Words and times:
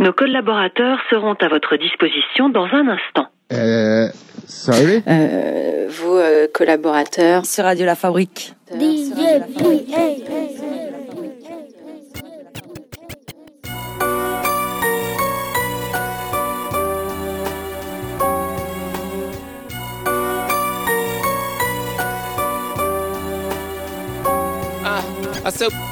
Nos 0.00 0.14
collaborateurs 0.14 0.98
seront 1.10 1.34
à 1.34 1.48
votre 1.48 1.76
disposition 1.76 2.48
dans 2.48 2.64
un 2.72 2.88
instant. 2.88 3.26
Euh, 3.52 4.08
sorry? 4.46 5.02
Euh, 5.06 5.88
vos 5.90 6.16
euh, 6.16 6.46
collaborateurs 6.54 7.42
Radio 7.58 7.84
La 7.84 7.94
Fabrique. 7.96 8.54
DJ 8.72 9.10
I 25.42 25.50
said. 25.50 25.89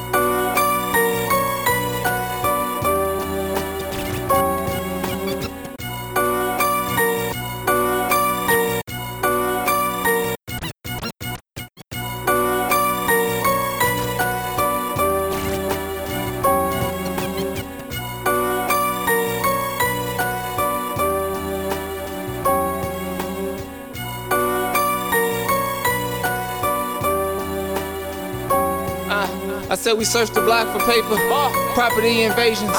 We 29.98 30.04
search 30.04 30.30
the 30.30 30.40
block 30.40 30.72
for 30.72 30.78
paper, 30.86 31.16
property 31.74 32.22
invasions, 32.22 32.70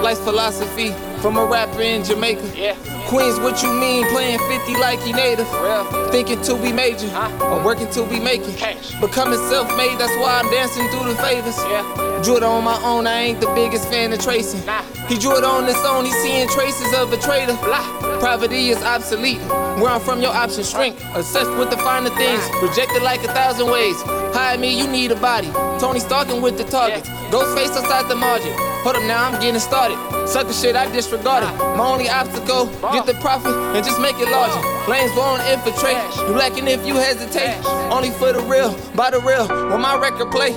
life's 0.00 0.20
philosophy 0.20 0.92
from 1.20 1.36
a 1.36 1.44
rapper 1.44 1.82
in 1.82 2.04
Jamaica. 2.04 2.76
Queens, 3.08 3.40
what 3.40 3.60
you 3.64 3.72
mean 3.72 4.06
playing 4.10 4.38
50 4.38 4.76
like 4.76 5.00
he 5.00 5.12
native? 5.12 5.48
Thinking 6.12 6.40
to 6.42 6.54
be 6.54 6.72
major, 6.72 7.08
or 7.40 7.64
working 7.64 7.90
to 7.90 8.06
be 8.06 8.20
making. 8.20 8.54
Becoming 9.00 9.40
self 9.50 9.76
made, 9.76 9.98
that's 9.98 10.14
why 10.22 10.38
I'm 10.38 10.48
dancing 10.52 10.88
through 10.90 11.08
the 11.08 11.16
favors. 11.16 11.56
Drew 12.24 12.36
it 12.36 12.42
on 12.44 12.62
my 12.62 12.80
own, 12.84 13.08
I 13.08 13.22
ain't 13.22 13.40
the 13.40 13.48
biggest 13.54 13.88
fan 13.88 14.12
of 14.12 14.20
tracing. 14.20 14.60
He 15.08 15.18
drew 15.18 15.36
it 15.36 15.44
on 15.44 15.66
his 15.66 15.82
own, 15.84 16.04
he's 16.04 16.14
seeing 16.22 16.48
traces 16.48 16.94
of 16.94 17.12
a 17.12 17.16
traitor. 17.16 17.56
Poverty 18.20 18.68
is 18.68 18.80
obsolete. 18.82 19.40
Where 19.80 19.90
I'm 19.90 20.00
from, 20.00 20.20
your 20.20 20.32
options 20.32 20.70
shrink. 20.70 20.96
Obsessed 21.14 21.50
with 21.58 21.70
the 21.70 21.76
finer 21.78 22.10
things, 22.10 22.42
rejected 22.62 23.02
like 23.02 23.24
a 23.24 23.32
thousand 23.32 23.68
ways. 23.68 23.96
Hire 24.38 24.56
me, 24.56 24.78
you 24.78 24.86
need 24.86 25.10
a 25.10 25.16
body. 25.16 25.48
Tony 25.80 25.98
stalking 25.98 26.40
with 26.40 26.56
the 26.56 26.62
targets. 26.62 27.08
Ghost 27.32 27.58
face 27.58 27.76
outside 27.76 28.08
the 28.08 28.14
margin. 28.14 28.54
Hold 28.86 28.94
up 28.94 29.02
now, 29.02 29.26
I'm 29.26 29.40
getting 29.40 29.58
started. 29.58 29.98
Sucker 30.28 30.52
shit, 30.52 30.76
I 30.76 30.88
disregarded. 30.92 31.50
My 31.76 31.84
only 31.84 32.08
obstacle, 32.08 32.66
get 32.92 33.04
the 33.04 33.14
profit 33.14 33.52
and 33.52 33.84
just 33.84 34.00
make 34.00 34.14
it 34.20 34.30
larger. 34.30 34.62
Lanes 34.88 35.10
won't 35.16 35.42
infiltrate. 35.42 35.98
You 36.18 36.38
lacking 36.38 36.68
if 36.68 36.86
you 36.86 36.94
hesitate. 36.94 37.58
Only 37.90 38.10
for 38.10 38.32
the 38.32 38.38
real, 38.42 38.78
by 38.94 39.10
the 39.10 39.18
real. 39.18 39.48
When 39.70 39.80
my 39.80 39.98
record 39.98 40.30
play. 40.30 40.50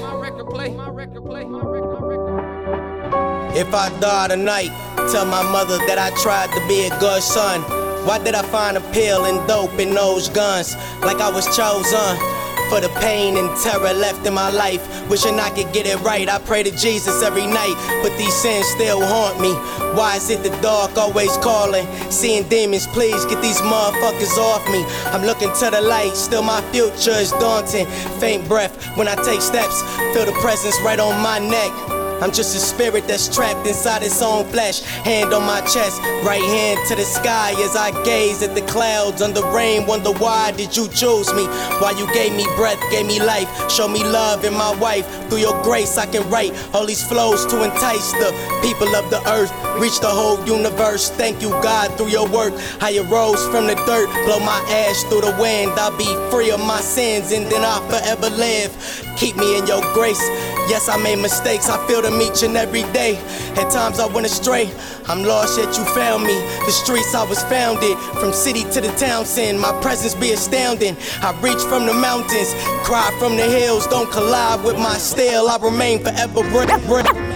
If 3.59 3.73
I 3.73 3.89
die 3.99 4.27
tonight, 4.27 4.69
tell 5.11 5.25
my 5.25 5.41
mother 5.41 5.79
that 5.88 5.97
I 5.97 6.11
tried 6.21 6.53
to 6.53 6.61
be 6.67 6.85
a 6.85 6.99
good 6.99 7.23
son. 7.23 7.61
Why 8.05 8.19
did 8.19 8.35
I 8.35 8.43
find 8.43 8.77
a 8.77 8.81
pill 8.93 9.25
and 9.25 9.45
dope 9.47 9.79
in 9.79 9.95
those 9.95 10.29
guns? 10.29 10.75
Like 11.01 11.17
I 11.17 11.31
was 11.31 11.45
chosen 11.57 12.30
for 12.72 12.80
the 12.80 12.88
pain 13.02 13.36
and 13.36 13.50
terror 13.59 13.91
left 13.91 14.25
in 14.25 14.33
my 14.33 14.50
life. 14.50 14.81
Wishing 15.09 15.38
I 15.41 15.50
could 15.50 15.73
get 15.73 15.85
it 15.85 16.00
right. 16.00 16.29
I 16.29 16.40
pray 16.40 16.63
to 16.63 16.72
Jesus 16.72 17.22
every 17.22 17.45
night, 17.45 17.75
but 18.01 18.18
these 18.18 18.34
sins 18.34 18.66
still 18.68 19.01
haunt 19.06 19.41
me. 19.41 19.51
Why 19.97 20.16
is 20.16 20.29
it 20.29 20.41
the 20.41 20.56
dark 20.62 20.97
always 20.97 21.35
calling? 21.44 21.85
Seeing 22.09 22.47
demons, 22.47 22.88
please 22.88 23.25
get 23.25 23.41
these 23.41 23.59
motherfuckers 23.59 24.38
off 24.38 24.66
me. 24.72 24.85
I'm 25.12 25.25
looking 25.25 25.51
to 25.59 25.69
the 25.69 25.81
light, 25.81 26.16
still 26.16 26.44
my 26.44 26.62
future 26.72 27.19
is 27.19 27.31
daunting. 27.44 27.88
Faint 28.22 28.47
breath 28.47 28.74
when 28.95 29.09
I 29.09 29.16
take 29.16 29.41
steps, 29.41 29.81
feel 30.13 30.25
the 30.25 30.38
presence 30.40 30.79
right 30.79 31.00
on 31.00 31.22
my 31.22 31.40
neck. 31.40 31.91
I'm 32.21 32.31
just 32.31 32.55
a 32.55 32.59
spirit 32.59 33.07
that's 33.07 33.33
trapped 33.33 33.65
inside 33.65 34.03
its 34.03 34.21
own 34.21 34.45
flesh. 34.45 34.81
Hand 34.81 35.33
on 35.33 35.41
my 35.41 35.59
chest, 35.61 35.99
right 36.23 36.43
hand 36.43 36.79
to 36.87 36.95
the 36.95 37.03
sky 37.03 37.55
as 37.63 37.75
I 37.75 37.89
gaze 38.03 38.43
at 38.43 38.53
the 38.53 38.61
clouds 38.61 39.23
under 39.23 39.43
rain. 39.51 39.87
Wonder 39.87 40.11
why 40.11 40.51
did 40.51 40.77
you 40.77 40.87
choose 40.89 41.33
me? 41.33 41.45
Why 41.81 41.95
you 41.97 42.05
gave 42.13 42.33
me 42.33 42.45
breath, 42.55 42.79
gave 42.91 43.07
me 43.07 43.19
life, 43.19 43.49
show 43.71 43.87
me 43.87 44.03
love 44.03 44.45
in 44.45 44.53
my 44.53 44.75
wife. 44.75 45.07
Through 45.29 45.39
your 45.39 45.59
grace, 45.63 45.97
I 45.97 46.05
can 46.05 46.29
write 46.29 46.53
all 46.75 46.85
these 46.85 47.03
flows 47.03 47.45
to 47.47 47.63
entice 47.63 48.11
the 48.13 48.29
people 48.61 48.95
of 48.95 49.09
the 49.09 49.21
earth. 49.27 49.51
Reach 49.81 49.99
the 49.99 50.09
whole 50.09 50.38
universe. 50.45 51.09
Thank 51.09 51.41
you, 51.41 51.49
God, 51.65 51.97
through 51.97 52.09
your 52.09 52.29
work. 52.29 52.53
I 52.81 52.97
arose 52.99 53.43
from 53.47 53.65
the 53.65 53.75
dirt, 53.88 54.09
blow 54.25 54.39
my 54.39 54.61
ash 54.69 55.01
through 55.05 55.21
the 55.21 55.35
wind. 55.41 55.71
I'll 55.71 55.97
be 55.97 56.05
free 56.29 56.51
of 56.51 56.59
my 56.59 56.81
sins 56.81 57.31
and 57.31 57.47
then 57.47 57.63
I'll 57.65 57.81
forever 57.89 58.29
live. 58.29 58.71
Keep 59.17 59.38
me 59.38 59.57
in 59.57 59.65
your 59.65 59.81
grace. 59.93 60.21
Yes, 60.69 60.88
I 60.88 60.97
made 60.97 61.17
mistakes. 61.17 61.67
I 61.67 61.85
feel 61.88 62.01
them 62.11 62.22
each 62.22 62.44
and 62.44 62.55
every 62.57 62.83
day. 62.94 63.17
At 63.55 63.72
times 63.72 63.99
I 63.99 64.07
went 64.07 64.25
astray. 64.25 64.72
I'm 65.07 65.23
lost, 65.23 65.57
yet 65.57 65.75
you 65.77 65.85
found 65.95 66.23
me. 66.23 66.35
The 66.66 66.72
streets 66.72 67.13
I 67.16 67.23
was 67.23 67.41
founded. 67.44 67.97
From 68.19 68.33
city 68.33 68.63
to 68.72 68.81
the 68.81 68.91
town, 68.97 69.25
sin. 69.25 69.57
My 69.57 69.72
presence 69.81 70.16
be 70.16 70.31
astounding. 70.31 70.95
I 71.21 71.38
reach 71.41 71.61
from 71.63 71.85
the 71.85 71.94
mountains, 71.94 72.53
cry 72.83 73.09
from 73.19 73.35
the 73.38 73.44
hills. 73.44 73.88
Don't 73.88 74.11
collide 74.11 74.63
with 74.63 74.77
my 74.77 74.97
steel. 74.97 75.47
I 75.47 75.57
remain 75.57 76.00
forever 76.03 76.41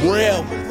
real. 0.03 0.64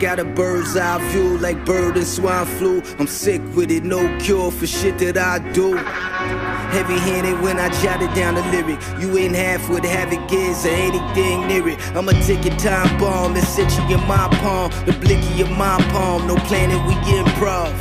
Got 0.00 0.18
a 0.18 0.24
bird's 0.24 0.76
eye 0.76 0.98
view 1.10 1.38
like 1.38 1.64
bird 1.64 1.96
and 1.96 2.06
swine 2.06 2.46
flu. 2.46 2.82
I'm 2.98 3.06
sick 3.06 3.40
with 3.54 3.70
it, 3.70 3.84
no 3.84 4.00
cure 4.18 4.50
for 4.50 4.66
shit 4.66 4.98
that 4.98 5.16
I 5.16 5.38
do. 5.52 5.74
Heavy 5.74 6.98
handed 6.98 7.40
when 7.40 7.58
I 7.58 7.68
jotted 7.82 8.12
down 8.14 8.34
the 8.34 8.42
lyric. 8.52 8.80
You 9.00 9.16
ain't 9.16 9.34
half 9.34 9.68
what 9.70 9.84
havoc 9.84 10.30
is 10.32 10.66
or 10.66 10.70
anything 10.70 11.46
near 11.46 11.68
it. 11.68 11.78
I'ma 11.96 12.12
take 12.26 12.44
a 12.44 12.54
time 12.56 12.98
bomb 12.98 13.36
and 13.36 13.46
set 13.46 13.70
you 13.78 13.96
in 13.96 14.06
my 14.06 14.28
palm. 14.42 14.70
The 14.84 14.92
blick 14.92 15.22
of 15.40 15.50
my 15.56 15.78
palm. 15.90 16.26
No 16.26 16.36
planet, 16.36 16.78
we 16.86 16.94
improv. 17.16 17.72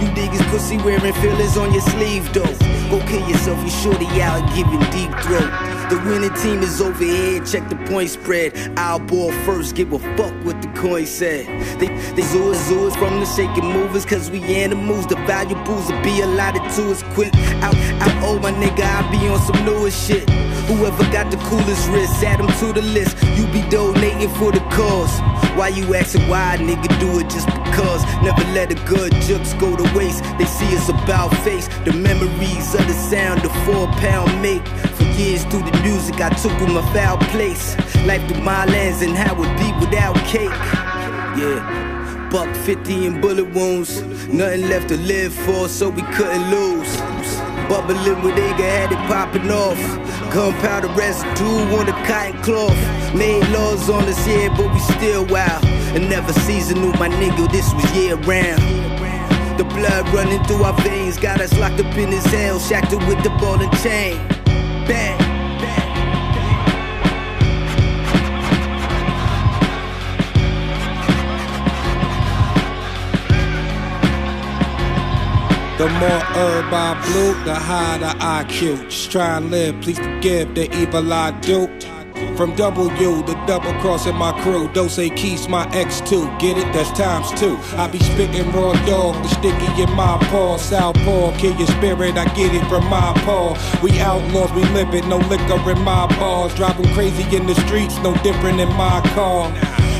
You 0.00 0.08
niggas 0.08 0.48
pussy 0.50 0.78
wearing 0.78 1.14
fillers 1.14 1.56
on 1.56 1.72
your 1.72 1.82
sleeve 1.82 2.32
though. 2.32 2.42
Go 2.90 2.98
kill 3.06 3.28
yourself, 3.28 3.62
you 3.62 3.70
shorty 3.70 4.06
out 4.20 4.42
giving 4.54 4.80
deep 4.90 5.10
throat. 5.20 5.81
The 5.92 5.98
winning 6.08 6.32
team 6.36 6.62
is 6.62 6.80
over 6.80 7.04
here, 7.04 7.44
check 7.44 7.68
the 7.68 7.76
point 7.84 8.08
spread. 8.08 8.56
I'll 8.78 8.98
ball 8.98 9.30
first, 9.44 9.74
give 9.74 9.92
a 9.92 9.98
fuck 10.16 10.32
what 10.42 10.62
the 10.62 10.68
coin 10.68 11.04
said. 11.04 11.44
They 11.78 11.88
they 12.16 12.22
zoos 12.22 12.56
zoos 12.66 12.96
from 12.96 13.20
the 13.20 13.26
shaking 13.26 13.66
movers, 13.66 14.06
cause 14.06 14.30
we 14.30 14.42
animals. 14.42 15.06
The 15.06 15.16
valuables 15.16 15.92
will 15.92 16.02
be 16.02 16.22
allotted 16.22 16.62
to 16.76 16.92
us 16.92 17.02
quick. 17.12 17.34
Out, 17.60 17.76
out, 18.00 18.24
oh 18.24 18.38
my 18.38 18.52
nigga, 18.52 18.80
I 18.80 19.02
be 19.10 19.28
on 19.28 19.38
some 19.40 19.66
newest 19.66 20.08
shit. 20.08 20.26
Whoever 20.70 21.04
got 21.12 21.30
the 21.30 21.36
coolest 21.48 21.86
wrist, 21.90 22.24
add 22.24 22.40
them 22.40 22.48
to 22.60 22.72
the 22.72 22.80
list. 22.80 23.22
You 23.36 23.44
be 23.48 23.60
donating 23.68 24.30
for 24.36 24.50
the 24.50 24.60
cause. 24.70 25.12
Why 25.58 25.68
you 25.68 25.94
asking 25.94 26.26
why, 26.26 26.56
nigga? 26.58 26.88
Do 27.00 27.18
it 27.20 27.28
just 27.28 27.48
because. 27.48 28.02
Never 28.22 28.44
let 28.54 28.72
a 28.72 28.76
good 28.88 29.12
jokes 29.28 29.52
go 29.54 29.76
to 29.76 29.84
waste. 29.94 30.24
They 30.38 30.46
see 30.46 30.74
us 30.74 30.88
about 30.88 31.36
face. 31.44 31.68
The 31.84 31.92
memories 31.92 32.74
of 32.74 32.86
the 32.86 32.94
sound 32.94 33.42
the 33.42 33.50
four 33.66 33.88
pound 34.00 34.40
make. 34.40 34.64
Years 35.16 35.44
through 35.44 35.62
the 35.62 35.78
music, 35.82 36.20
I 36.20 36.30
took 36.30 36.58
with 36.60 36.70
my 36.70 36.82
foul 36.92 37.18
place. 37.30 37.76
Life 38.06 38.26
through 38.28 38.42
my 38.42 38.64
lens 38.66 39.02
and 39.02 39.14
how 39.14 39.34
it 39.42 39.58
be 39.58 39.72
without 39.84 40.16
cake. 40.26 40.50
Yeah. 41.38 42.28
Buck 42.30 42.54
50 42.64 43.06
and 43.06 43.20
bullet 43.20 43.52
wounds. 43.52 44.00
Nothing 44.28 44.68
left 44.68 44.88
to 44.88 44.96
live 44.96 45.34
for, 45.34 45.68
so 45.68 45.90
we 45.90 46.02
couldn't 46.14 46.50
lose. 46.50 46.96
Bubbling 47.68 48.22
with 48.22 48.38
Aga 48.38 48.62
had 48.62 48.92
it 48.92 48.98
popping 49.06 49.50
off. 49.50 49.78
Gunpowder 50.32 50.88
residue 50.88 51.76
on 51.76 51.86
the 51.86 51.92
cotton 52.08 52.42
cloth. 52.42 53.14
Made 53.14 53.46
laws 53.50 53.90
on 53.90 54.04
us, 54.04 54.26
yeah, 54.26 54.48
but 54.56 54.72
we 54.72 54.80
still 54.80 55.26
wild. 55.26 55.62
And 55.94 56.08
never 56.08 56.32
seasonal, 56.32 56.92
my 56.94 57.08
nigga, 57.08 57.52
this 57.52 57.72
was 57.74 57.84
year 57.94 58.16
round. 58.16 58.62
The 59.58 59.64
blood 59.64 60.08
running 60.14 60.42
through 60.44 60.64
our 60.64 60.80
veins 60.80 61.18
got 61.18 61.40
us 61.40 61.56
locked 61.58 61.80
up 61.80 61.96
in 61.98 62.10
this 62.10 62.24
hell, 62.24 62.58
shackled 62.58 63.06
with 63.06 63.22
the 63.22 63.30
ball 63.40 63.60
and 63.60 63.72
chain. 63.82 64.41
Bang. 64.86 65.18
The 75.78 75.88
more 75.88 76.10
herb 76.10 76.72
I 76.72 76.94
blew, 77.06 77.44
the 77.44 77.54
higher 77.54 77.98
the 77.98 78.14
IQ. 78.20 78.88
Just 78.88 79.10
try 79.10 79.38
and 79.38 79.50
live, 79.50 79.80
please 79.80 79.98
forgive 79.98 80.54
the 80.54 80.72
evil 80.80 81.12
I 81.12 81.32
do. 81.40 81.66
From 82.36 82.56
W 82.56 83.22
to 83.22 83.44
double 83.46 83.72
crossing 83.80 84.16
my 84.16 84.32
crew. 84.42 84.68
Dose 84.72 84.96
Keys, 85.16 85.48
my 85.48 85.66
X2. 85.66 86.40
Get 86.40 86.56
it? 86.58 86.72
That's 86.72 86.90
times 86.98 87.30
two. 87.38 87.56
I 87.76 87.88
be 87.88 87.98
spitting 87.98 88.50
raw 88.52 88.72
dog, 88.86 89.22
the 89.22 89.28
sticky 89.28 89.82
in 89.82 89.90
my 89.94 90.18
paw. 90.30 90.56
Southpaw, 90.56 91.36
kill 91.38 91.54
your 91.56 91.68
spirit, 91.68 92.16
I 92.16 92.24
get 92.34 92.54
it 92.54 92.66
from 92.68 92.86
my 92.88 93.12
paw. 93.24 93.56
We 93.82 94.00
outlaws, 94.00 94.52
we 94.52 94.62
it, 94.62 95.06
no 95.06 95.18
liquor 95.18 95.70
in 95.70 95.80
my 95.80 96.06
bars. 96.18 96.54
Driving 96.54 96.92
crazy 96.94 97.24
in 97.36 97.46
the 97.46 97.54
streets, 97.66 97.96
no 97.98 98.14
different 98.22 98.60
in 98.60 98.68
my 98.74 99.00
car. 99.14 99.52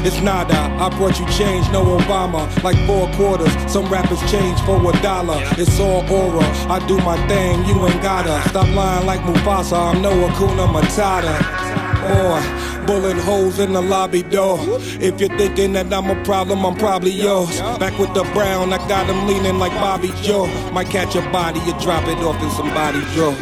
It's 0.04 0.20
nada. 0.20 0.54
I 0.82 0.88
brought 0.98 1.20
you 1.20 1.26
change, 1.28 1.70
no 1.70 1.84
Obama. 1.84 2.42
Like 2.64 2.76
four 2.86 3.08
quarters, 3.12 3.52
some 3.70 3.86
rappers 3.86 4.20
change 4.30 4.60
for 4.62 4.76
a 4.78 5.02
dollar. 5.02 5.38
It's 5.56 5.78
all 5.78 6.02
aura. 6.10 6.44
I 6.68 6.84
do 6.88 6.96
my 6.98 7.16
thing, 7.28 7.64
you 7.66 7.86
ain't 7.86 8.02
gotta. 8.02 8.48
Stop 8.48 8.68
lying 8.74 9.06
like 9.06 9.20
Mufasa. 9.20 9.94
I'm 9.94 10.02
no 10.02 10.10
Hakuna 10.10 10.66
Matata. 10.66 11.71
Or 12.02 12.86
bullet 12.86 13.16
holes 13.18 13.58
in 13.58 13.72
the 13.72 13.80
lobby 13.80 14.22
door. 14.22 14.58
If 15.00 15.20
you're 15.20 15.36
thinking 15.38 15.72
that 15.74 15.92
I'm 15.92 16.10
a 16.10 16.24
problem, 16.24 16.64
I'm 16.66 16.74
probably 16.76 17.12
yours. 17.12 17.60
Back 17.78 17.96
with 17.98 18.12
the 18.14 18.24
brown, 18.34 18.72
I 18.72 18.78
got 18.88 19.06
him 19.06 19.26
leaning 19.26 19.58
like 19.58 19.72
Bobby 19.72 20.10
Joe. 20.22 20.46
Might 20.72 20.88
catch 20.88 21.14
a 21.14 21.22
body, 21.30 21.60
you 21.60 21.78
drop 21.80 22.06
it 22.08 22.18
off 22.18 22.42
in 22.42 22.50
somebody's 22.50 23.06
drawer. 23.14 23.34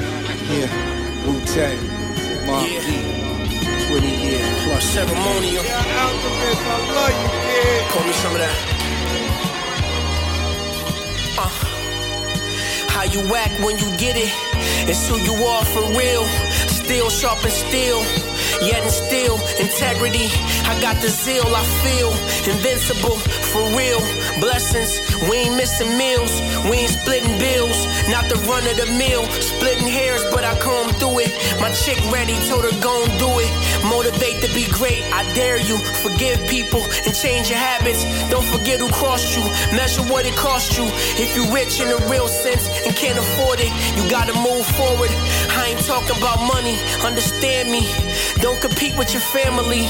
Yeah, 0.50 0.68
Wu 1.26 1.40
Tang, 1.46 1.78
Mobb 2.46 2.68
Deep. 2.68 3.20
20 3.88 4.06
years 4.06 4.64
plus. 4.64 4.84
Ceremonial. 4.84 5.64
Yeah, 5.64 6.02
Alchemist, 6.04 6.62
I 6.62 6.76
love 6.94 7.16
you, 7.22 7.30
kid. 7.42 7.82
Call 7.90 8.04
me 8.04 8.12
some 8.12 8.32
of 8.32 8.38
that. 8.38 8.56
Uh, 11.38 11.50
how 12.92 13.04
you 13.04 13.34
act 13.34 13.58
when 13.64 13.78
you 13.78 13.88
get 13.96 14.16
it? 14.16 14.30
It's 14.88 15.08
who 15.08 15.16
you 15.18 15.34
are 15.44 15.64
for 15.64 15.82
real. 15.98 16.24
Still 16.68 17.10
sharp 17.10 17.42
and 17.42 17.52
still. 17.52 18.29
Yet 18.58 18.82
and 18.82 18.90
still, 18.90 19.38
integrity. 19.62 20.26
I 20.66 20.74
got 20.82 21.00
the 21.00 21.08
zeal, 21.08 21.46
I 21.46 21.64
feel 21.86 22.10
invincible, 22.50 23.16
for 23.54 23.62
real. 23.78 24.00
Blessings, 24.40 25.00
we 25.30 25.46
ain't 25.46 25.56
missing 25.56 25.96
meals, 25.96 26.32
we 26.68 26.84
ain't 26.84 26.90
splitting 26.90 27.38
bills. 27.38 27.78
Not 28.10 28.28
the 28.28 28.36
run 28.50 28.66
of 28.66 28.76
the 28.76 28.90
mill, 28.98 29.24
splitting 29.40 29.88
hairs, 29.88 30.24
but 30.30 30.44
I 30.44 30.58
come 30.58 30.90
through 30.98 31.20
it. 31.24 31.32
My 31.60 31.70
chick 31.72 31.98
ready, 32.12 32.34
told 32.48 32.64
her 32.64 32.76
gon' 32.80 33.08
do 33.18 33.30
it. 33.38 33.50
Motivate 33.86 34.42
to 34.44 34.48
be 34.54 34.66
great, 34.70 35.02
I 35.12 35.22
dare 35.34 35.58
you. 35.58 35.78
Forgive 36.04 36.36
people 36.48 36.82
and 37.06 37.14
change 37.14 37.48
your 37.48 37.58
habits. 37.58 38.04
Don't 38.30 38.44
forget 38.44 38.80
who 38.80 38.88
crossed 38.90 39.36
you, 39.36 39.44
measure 39.76 40.02
what 40.12 40.26
it 40.26 40.36
cost 40.36 40.76
you. 40.76 40.84
If 41.16 41.36
you 41.36 41.48
rich 41.54 41.80
in 41.80 41.88
a 41.88 42.00
real 42.08 42.28
sense 42.28 42.68
and 42.84 42.94
can't 42.96 43.18
afford 43.18 43.58
it, 43.60 43.72
you 43.96 44.08
gotta 44.10 44.34
move 44.34 44.66
forward. 44.76 45.10
I 45.56 45.72
ain't 45.72 45.84
talking 45.86 46.16
about 46.16 46.40
money, 46.54 46.76
understand 47.04 47.70
me. 47.70 47.88
Don't 48.40 48.60
compete 48.60 48.96
with 48.96 49.12
your 49.12 49.20
family. 49.20 49.84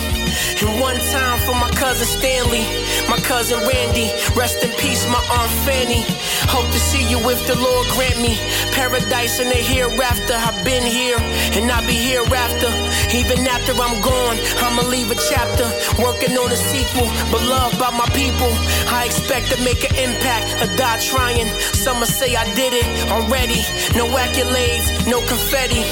And 0.60 0.80
one 0.80 0.98
time 1.14 1.38
for 1.46 1.54
my 1.54 1.70
cousin 1.70 2.06
Stanley, 2.06 2.66
my 3.08 3.18
cousin 3.22 3.58
Randy. 3.60 4.10
Rest 4.34 4.62
in 4.64 4.70
peace, 4.72 5.06
my 5.06 5.22
aunt 5.38 5.52
Fanny. 5.64 6.02
Hope 6.50 6.66
to 6.66 6.80
see 6.80 7.08
you 7.08 7.18
if 7.30 7.46
the 7.46 7.56
Lord 7.56 7.86
grant 7.94 8.20
me 8.20 8.34
paradise 8.72 9.40
in 9.40 9.48
the 9.48 9.54
hereafter. 9.54 10.34
I've 10.34 10.64
been 10.64 10.82
here 10.82 11.18
and 11.56 11.70
I'll 11.70 11.86
be 11.86 11.94
hereafter. 11.94 12.70
Even 13.14 13.46
after 13.46 13.72
I'm 13.72 14.00
gone, 14.00 14.38
I'ma 14.64 14.82
leave 14.88 15.10
a 15.10 15.18
chapter. 15.30 15.66
Working 16.02 16.36
on 16.38 16.50
a 16.50 16.56
sequel, 16.56 17.08
beloved 17.30 17.78
by 17.78 17.90
my 17.90 18.06
people. 18.14 18.50
I 18.88 19.04
expect 19.06 19.50
to 19.52 19.58
make 19.64 19.82
an 19.84 19.94
impact, 19.96 20.62
or 20.62 20.68
die 20.76 20.98
trying. 20.98 21.48
Some 21.74 22.04
say 22.04 22.36
I 22.36 22.44
did 22.54 22.72
it 22.74 22.86
already. 23.10 23.60
No 23.94 24.06
accolades, 24.16 24.86
no 25.06 25.20
confetti. 25.26 25.84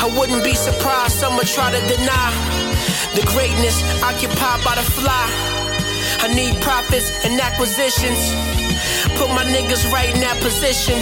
I 0.00 0.06
wouldn't 0.16 0.42
be 0.42 0.54
surprised 0.54 1.18
someone 1.18 1.46
try 1.46 1.70
to 1.70 1.80
deny 1.96 2.32
the 3.12 3.24
greatness 3.28 3.76
occupied 4.00 4.64
by 4.64 4.74
the 4.76 4.86
fly. 4.96 5.28
I 6.24 6.32
need 6.32 6.56
profits 6.62 7.12
and 7.24 7.38
acquisitions. 7.40 8.20
Put 9.18 9.28
my 9.36 9.44
niggas 9.44 9.84
right 9.92 10.08
in 10.08 10.20
that 10.20 10.40
position. 10.40 10.96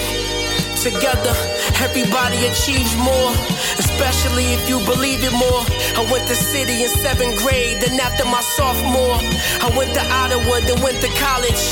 Together, 0.80 1.34
everybody 1.78 2.40
achieves 2.48 2.96
more, 2.96 3.30
especially 3.78 4.50
if 4.56 4.66
you 4.68 4.80
believe 4.88 5.22
it 5.22 5.34
more. 5.36 5.62
I 5.94 6.02
went 6.10 6.26
to 6.26 6.34
city 6.34 6.82
in 6.82 6.88
seventh 6.88 7.38
grade, 7.38 7.82
then 7.82 8.00
after 8.00 8.24
my 8.24 8.40
sophomore, 8.40 9.20
I 9.62 9.68
went 9.76 9.94
to 9.94 10.02
Ottawa, 10.02 10.60
then 10.66 10.80
went 10.82 10.98
to 11.04 11.10
college. 11.20 11.64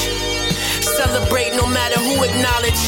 Celebrate 0.84 1.56
no 1.56 1.66
matter 1.66 1.98
who 1.98 2.22
acknowledge. 2.22 2.82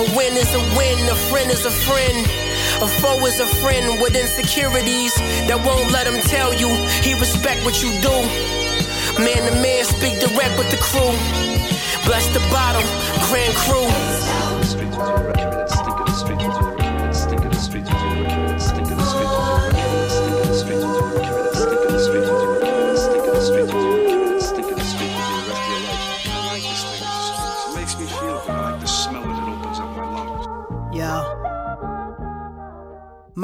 A 0.00 0.04
win 0.16 0.32
is 0.38 0.52
a 0.54 0.62
win, 0.78 0.96
a 1.10 1.16
friend 1.28 1.50
is 1.50 1.66
a 1.66 1.74
friend. 1.74 2.43
A 2.82 2.88
foe 2.88 3.24
is 3.26 3.40
a 3.40 3.46
friend 3.46 4.00
with 4.00 4.16
insecurities 4.16 5.14
that 5.46 5.62
won't 5.64 5.92
let 5.92 6.06
him 6.06 6.20
tell 6.22 6.52
you 6.52 6.68
he 7.02 7.14
respect 7.14 7.64
what 7.64 7.82
you 7.82 7.90
do. 8.02 8.14
Man 9.22 9.46
to 9.46 9.54
man, 9.62 9.84
speak 9.84 10.18
direct 10.18 10.58
with 10.58 10.70
the 10.70 10.78
crew. 10.78 11.14
Bless 12.04 12.26
the 12.34 12.40
bottom, 12.50 12.82
grand 13.30 13.54
crew. 13.54 13.88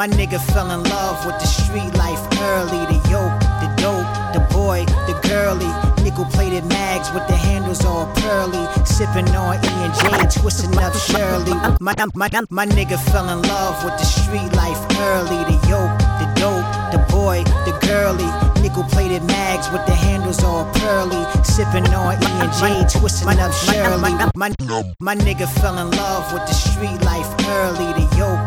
My 0.00 0.08
nigga 0.08 0.41
fell 0.55 0.70
in 0.70 0.82
love 0.85 1.26
with 1.26 1.38
the 1.41 1.47
street 1.47 1.93
life 1.99 2.25
early. 2.41 2.87
The 2.88 2.97
yoke, 3.12 3.37
the 3.61 3.69
dope, 3.76 4.08
the 4.32 4.41
boy, 4.49 4.87
the 5.05 5.12
girly. 5.29 5.69
Nickel 6.02 6.25
plated 6.25 6.64
mags 6.64 7.12
with 7.12 7.26
the 7.29 7.37
handles 7.37 7.85
all 7.85 8.06
pearly. 8.17 8.64
Sipping 8.87 9.29
on 9.37 9.56
E 9.56 9.69
and 9.85 9.93
J, 9.93 10.41
twisting 10.41 10.75
up 10.79 10.94
Shirley. 10.94 11.52
My, 11.81 11.94
my, 12.14 12.31
my 12.49 12.64
nigga 12.64 12.99
fell 13.12 13.29
in 13.29 13.43
love 13.43 13.85
with 13.85 13.93
the 13.99 14.06
street 14.06 14.50
life 14.56 14.81
early. 14.97 15.44
The 15.44 15.69
yoke, 15.69 15.93
the 16.17 16.32
dope, 16.41 16.64
the 16.97 17.05
boy, 17.12 17.44
the 17.69 17.76
girly. 17.87 18.25
Nickel 18.62 18.85
plated 18.85 19.23
mags 19.25 19.70
with 19.70 19.85
the 19.85 19.93
handles 19.94 20.43
all 20.43 20.64
pearly. 20.76 21.23
Sipping 21.44 21.85
on 21.93 22.14
E 22.14 22.26
and 22.41 22.52
J, 22.56 22.99
twisting 22.99 23.29
up 23.29 23.52
Shirley. 23.52 24.14
My, 24.35 24.49
my 24.49 24.55
my 24.99 25.14
nigga 25.14 25.47
fell 25.61 25.76
in 25.76 25.91
love 25.91 26.32
with 26.32 26.47
the 26.47 26.55
street 26.55 27.02
life 27.05 27.29
early. 27.49 27.93
The 28.00 28.17
yoke, 28.17 28.41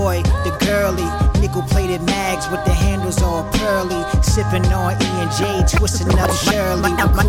boy, 0.00 0.22
the 0.44 0.52
girly. 0.64 1.08
Nickel 1.40 1.62
plated 1.62 2.02
mags 2.02 2.48
with 2.50 2.64
the 2.64 2.72
handles 2.72 3.20
all 3.22 3.44
pearly. 3.52 4.00
Sipping 4.22 4.66
on 4.72 4.92
E 4.92 5.08
and 5.22 5.32
J, 5.38 5.76
twisting 5.76 6.18
up 6.18 6.30
Shirley. 6.44 6.92
My, 6.92 7.04
my, 7.12 7.24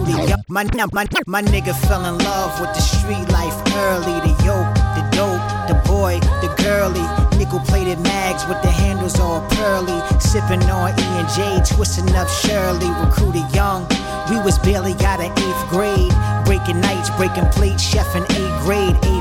my, 0.48 0.86
my, 0.93 1.05
my 1.27 1.41
nigga 1.53 1.74
fell 1.88 2.03
in 2.05 2.17
love 2.29 2.51
with 2.62 2.74
the 2.77 2.84
street 2.93 3.27
life 3.39 3.57
early. 3.88 4.17
The 4.27 4.34
yoke, 4.48 4.72
the 4.98 5.03
dope, 5.17 5.43
the 5.69 5.75
boy, 5.86 6.19
the 6.43 6.50
girly. 6.63 7.05
Nickel 7.38 7.60
plated 7.72 8.00
mags 8.00 8.43
with 8.48 8.62
the 8.62 8.72
handles 8.72 9.19
all 9.19 9.41
pearly. 9.55 10.00
Sipping 10.19 10.63
on 10.69 10.91
E 11.00 11.07
and 11.19 11.29
J, 11.36 11.75
twisting 11.75 12.13
up 12.15 12.29
Shirley. 12.29 12.89
Recruited 13.03 13.48
young, 13.53 13.88
we 14.29 14.38
was 14.48 14.57
barely 14.60 14.93
out 15.03 15.19
of 15.19 15.31
eighth 15.46 15.63
grade. 15.69 16.13
Breaking 16.46 16.79
nights, 16.79 17.10
breaking 17.19 17.48
plates, 17.55 17.84
chef 17.84 18.15
in 18.15 18.24
eighth 18.24 18.57
grade, 18.63 18.96
eighth 19.12 19.21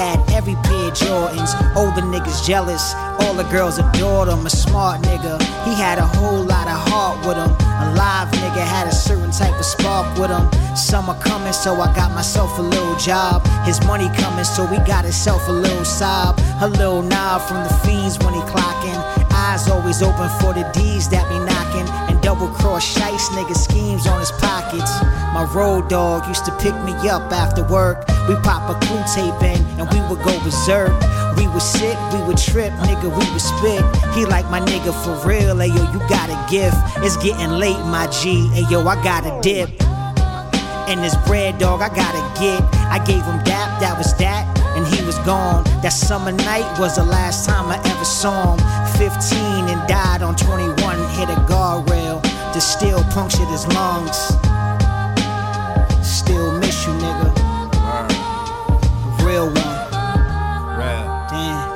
had 0.00 0.18
every 0.32 0.54
pair 0.64 0.90
Jordans. 0.90 1.52
Older 1.76 2.00
niggas 2.00 2.46
jealous. 2.46 2.94
All 3.20 3.34
the 3.34 3.48
girls 3.52 3.78
adored 3.78 4.28
him. 4.28 4.46
A 4.46 4.50
smart 4.50 5.02
nigga. 5.02 5.36
He 5.66 5.74
had 5.74 5.98
a 5.98 6.06
whole 6.16 6.42
lot 6.42 6.66
of 6.66 6.78
heart 6.88 7.18
with 7.26 7.36
him. 7.36 7.52
A 7.84 7.86
live 7.94 8.28
nigga 8.40 8.64
had 8.64 8.86
a 8.86 8.94
certain 8.94 9.30
type 9.30 9.56
of 9.58 9.64
spark 9.64 10.06
with 10.18 10.30
him. 10.30 10.46
Summer 10.74 11.16
coming, 11.20 11.52
so 11.52 11.74
I 11.80 11.94
got 11.94 12.12
myself 12.12 12.58
a 12.58 12.62
little 12.62 12.96
job. 12.96 13.46
His 13.64 13.78
money 13.84 14.08
coming, 14.16 14.44
so 14.44 14.66
he 14.66 14.78
got 14.78 15.04
himself 15.04 15.46
a 15.48 15.52
little 15.52 15.84
sob. 15.84 16.40
A 16.62 16.68
little 16.68 17.02
nod 17.02 17.40
from 17.40 17.62
the 17.64 17.74
fiends 17.84 18.18
when 18.20 18.32
he 18.34 18.40
clocking. 18.52 19.00
Eyes 19.32 19.68
always 19.68 20.02
open 20.02 20.28
for 20.40 20.54
the 20.54 20.64
D's 20.72 21.08
that 21.10 21.28
be 21.28 21.38
knocking. 21.38 22.09
Double 22.22 22.48
cross 22.48 22.84
shice 22.84 23.28
nigga 23.30 23.56
schemes 23.56 24.06
on 24.06 24.20
his 24.20 24.30
pockets. 24.32 24.92
My 25.32 25.50
road 25.54 25.88
dog 25.88 26.26
used 26.28 26.44
to 26.44 26.52
pick 26.58 26.74
me 26.84 26.92
up 27.08 27.32
after 27.32 27.62
work. 27.68 28.06
We 28.28 28.34
pop 28.36 28.68
a 28.68 28.74
clue 28.86 29.02
tape 29.14 29.42
in 29.42 29.60
and 29.78 29.88
we 29.90 30.00
would 30.08 30.22
go 30.24 30.38
berserk. 30.44 30.92
We 31.36 31.46
would 31.48 31.62
sit, 31.62 31.96
we 32.12 32.22
would 32.26 32.36
trip, 32.36 32.72
nigga, 32.84 33.08
we 33.08 33.24
would 33.32 33.40
spit. 33.40 33.82
He 34.14 34.26
like 34.26 34.50
my 34.50 34.60
nigga 34.60 34.92
for 35.02 35.16
real, 35.26 35.56
ayo, 35.56 35.92
you 35.92 35.98
got 36.08 36.28
a 36.28 36.38
gift. 36.50 36.76
It's 36.98 37.16
getting 37.16 37.52
late, 37.52 37.80
my 37.86 38.06
G, 38.08 38.50
ayo, 38.54 38.86
I 38.86 39.02
got 39.02 39.24
a 39.24 39.40
dip. 39.40 39.70
And 40.90 41.00
this 41.02 41.14
bread 41.26 41.58
dog, 41.58 41.80
I 41.82 41.88
gotta 41.88 42.20
get. 42.40 42.60
I 42.90 42.98
gave 43.04 43.22
him 43.22 43.38
dap, 43.44 43.80
that 43.80 43.96
was 43.96 44.12
that, 44.18 44.44
and 44.76 44.84
he 44.92 45.04
was 45.06 45.16
gone. 45.20 45.62
That 45.82 45.92
summer 45.92 46.32
night 46.32 46.66
was 46.80 46.96
the 46.96 47.04
last 47.04 47.46
time 47.46 47.66
I 47.70 47.78
ever 47.88 48.04
saw 48.04 48.56
him. 48.56 48.80
15 48.98 49.68
and 49.70 49.88
died 49.88 50.22
on 50.22 50.34
21, 50.34 50.74
hit 51.14 51.30
a 51.30 51.38
guardrail. 51.46 52.09
The 52.60 52.66
steel 52.66 53.02
punctured 53.04 53.48
his 53.48 53.66
lungs. 53.68 54.18
Still 56.04 56.52
miss 56.60 56.84
you, 56.84 56.92
nigga. 56.92 57.32
Real 59.24 59.46
one. 59.46 59.90
Damn. 61.30 61.72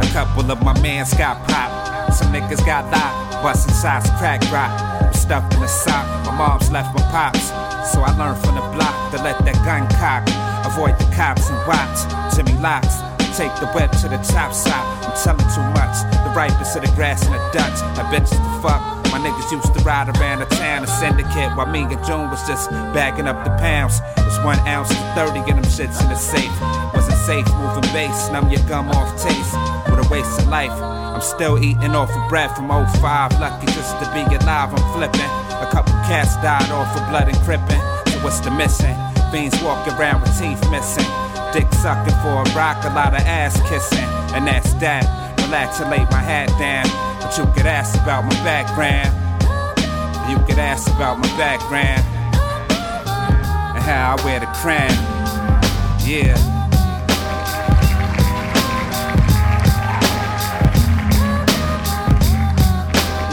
A 0.00 0.08
couple 0.12 0.48
of 0.52 0.62
my 0.62 0.80
mans 0.80 1.12
got 1.14 1.42
popped. 1.48 2.14
Some 2.14 2.32
niggas 2.32 2.64
got 2.64 2.84
locked, 2.92 3.42
bustin' 3.42 3.74
size 3.74 4.08
crack 4.20 4.40
rock. 4.52 4.70
I'm 5.02 5.12
stuffed 5.14 5.52
in 5.56 5.64
a 5.64 5.66
sock, 5.66 6.06
my 6.26 6.38
mom's 6.38 6.70
left 6.70 6.94
my 6.94 7.02
pops. 7.10 7.48
So 7.90 8.00
I 8.02 8.16
learned 8.16 8.38
from 8.38 8.54
the 8.54 8.62
block 8.70 9.10
to 9.10 9.20
let 9.20 9.44
that 9.44 9.58
gun 9.66 9.88
cock. 9.98 10.22
Avoid 10.64 10.96
the 10.96 11.12
cops 11.12 11.50
and 11.50 11.58
watch 11.66 12.06
Jimmy 12.36 12.56
locks. 12.62 13.02
Take 13.36 13.52
the 13.56 13.66
web 13.74 13.90
to 13.98 14.08
the 14.08 14.18
top 14.18 14.54
side. 14.54 14.78
I'm 15.02 15.18
telling 15.18 15.50
too 15.50 15.66
much. 15.74 16.06
The 16.22 16.32
ripest 16.36 16.76
of 16.76 16.82
the 16.82 16.92
grass 16.94 17.26
and 17.26 17.34
the 17.34 17.38
Dutch. 17.50 17.80
That 17.96 18.14
bitches 18.14 18.30
the 18.30 18.62
fuck. 18.62 18.93
My 19.14 19.20
niggas 19.20 19.52
used 19.52 19.72
to 19.72 19.80
ride 19.84 20.10
around 20.18 20.40
the 20.40 20.46
town, 20.56 20.82
a 20.82 20.88
syndicate, 20.88 21.54
while 21.54 21.70
me 21.70 21.86
and 21.86 22.04
June 22.04 22.28
was 22.34 22.42
just 22.48 22.68
bagging 22.90 23.28
up 23.28 23.44
the 23.44 23.50
pounds. 23.62 24.02
It's 24.26 24.42
one 24.42 24.58
ounce 24.66 24.88
to 24.88 24.98
30 25.14 25.38
of 25.38 25.46
them 25.46 25.62
shits 25.62 26.02
in 26.02 26.10
the 26.10 26.18
safe. 26.18 26.50
Wasn't 26.92 27.16
safe 27.22 27.46
moving 27.54 27.86
bass, 27.94 28.28
numb 28.34 28.50
your 28.50 28.58
gum 28.66 28.88
off 28.90 29.06
taste. 29.22 29.54
What 29.86 30.04
a 30.04 30.08
waste 30.10 30.40
of 30.40 30.48
life. 30.48 30.74
I'm 30.74 31.20
still 31.20 31.62
eating 31.62 31.94
off 31.94 32.10
of 32.10 32.28
bread 32.28 32.50
from 32.56 32.66
05. 32.66 33.38
Lucky 33.38 33.66
just 33.66 33.94
to 34.02 34.06
be 34.10 34.26
alive, 34.34 34.74
I'm 34.74 34.82
flipping. 34.98 35.30
A 35.62 35.68
couple 35.70 35.94
cats 36.10 36.34
died 36.42 36.68
off 36.72 36.90
of 36.98 37.08
blood 37.08 37.28
and 37.28 37.38
crippin'. 37.46 37.78
So 38.10 38.18
what's 38.18 38.40
the 38.40 38.50
missing? 38.50 38.98
Fiends 39.30 39.54
walk 39.62 39.86
around 39.94 40.22
with 40.22 40.36
teeth 40.36 40.58
missing. 40.72 41.06
Dick 41.54 41.70
sucking 41.70 42.18
for 42.18 42.42
a 42.42 42.46
rock, 42.58 42.82
a 42.82 42.90
lot 42.90 43.14
of 43.14 43.22
ass 43.22 43.62
kissing. 43.70 44.10
And 44.34 44.44
that's 44.44 44.74
that. 44.82 45.06
Relax 45.38 45.78
and 45.78 45.88
lay 45.88 46.02
my 46.10 46.18
hat 46.18 46.50
down. 46.58 47.13
You 47.36 47.46
could 47.46 47.66
ask 47.66 48.00
about 48.00 48.22
my 48.26 48.44
background. 48.44 49.12
You 50.30 50.38
could 50.46 50.60
ask 50.60 50.86
about 50.86 51.18
my 51.18 51.26
background. 51.36 52.06
And 53.74 53.82
how 53.82 54.14
I 54.16 54.24
wear 54.24 54.38
the 54.38 54.46
crown. 54.46 54.92
Yeah. 56.06 56.36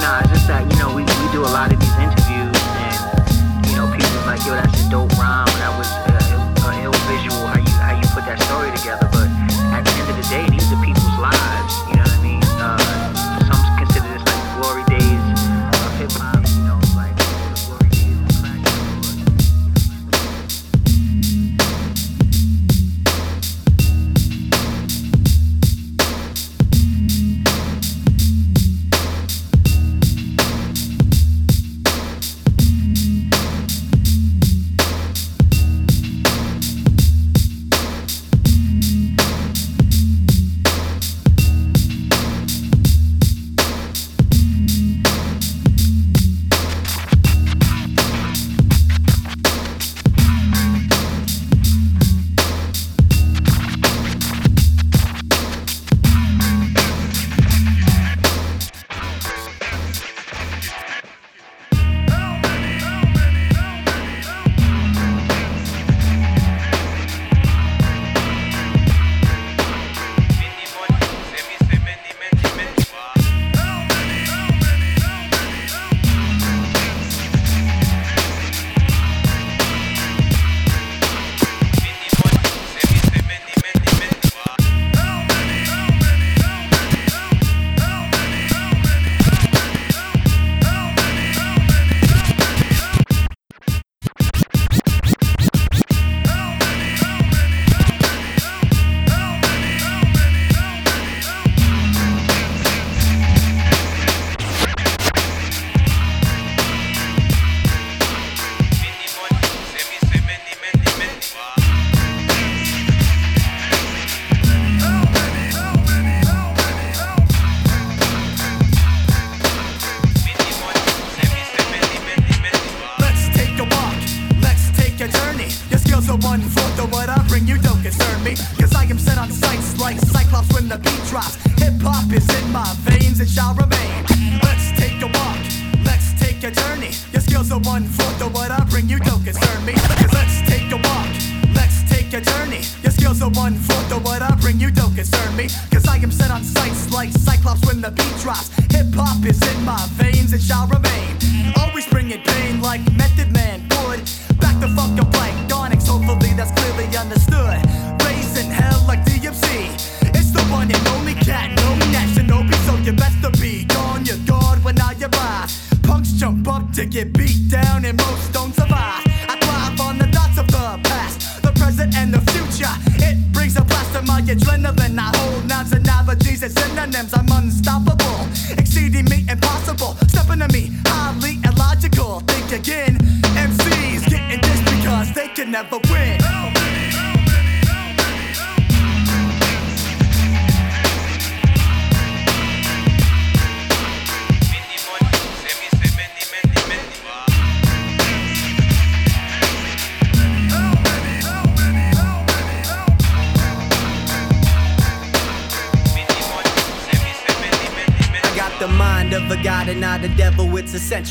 Nah, 0.01 0.25
just 0.33 0.47
that, 0.47 0.65
you 0.67 0.79
know, 0.79 0.95
we, 0.95 1.03
we 1.03 1.31
do 1.31 1.41
a 1.41 1.53
lot 1.53 1.71
of 1.71 1.79
these 1.79 1.90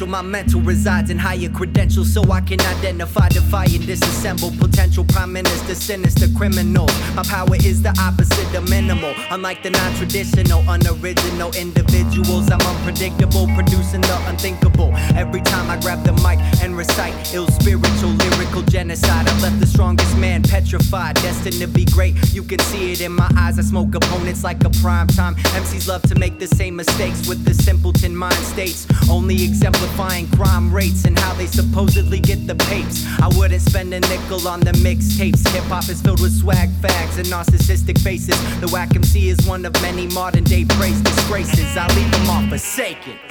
My 0.07 0.23
mental 0.23 0.61
resides 0.63 1.11
in 1.11 1.19
higher 1.19 1.49
credentials, 1.51 2.13
so 2.13 2.23
I 2.33 2.41
can 2.41 2.61
identify, 2.61 3.29
defy, 3.29 3.65
and 3.65 3.85
disassemble 3.85 4.59
potential 4.59 5.05
prime 5.05 5.33
minister, 5.33 5.75
sinister 5.75 6.27
criminals. 6.37 6.93
My 7.15 7.23
power 7.23 7.55
is 7.57 7.83
the 7.83 7.95
opposite 8.01 8.55
of 8.55 8.69
minimal. 8.69 9.15
Unlike 9.31 9.63
the 9.63 9.71
non 9.71 9.95
traditional, 9.95 10.65
unoriginal 10.69 11.55
individuals, 11.55 12.51
I'm 12.51 12.61
unpredictable, 12.63 13.47
producing 13.55 14.01
the 14.01 14.19
unthinkable. 14.27 14.91
Every 15.15 15.43
time 15.43 15.71
I 15.71 15.79
grab 15.81 16.03
the 16.05 16.13
mic 16.25 16.39
recite 16.81 17.35
ill 17.35 17.47
spiritual, 17.49 18.09
lyrical 18.09 18.63
genocide, 18.63 19.29
I 19.29 19.41
left 19.43 19.61
the 19.61 19.67
strongest 19.67 20.17
man 20.17 20.43
petrified, 20.43 21.17
destined 21.17 21.61
to 21.61 21.67
be 21.67 21.85
great. 21.85 22.15
You 22.33 22.43
can 22.43 22.59
see 22.59 22.93
it 22.93 23.03
in 23.03 23.13
my 23.13 23.31
eyes. 23.37 23.59
I 23.59 23.63
smoke 23.63 23.95
opponents 23.95 24.43
like 24.43 24.65
a 24.65 24.71
prime 24.81 25.09
time. 25.09 25.35
MCs 25.61 25.87
love 25.89 26.01
to 26.05 26.15
make 26.15 26.39
the 26.39 26.47
same 26.47 26.77
mistakes 26.77 27.29
with 27.29 27.45
the 27.45 27.53
simpleton 27.53 28.17
mind 28.17 28.43
states, 28.55 28.87
only 29.11 29.45
exemplifying 29.45 30.27
crime 30.31 30.73
rates 30.75 31.05
and 31.05 31.19
how 31.19 31.35
they 31.35 31.47
supposedly 31.47 32.19
get 32.19 32.47
the 32.47 32.55
papes. 32.71 33.05
I 33.21 33.29
wouldn't 33.37 33.61
spend 33.61 33.93
a 33.93 34.01
nickel 34.01 34.49
on 34.49 34.61
the 34.61 34.73
mixtapes. 34.73 35.47
Hip 35.51 35.65
hop 35.65 35.87
is 35.91 36.01
filled 36.01 36.23
with 36.23 36.33
swag 36.33 36.71
fags 36.81 37.19
and 37.19 37.27
narcissistic 37.27 38.01
faces. 38.01 38.39
The 38.61 38.69
whack 38.69 38.97
MC 38.97 39.29
is 39.29 39.47
one 39.47 39.67
of 39.67 39.75
many 39.83 40.07
modern 40.07 40.45
day 40.45 40.65
praise 40.65 41.01
disgraces. 41.03 41.77
I 41.77 41.87
leave 41.95 42.11
them 42.11 42.31
all 42.31 42.49
forsaken. 42.49 43.30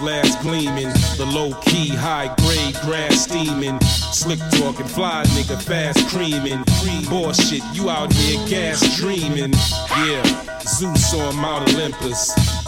Last 0.00 0.40
gleaming, 0.42 0.88
the 1.16 1.26
low 1.32 1.52
key, 1.62 1.88
high 1.88 2.34
grade 2.38 2.74
grass 2.82 3.24
steaming, 3.24 3.80
slick 3.82 4.38
talking, 4.52 4.86
fly 4.86 5.24
nigga 5.28 5.60
fast 5.60 6.06
creaming. 6.08 6.62
Bullshit, 7.08 7.62
you 7.72 7.90
out 7.90 8.12
here 8.12 8.46
gas 8.48 8.96
dreaming. 8.96 9.52
Yeah, 9.90 10.60
Zeus 10.60 11.14
on 11.14 11.36
Mount 11.36 11.72
Olympus. 11.74 12.67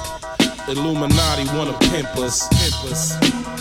Illuminati 0.71 1.45
wanna 1.57 1.77
pimp 1.91 2.17
us. 2.19 2.47
Pimp 2.49 2.93
us. 2.93 3.15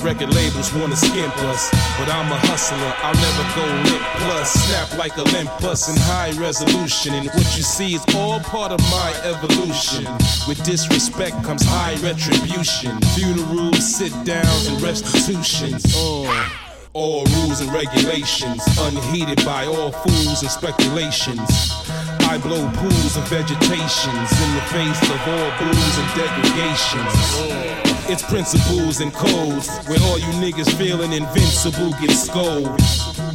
Record 0.04 0.34
labels 0.34 0.72
wanna 0.74 0.96
skimp 0.96 1.36
us. 1.50 1.70
But 1.98 2.08
I'm 2.08 2.32
a 2.32 2.38
hustler, 2.48 2.94
I'll 3.02 3.16
never 3.16 3.46
go 3.56 3.66
limp 3.90 4.06
plus. 4.22 4.54
Snap 4.54 4.98
like 4.98 5.18
Olympus 5.18 5.90
in 5.90 5.98
high 5.98 6.32
resolution. 6.40 7.16
And 7.16 7.28
what 7.30 7.58
you 7.58 7.64
see 7.64 7.96
is 7.96 8.06
all 8.16 8.40
part 8.42 8.72
of 8.72 8.80
my 8.92 9.12
evolution. 9.24 10.06
With 10.48 10.64
disrespect 10.64 11.44
comes 11.44 11.64
high 11.66 11.96
retribution. 11.96 13.00
Funerals, 13.16 13.84
sit 13.84 14.14
downs, 14.24 14.68
and 14.68 14.80
restitutions. 14.82 15.84
Uh. 15.96 16.50
All 16.94 17.24
rules 17.26 17.62
and 17.62 17.72
regulations, 17.72 18.64
unheeded 18.80 19.46
by 19.46 19.66
all 19.66 19.92
fools 19.92 20.42
and 20.42 20.52
speculations. 20.52 21.72
I 22.30 22.38
blow 22.38 22.70
pools 22.76 23.18
of 23.18 23.28
vegetations 23.28 24.30
in 24.44 24.54
the 24.54 24.62
face 24.70 25.02
of 25.02 25.20
all 25.34 25.50
booze 25.58 25.98
and 25.98 26.10
degradations. 26.14 27.16
It's 28.08 28.22
principles 28.22 29.00
and 29.00 29.12
codes 29.12 29.68
where 29.88 30.00
all 30.04 30.20
you 30.20 30.28
niggas 30.38 30.72
feeling 30.78 31.14
invincible 31.14 31.90
get 32.00 32.12
scolded. 32.12 32.78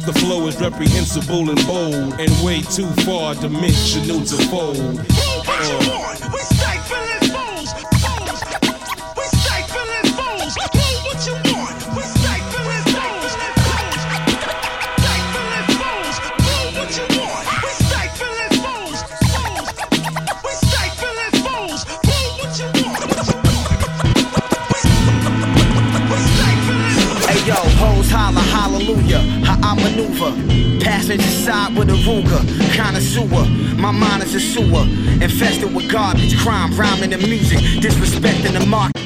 The 0.05 0.13
flow 0.21 0.47
is 0.47 0.61
reprehensible 0.61 1.49
and 1.49 1.59
bold 1.67 2.21
and 2.21 2.31
way 2.45 2.61
too 2.61 2.87
far 3.03 3.35
dimensional 3.35 4.21
to 4.21 4.37
fold. 4.47 5.01
Uh, 5.45 6.15
Hey 7.27 7.44
side 31.45 31.77
with 31.77 31.89
a 31.89 31.97
Ruger, 32.07 32.41
connoisseur. 32.75 33.45
My 33.77 33.91
mind 33.91 34.23
is 34.23 34.33
a 34.33 34.39
sewer, 34.39 34.81
infested 35.21 35.75
with 35.75 35.91
garbage, 35.91 36.35
crime, 36.39 36.73
rhyming 36.75 37.13
and 37.13 37.21
music, 37.21 37.59
disrespecting 37.83 38.59
the 38.59 38.65
market. 38.65 39.04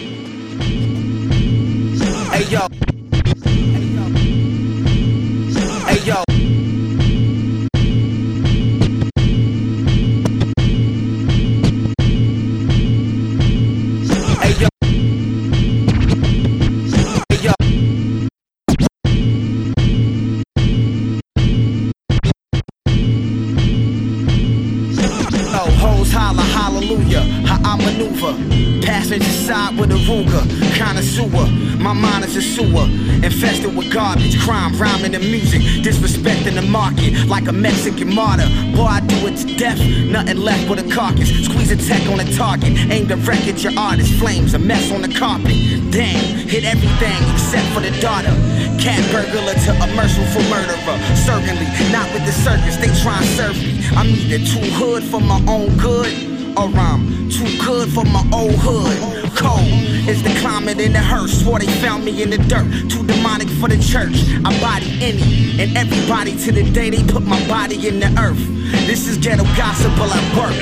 Mexican 37.99 38.15
martyr. 38.15 38.47
Boy, 38.75 38.85
I 38.85 38.99
do 39.01 39.27
it 39.27 39.35
to 39.37 39.55
death, 39.57 39.79
nothing 40.07 40.37
left 40.37 40.67
but 40.67 40.79
a 40.79 40.87
carcass. 40.89 41.29
Squeeze 41.45 41.71
a 41.71 41.75
tech 41.75 42.01
on 42.07 42.19
a 42.19 42.35
target, 42.35 42.71
aim 42.91 43.07
the 43.07 43.17
wreck 43.17 43.45
at 43.47 43.63
your 43.63 43.73
artist. 43.77 44.13
Flames, 44.19 44.53
a 44.53 44.59
mess 44.59 44.91
on 44.91 45.01
the 45.01 45.13
carpet. 45.13 45.55
Damn, 45.91 46.47
hit 46.47 46.63
everything 46.63 47.19
except 47.33 47.67
for 47.73 47.81
the 47.81 47.91
daughter. 47.99 48.31
Cat 48.79 49.03
burglar 49.11 49.53
to 49.53 49.71
a 49.83 49.87
merciful 49.95 50.43
murderer. 50.49 50.97
Certainly, 51.15 51.67
not 51.91 52.11
with 52.13 52.25
the 52.25 52.31
circus, 52.31 52.77
they 52.77 52.91
try 53.01 53.17
and 53.17 53.25
serve 53.35 53.57
me. 53.57 53.83
I'm 53.95 54.07
either 54.07 54.39
too 54.45 54.71
hood 54.79 55.03
for 55.03 55.19
my 55.19 55.41
own 55.47 55.75
good, 55.77 56.11
or 56.57 56.69
I'm 56.79 57.29
too 57.29 57.51
good 57.65 57.89
for 57.91 58.05
my 58.05 58.23
old 58.31 58.55
hood. 58.55 59.18
Cold 59.35 59.67
is 60.07 60.21
the 60.23 60.33
climate 60.39 60.79
in 60.79 60.93
the 60.93 60.99
hearse. 60.99 61.41
Swore 61.41 61.59
they 61.59 61.67
found 61.81 62.05
me 62.05 62.23
in 62.23 62.29
the 62.29 62.37
dirt. 62.37 62.67
Too 62.89 63.05
demonic 63.05 63.49
for 63.59 63.67
the 63.67 63.77
church. 63.77 64.15
I 64.45 64.51
body 64.61 64.89
any 65.01 65.61
and 65.61 65.75
everybody 65.77 66.37
to 66.45 66.51
the 66.51 66.63
day 66.71 66.89
they 66.89 67.03
put 67.03 67.23
my 67.23 67.39
body 67.47 67.87
in 67.87 67.99
the 67.99 68.09
earth. 68.19 68.39
This 68.87 69.07
is 69.07 69.17
ghetto 69.17 69.43
gospel 69.55 70.05
at 70.05 70.37
work. 70.37 70.55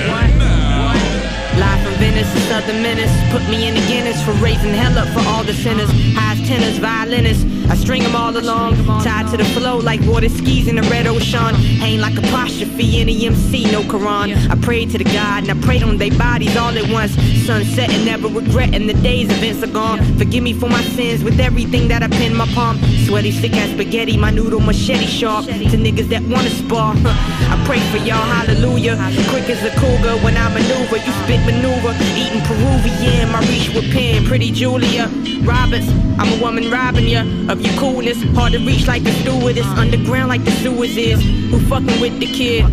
Live 1.58 1.82
from 1.84 1.94
Venice 1.96 2.32
to 2.34 2.40
Southern 2.42 2.84
Menace. 2.84 3.12
Put 3.32 3.42
me 3.50 3.68
in 3.68 3.74
the 3.74 3.82
Guinness 3.88 4.22
for 4.24 4.34
raising 4.34 4.74
hell 4.74 4.98
up 4.98 5.08
for 5.10 5.28
all 5.28 5.44
the 5.44 5.54
sinners. 5.54 5.90
Highs, 6.14 6.48
tenors, 6.48 6.78
violinists. 6.78 7.57
I 7.70 7.76
string 7.76 8.04
them 8.04 8.16
all 8.16 8.36
along. 8.36 8.76
Tied 9.04 9.28
to 9.32 9.38
the 9.38 9.46
flow 9.46 9.78
like 9.78 10.02
water 10.02 10.30
skis 10.30 10.68
in 10.68 10.76
the 10.76 10.84
red 10.84 11.08
ocean. 11.08 11.56
Ain't 11.82 12.02
like 12.02 12.18
apostrophe 12.18 13.02
in 13.02 13.08
the 13.08 13.26
MC, 13.28 13.72
no 13.72 13.82
Quran. 13.82 14.50
I 14.50 14.56
prayed 14.62 14.92
to 14.92 14.98
the 14.98 15.04
God 15.04 15.48
and 15.48 15.52
I 15.52 15.66
prayed 15.66 15.84
on 15.84 15.98
their 15.98 16.16
bodies 16.18 16.56
all 16.58 16.76
at 16.78 16.90
once. 16.92 17.14
Sunset 17.46 17.90
and 17.90 18.06
never 18.06 18.28
regret, 18.28 18.48
regretting 18.48 18.88
the 18.88 18.94
days 18.96 19.30
events 19.30 19.64
are 19.64 19.72
gone. 19.72 20.00
Forgive 20.18 20.44
me 20.44 20.54
for 20.54 20.70
my 20.70 20.82
sins 20.96 21.24
with 21.24 21.40
everything 21.40 21.88
that 21.90 22.04
I 22.04 22.08
pin 22.08 22.36
my 22.36 22.48
palm. 22.54 22.78
Sweaty, 23.06 23.32
sick 23.32 23.54
as 23.54 23.72
spaghetti, 23.72 24.18
my 24.18 24.32
noodle 24.32 24.60
machete 24.60 25.06
sharp. 25.06 25.46
To 25.46 25.78
niggas 25.78 26.10
that 26.10 26.24
wanna 26.24 26.50
spar. 26.50 26.94
I 26.98 27.64
pray 27.66 27.80
for 27.92 27.98
y'all, 27.98 28.26
hallelujah. 28.36 28.96
Quick 29.30 29.50
as 29.50 29.64
a 29.64 29.72
cougar 29.80 30.18
when 30.24 30.36
I 30.38 30.48
maneuver. 30.54 30.98
You 30.98 31.14
spit 31.24 31.42
maneuver. 31.46 31.94
Eating 32.16 32.42
Peruvian, 32.42 33.32
my 33.32 33.42
reach 33.48 33.70
with 33.74 33.92
pen. 33.92 34.26
Pretty 34.26 34.52
Julia 34.52 35.10
Roberts, 35.48 35.88
I'm 36.20 36.40
a 36.40 36.42
woman 36.42 36.70
robbing 36.70 37.08
ya 37.08 37.24
of 37.58 37.65
your 37.65 37.80
coolness. 37.80 38.22
Hard 38.36 38.54
to 38.54 38.60
reach 38.60 38.88
like 38.88 39.04
the 39.04 39.12
stewardess. 39.12 39.65
Underground 39.65 40.30
like 40.30 40.43
the 40.43 40.52
sewers 40.52 40.96
is. 40.98 41.22
Who 41.52 41.60
fucking 41.67 42.00
with 42.00 42.20
the 42.20 42.28
kid? 42.28 42.65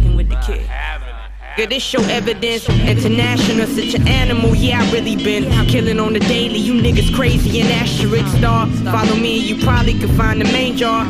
This 1.56 1.82
show 1.82 2.02
evidence. 2.02 2.68
International, 2.68 3.66
such 3.66 3.94
an 3.94 4.08
animal. 4.08 4.54
Yeah, 4.54 4.82
I 4.82 4.92
really 4.92 5.16
been 5.16 5.44
killing 5.66 6.00
on 6.00 6.12
the 6.12 6.20
daily. 6.20 6.58
You 6.58 6.74
niggas 6.74 7.14
crazy 7.14 7.60
and 7.60 7.70
asterisk 7.70 8.36
star. 8.36 8.66
Follow 8.92 9.16
me, 9.16 9.38
you 9.38 9.62
probably 9.64 9.98
could 9.98 10.10
find 10.10 10.40
the 10.40 10.44
main 10.52 10.76
jar. 10.76 11.06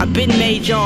I've 0.00 0.12
been 0.12 0.30
major. 0.30 0.78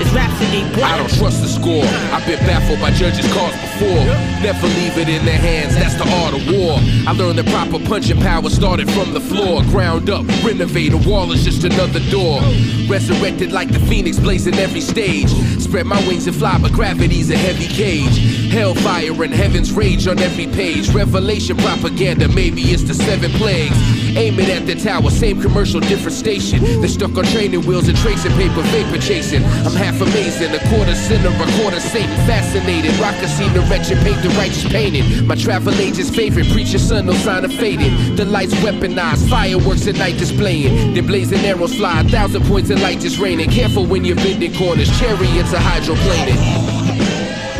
It's 0.00 0.12
Rhapsody, 0.12 0.62
boy. 0.74 0.82
I 0.82 0.98
don't 0.98 1.12
trust 1.18 1.42
the 1.42 1.48
score. 1.48 1.84
I've 2.12 2.26
been 2.26 2.38
baffled 2.46 2.80
by 2.80 2.90
judges' 2.92 3.30
calls 3.32 3.67
before. 3.78 4.04
Never 4.42 4.66
leave 4.66 4.96
it 4.98 5.08
in 5.08 5.24
their 5.24 5.38
hands. 5.38 5.74
That's 5.74 5.94
the 5.94 6.08
art 6.22 6.34
of 6.34 6.42
war. 6.50 6.78
I 7.06 7.12
learned 7.12 7.38
that 7.38 7.46
proper 7.46 7.84
punching 7.84 8.20
power 8.20 8.48
started 8.50 8.90
from 8.90 9.12
the 9.12 9.20
floor. 9.20 9.62
Ground 9.64 10.10
up, 10.10 10.26
renovate. 10.44 10.92
A 10.92 10.96
wall 11.08 11.32
is 11.32 11.44
just 11.44 11.64
another 11.64 12.00
door. 12.10 12.40
Resurrected 12.88 13.52
like 13.52 13.70
the 13.70 13.80
phoenix, 13.80 14.18
blazing 14.18 14.54
every 14.54 14.80
stage. 14.80 15.30
Spread 15.60 15.86
my 15.86 16.00
wings 16.06 16.26
and 16.26 16.36
fly, 16.36 16.58
but 16.58 16.72
gravity's 16.72 17.30
a 17.30 17.36
heavy 17.36 17.68
cage. 17.68 18.47
Hellfire 18.48 19.22
and 19.22 19.32
heaven's 19.32 19.72
rage 19.72 20.06
on 20.08 20.18
every 20.18 20.46
page. 20.46 20.88
Revelation 20.94 21.56
propaganda, 21.56 22.28
maybe 22.28 22.62
it's 22.62 22.82
the 22.82 22.94
seven 22.94 23.30
plagues. 23.32 23.76
Aim 24.16 24.40
it 24.40 24.48
at 24.48 24.66
the 24.66 24.74
tower, 24.74 25.10
same 25.10 25.40
commercial, 25.40 25.80
different 25.80 26.16
station. 26.16 26.62
They're 26.80 26.88
stuck 26.88 27.16
on 27.18 27.24
training 27.24 27.66
wheels 27.66 27.88
and 27.88 27.96
tracing 27.98 28.32
paper, 28.32 28.62
vapor 28.72 28.98
chasing. 28.98 29.44
I'm 29.44 29.76
half 29.76 30.00
amazing, 30.00 30.54
a 30.54 30.58
quarter 30.70 30.94
sinner, 30.94 31.28
a 31.28 31.60
quarter 31.60 31.78
Satan, 31.78 32.16
fascinated. 32.26 32.96
Rock 32.98 33.14
a 33.16 33.28
scene, 33.28 33.52
the 33.52 33.60
wretched 33.68 33.98
paint, 33.98 34.22
the 34.22 34.30
righteous 34.30 34.64
painted. 34.64 35.26
My 35.26 35.34
travel 35.34 35.74
agent's 35.74 36.10
favorite, 36.10 36.48
preacher 36.50 36.78
son, 36.78 37.06
no 37.06 37.12
sign 37.12 37.44
of 37.44 37.52
fading. 37.52 38.16
The 38.16 38.24
lights 38.24 38.54
weaponized, 38.54 39.28
fireworks 39.28 39.86
at 39.86 39.96
night 39.96 40.18
displaying. 40.18 40.94
Then 40.94 41.06
blazing 41.06 41.44
arrows 41.44 41.74
fly, 41.74 42.00
a 42.00 42.04
thousand 42.04 42.44
points 42.46 42.70
of 42.70 42.80
light 42.80 43.00
just 43.00 43.18
raining. 43.18 43.50
Careful 43.50 43.84
when 43.84 44.04
you're 44.04 44.16
bending 44.16 44.54
corners, 44.54 44.88
chariots 44.98 45.52
are 45.52 45.60
hydroplaning. 45.60 46.77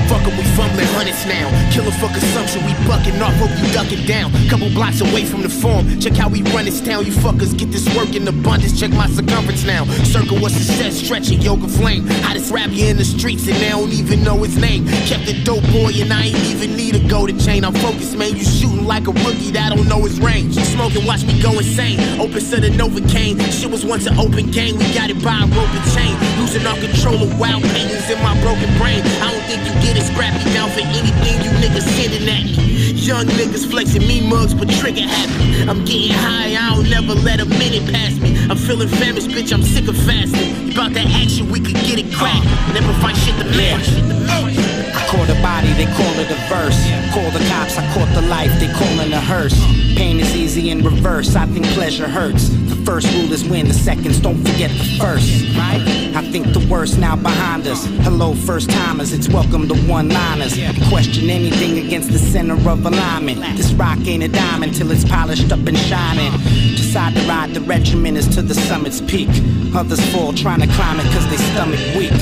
Fuckin' 0.08 0.36
we 0.38 0.44
fumbling 0.56 0.88
hundreds 0.96 1.26
now. 1.26 1.52
Killer 1.70 1.92
for 2.00 2.08
consumption, 2.08 2.64
we 2.64 2.72
bucking 2.88 3.20
off, 3.20 3.34
hope 3.36 3.52
you 3.60 3.68
ducking 3.72 4.04
down. 4.06 4.32
Couple 4.48 4.70
blocks 4.70 5.00
away 5.02 5.24
from 5.24 5.42
the 5.42 5.50
farm. 5.50 6.00
Check 6.00 6.16
how 6.16 6.28
we 6.28 6.40
run 6.54 6.64
this 6.64 6.80
town. 6.80 7.04
You 7.04 7.12
fuckers 7.12 7.56
get 7.56 7.70
this 7.70 7.84
work 7.94 8.14
in 8.14 8.26
abundance. 8.26 8.78
Check 8.80 8.90
my 8.92 9.06
circumference 9.08 9.64
now. 9.64 9.84
Circle 10.04 10.40
what 10.40 10.52
success, 10.52 10.96
stretching 10.96 11.42
yoga 11.42 11.68
flame. 11.68 12.06
Hottest 12.24 12.50
rapper 12.50 12.72
in 12.72 12.96
the 12.96 13.04
streets, 13.04 13.46
and 13.48 13.56
they 13.56 13.68
don't 13.68 13.92
even 13.92 14.24
know 14.24 14.36
his 14.42 14.56
name. 14.56 14.86
Kept 15.04 15.28
a 15.28 15.44
dope 15.44 15.64
boy, 15.76 15.92
and 16.00 16.12
I 16.12 16.32
ain't 16.32 16.44
even 16.46 16.74
need 16.74 16.96
a 16.96 17.06
golden 17.06 17.38
chain. 17.38 17.62
I'm 17.62 17.74
focused, 17.74 18.16
man. 18.16 18.34
You 18.34 18.44
shooting 18.44 18.86
like 18.86 19.06
a 19.08 19.12
rookie 19.12 19.52
that 19.52 19.76
don't 19.76 19.88
know 19.88 20.00
his 20.04 20.18
range. 20.20 20.54
Smoking, 20.54 21.04
watch 21.04 21.24
me 21.24 21.40
go 21.42 21.52
insane. 21.52 22.00
Open 22.18 22.40
to 22.40 22.56
the 22.60 22.70
Novocaine. 22.70 23.36
Shit 23.52 23.70
was 23.70 23.84
once 23.84 24.06
an 24.06 24.18
open 24.18 24.50
game. 24.50 24.78
We 24.78 24.88
got 24.94 25.10
it 25.10 25.22
by 25.22 25.44
a 25.44 25.46
rope 25.52 25.68
and 25.68 25.86
chain. 25.92 26.16
Losing 26.40 26.66
all 26.66 26.80
control 26.80 27.20
of 27.22 27.38
wild 27.38 27.62
paintings 27.76 28.08
in 28.08 28.18
my 28.22 28.32
broken 28.40 28.72
brain. 28.78 29.04
I 29.20 29.30
don't 29.30 29.44
think 29.44 29.60
you 29.68 29.72
get 29.84 29.96
it 29.96 29.97
scrappy 30.04 30.44
down 30.52 30.70
for 30.70 30.80
anything 30.80 31.42
you 31.42 31.50
niggas 31.58 31.86
sending 31.96 32.28
at 32.28 32.44
me. 32.44 32.92
Young 32.92 33.26
niggas 33.26 33.68
flexing 33.70 34.06
me 34.06 34.20
mugs, 34.20 34.54
but 34.54 34.68
trigger 34.68 35.02
happy. 35.02 35.68
I'm 35.68 35.84
getting 35.84 36.12
high, 36.12 36.54
I 36.54 36.74
don't 36.74 36.90
never 36.90 37.14
let 37.14 37.40
a 37.40 37.46
minute 37.46 37.90
pass 37.92 38.14
me. 38.18 38.36
I'm 38.50 38.56
feeling 38.56 38.88
famished, 38.88 39.28
bitch, 39.28 39.52
I'm 39.52 39.62
sick 39.62 39.88
of 39.88 39.96
fasting. 39.96 40.66
You 40.66 40.72
About 40.72 40.92
that 40.92 41.06
action, 41.22 41.50
we 41.50 41.60
could 41.60 41.76
get 41.86 41.98
it 41.98 42.12
cracked. 42.12 42.44
Never 42.74 42.92
find 43.00 43.16
shit 43.16 43.34
to 43.38 43.44
match. 43.56 43.88
I 44.30 44.77
caught 45.08 45.28
a 45.30 45.40
body, 45.40 45.72
they 45.72 45.86
call 45.86 46.14
it 46.20 46.30
a 46.30 46.38
verse. 46.52 46.78
Call 47.12 47.30
the 47.30 47.44
cops, 47.48 47.78
I 47.78 47.94
caught 47.94 48.12
the 48.14 48.22
life, 48.28 48.52
they 48.60 48.68
callin' 48.72 49.12
a 49.12 49.20
hearse. 49.20 49.58
Pain 49.96 50.20
is 50.20 50.36
easy 50.36 50.70
in 50.70 50.84
reverse, 50.84 51.34
I 51.34 51.46
think 51.46 51.66
pleasure 51.68 52.08
hurts. 52.08 52.48
The 52.48 52.76
first 52.84 53.12
rule 53.14 53.32
is 53.32 53.48
win, 53.48 53.68
the 53.68 53.74
seconds 53.74 54.20
don't 54.20 54.36
forget 54.36 54.70
the 54.70 54.98
first? 55.00 55.28
I 55.58 56.22
think 56.30 56.52
the 56.52 56.66
worst 56.70 56.98
now 56.98 57.16
behind 57.16 57.66
us. 57.66 57.86
Hello, 58.04 58.34
first 58.34 58.70
timers, 58.70 59.12
it's 59.12 59.28
welcome 59.28 59.66
to 59.68 59.74
one 59.88 60.10
liners. 60.10 60.54
Question 60.88 61.30
anything 61.30 61.78
against 61.86 62.10
the 62.12 62.18
center 62.18 62.54
of 62.54 62.84
alignment. 62.84 63.40
This 63.56 63.72
rock 63.72 63.98
ain't 64.06 64.22
a 64.22 64.28
diamond 64.28 64.74
till 64.74 64.90
it's 64.90 65.04
polished 65.04 65.50
up 65.52 65.66
and 65.66 65.78
shining. 65.78 66.32
Decide 66.76 67.14
to 67.14 67.22
ride 67.26 67.54
the 67.54 67.60
regiment 67.62 68.18
is 68.18 68.28
to 68.34 68.42
the 68.42 68.54
summit's 68.54 69.00
peak. 69.00 69.30
Others 69.74 70.04
fall 70.12 70.32
trying 70.32 70.60
to 70.60 70.66
climb 70.74 71.00
it 71.00 71.06
cause 71.12 71.26
they 71.30 71.36
stomach 71.36 71.80
weak. 71.96 72.12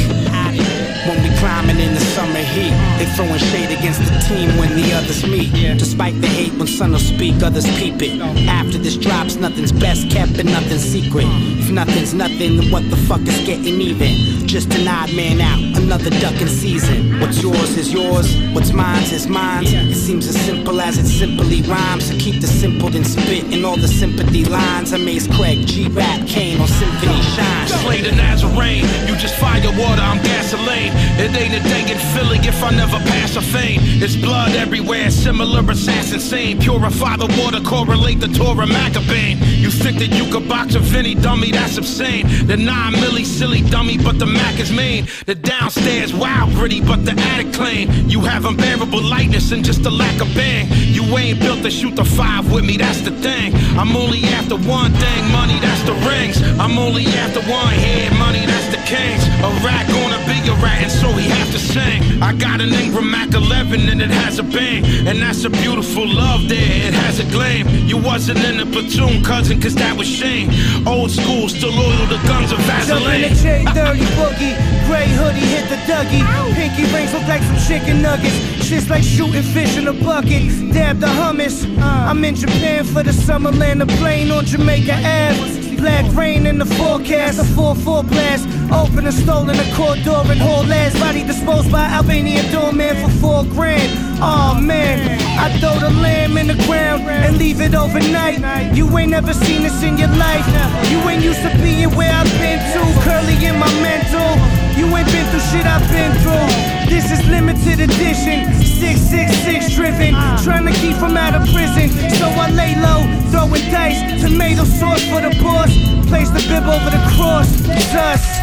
When 1.07 1.23
we 1.23 1.31
climbing 1.38 1.79
in 1.79 1.95
the 1.95 2.01
summer 2.01 2.42
heat, 2.42 2.75
they 2.99 3.07
throwing 3.14 3.38
shade 3.38 3.71
against 3.71 4.01
the 4.01 4.19
team 4.27 4.59
when 4.59 4.75
the 4.75 4.92
others 4.92 5.25
meet. 5.25 5.53
Despite 5.79 6.21
the 6.21 6.27
hate, 6.27 6.53
when 6.55 6.66
some 6.66 6.90
will 6.92 6.99
speak, 6.99 7.42
others 7.45 7.64
peep 7.79 8.03
it. 8.03 8.21
After 8.49 8.77
this 8.77 8.97
drops, 8.97 9.37
nothing's 9.37 9.71
best 9.71 10.11
kept 10.11 10.37
and 10.38 10.51
nothing's 10.51 10.83
secret. 10.83 11.27
If 11.62 11.71
nothing's 11.71 12.12
nothing, 12.12 12.57
then 12.57 12.73
what 12.73 12.90
the 12.90 12.97
fuck 12.97 13.21
is 13.21 13.38
getting 13.47 13.81
even? 13.81 14.49
Just 14.49 14.75
an 14.75 14.88
odd 14.88 15.14
man 15.14 15.40
out, 15.40 15.61
another 15.81 16.11
ducking 16.11 16.49
season. 16.49 17.21
What's 17.21 17.40
yours 17.40 17.77
is 17.77 17.92
yours, 17.92 18.27
what's 18.53 18.73
mine's 18.73 19.12
is 19.12 19.29
mine. 19.29 19.64
It 19.64 19.95
seems 19.95 20.27
as 20.27 20.37
simple 20.40 20.81
as 20.81 20.99
it 20.99 21.07
simply 21.07 21.62
rhymes. 21.62 22.07
So 22.11 22.19
keep 22.19 22.40
the 22.40 22.49
simple 22.49 22.88
then 22.88 23.05
spit 23.05 23.45
in 23.53 23.64
all 23.64 23.77
the 23.77 23.88
sympathy 23.88 24.45
lines. 24.45 24.92
I 24.92 24.99
Maze 24.99 25.29
Craig, 25.29 25.66
G-Rap, 25.69 26.27
Kane 26.27 26.61
on 26.61 26.66
Symphony 26.66 27.23
Shine. 27.23 27.69
Slay 27.69 28.01
the 28.01 28.11
Nazarene, 28.12 28.87
you 29.07 29.14
just 29.16 29.37
fire 29.37 29.61
water, 29.79 30.03
I'm 30.03 30.23
gasoline. 30.23 30.95
It 31.18 31.35
ain't 31.37 31.54
a 31.54 31.62
day 31.68 31.82
in 31.92 31.98
Philly 32.14 32.38
if 32.38 32.62
I 32.62 32.70
never 32.70 32.98
pass 33.11 33.37
a 33.37 33.42
fame. 33.42 33.80
It's 34.02 34.16
blood 34.16 34.52
everywhere, 34.52 35.11
similar 35.11 35.61
assassin 35.70 36.20
scene. 36.20 36.61
Purify 36.61 37.16
the 37.16 37.26
water, 37.40 37.61
correlate 37.61 38.20
the 38.20 38.28
Torah 38.28 38.66
Maccabane. 38.66 39.38
You 39.59 39.70
think 39.70 39.98
that 39.98 40.12
you 40.12 40.30
could 40.30 40.48
box 40.48 40.74
a 40.74 40.80
Vinny 40.80 41.14
dummy, 41.14 41.50
that's 41.50 41.78
obscene. 41.78 42.26
The 42.46 42.56
9 42.56 42.92
milli 42.94 43.24
silly 43.24 43.62
dummy, 43.62 43.98
but 43.98 44.18
the 44.18 44.26
Mac 44.26 44.59
is 44.61 44.72
mean. 44.72 45.09
The 45.26 45.35
downstairs 45.35 46.14
wild 46.14 46.52
gritty, 46.54 46.80
but 46.80 47.04
the 47.04 47.12
attic 47.12 47.52
clean. 47.52 48.09
You 48.09 48.20
have 48.20 48.44
unbearable 48.44 49.02
lightness 49.02 49.52
and 49.52 49.64
just 49.64 49.85
a 49.87 49.90
lack 49.90 50.20
of 50.20 50.28
bang. 50.35 50.68
You 50.70 51.02
ain't 51.16 51.40
built 51.40 51.62
to 51.62 51.70
shoot 51.70 51.96
the 51.96 52.04
five 52.04 52.52
with 52.52 52.64
me, 52.64 52.76
that's 52.76 53.00
the 53.00 53.11
thing. 53.11 53.54
I'm 53.78 53.96
only 53.96 54.24
after 54.38 54.56
one 54.56 54.92
thing, 54.92 55.22
money, 55.32 55.59
that's 55.61 55.82
the 55.82 55.94
rings. 56.09 56.40
I'm 56.59 56.78
only 56.78 57.06
after 57.06 57.40
one 57.50 57.74
head, 57.74 58.12
money, 58.18 58.44
that's 58.46 58.68
the 58.74 58.76
kings. 58.87 59.27
A 59.42 59.51
rat 59.66 59.85
gonna 59.90 60.22
be 60.31 60.38
a 60.49 60.55
rat, 60.62 60.87
and 60.87 60.92
so 60.92 61.09
he 61.12 61.29
have 61.29 61.51
to 61.51 61.59
sing. 61.59 62.22
I 62.22 62.33
got 62.33 62.61
an 62.61 62.72
Ingram 62.72 63.11
Mac 63.11 63.35
11 63.35 63.88
and 63.90 64.01
it 64.01 64.11
has 64.11 64.38
a 64.38 64.42
bang. 64.42 64.85
And 65.07 65.18
that's 65.20 65.44
a 65.44 65.51
beautiful 65.51 66.07
love 66.07 66.49
there, 66.49 66.88
it 66.88 66.94
has 66.94 67.18
a 67.18 67.27
gleam. 67.35 67.66
You 67.87 67.99
wasn't 67.99 68.38
in 68.38 68.57
the 68.59 68.66
platoon, 68.66 69.22
cousin, 69.22 69.61
cause 69.61 69.75
that 69.75 69.96
was 69.99 70.07
shame. 70.07 70.49
Old 70.87 71.11
school, 71.11 71.49
still 71.49 71.72
loyal 71.72 72.07
to 72.09 72.18
guns 72.31 72.53
of 72.53 72.61
in 72.61 73.22
the 73.22 73.35
J30 73.42 74.07
boogie, 74.16 74.55
gray 74.87 75.09
hoodie 75.18 75.46
hit 75.55 75.68
the 75.68 75.79
Dougie. 75.90 76.25
Pinky 76.55 76.85
rings 76.94 77.12
look 77.12 77.27
like 77.27 77.42
some 77.42 77.61
chicken 77.66 78.01
nuggets. 78.03 78.37
Shit's 78.64 78.88
like 78.88 79.03
shooting 79.03 79.42
fish 79.42 79.77
in 79.77 79.88
a 79.88 79.92
bucket. 79.92 80.42
Dab 80.72 81.01
the 81.01 81.07
hummus. 81.07 81.66
I'm 81.81 82.25
in 82.25 82.35
Japan 82.35 82.85
for 82.85 83.03
the 83.03 83.12
summer 83.12 83.51
land, 83.51 83.81
the 83.81 83.87
plane 83.99 84.31
on 84.31 84.44
Jamaica 84.44 84.94
Ave. 84.94 85.65
Black 85.77 86.11
rain 86.15 86.47
in 86.47 86.59
the 86.59 86.65
forecast, 86.65 87.39
a 87.39 87.43
4-4 87.43 88.09
blast. 88.09 88.49
Open 88.73 89.07
and 89.07 89.15
stolen 89.15 89.57
a 89.59 89.75
court 89.75 90.03
door 90.05 90.25
and 90.27 90.41
whole 90.41 90.65
last 90.65 90.99
body 90.99 91.23
disposed 91.25 91.71
by 91.71 91.85
Albanian 91.85 92.51
doorman 92.51 92.97
for 92.97 93.11
four 93.21 93.45
grand. 93.45 93.93
Oh 94.21 94.59
man, 94.61 95.21
I 95.39 95.57
throw 95.59 95.79
the 95.79 95.91
lamb 95.91 96.37
in 96.37 96.49
the 96.49 96.59
ground 96.67 97.03
and 97.03 97.39
leave 97.39 97.61
it 97.61 97.75
overnight. 97.75 98.75
You 98.75 98.87
ain't 98.99 99.11
never 99.11 99.33
seen 99.33 99.62
this 99.62 99.83
in 99.83 99.99
your 99.99 100.12
life. 100.17 100.47
You 100.91 100.99
ain't 101.09 101.23
used 101.23 101.43
to 101.43 101.57
being 101.62 101.95
where 101.95 102.12
I've 102.12 102.31
been 102.41 102.59
to. 102.59 103.01
Curly 103.03 103.47
in 103.47 103.57
my 103.59 103.71
mental. 103.81 104.65
You 104.77 104.85
ain't 104.95 105.09
been 105.09 105.27
through 105.31 105.41
shit 105.41 105.65
I've 105.65 105.89
been 105.89 106.12
through. 106.21 106.53
This 106.93 107.11
is 107.11 107.27
limited 107.29 107.81
edition, 107.81 108.53
666 108.62 109.75
driven. 109.75 110.12
Trying 110.45 110.67
to 110.67 110.73
keep 110.73 110.97
from 110.97 111.17
out 111.17 111.35
of 111.35 111.49
prison. 111.49 111.89
So 112.21 112.27
I 112.29 112.51
lay 112.51 112.77
low, 112.77 113.01
throwing 113.31 113.65
dice. 113.73 114.21
Tomato 114.21 114.65
sauce 114.65 115.03
for 115.09 115.23
the 115.23 115.33
boss. 115.43 115.73
Place 116.09 116.29
the 116.29 116.45
bib 116.49 116.65
over 116.65 116.91
the 116.91 117.03
cross. 117.17 117.49
Us. 117.97 118.36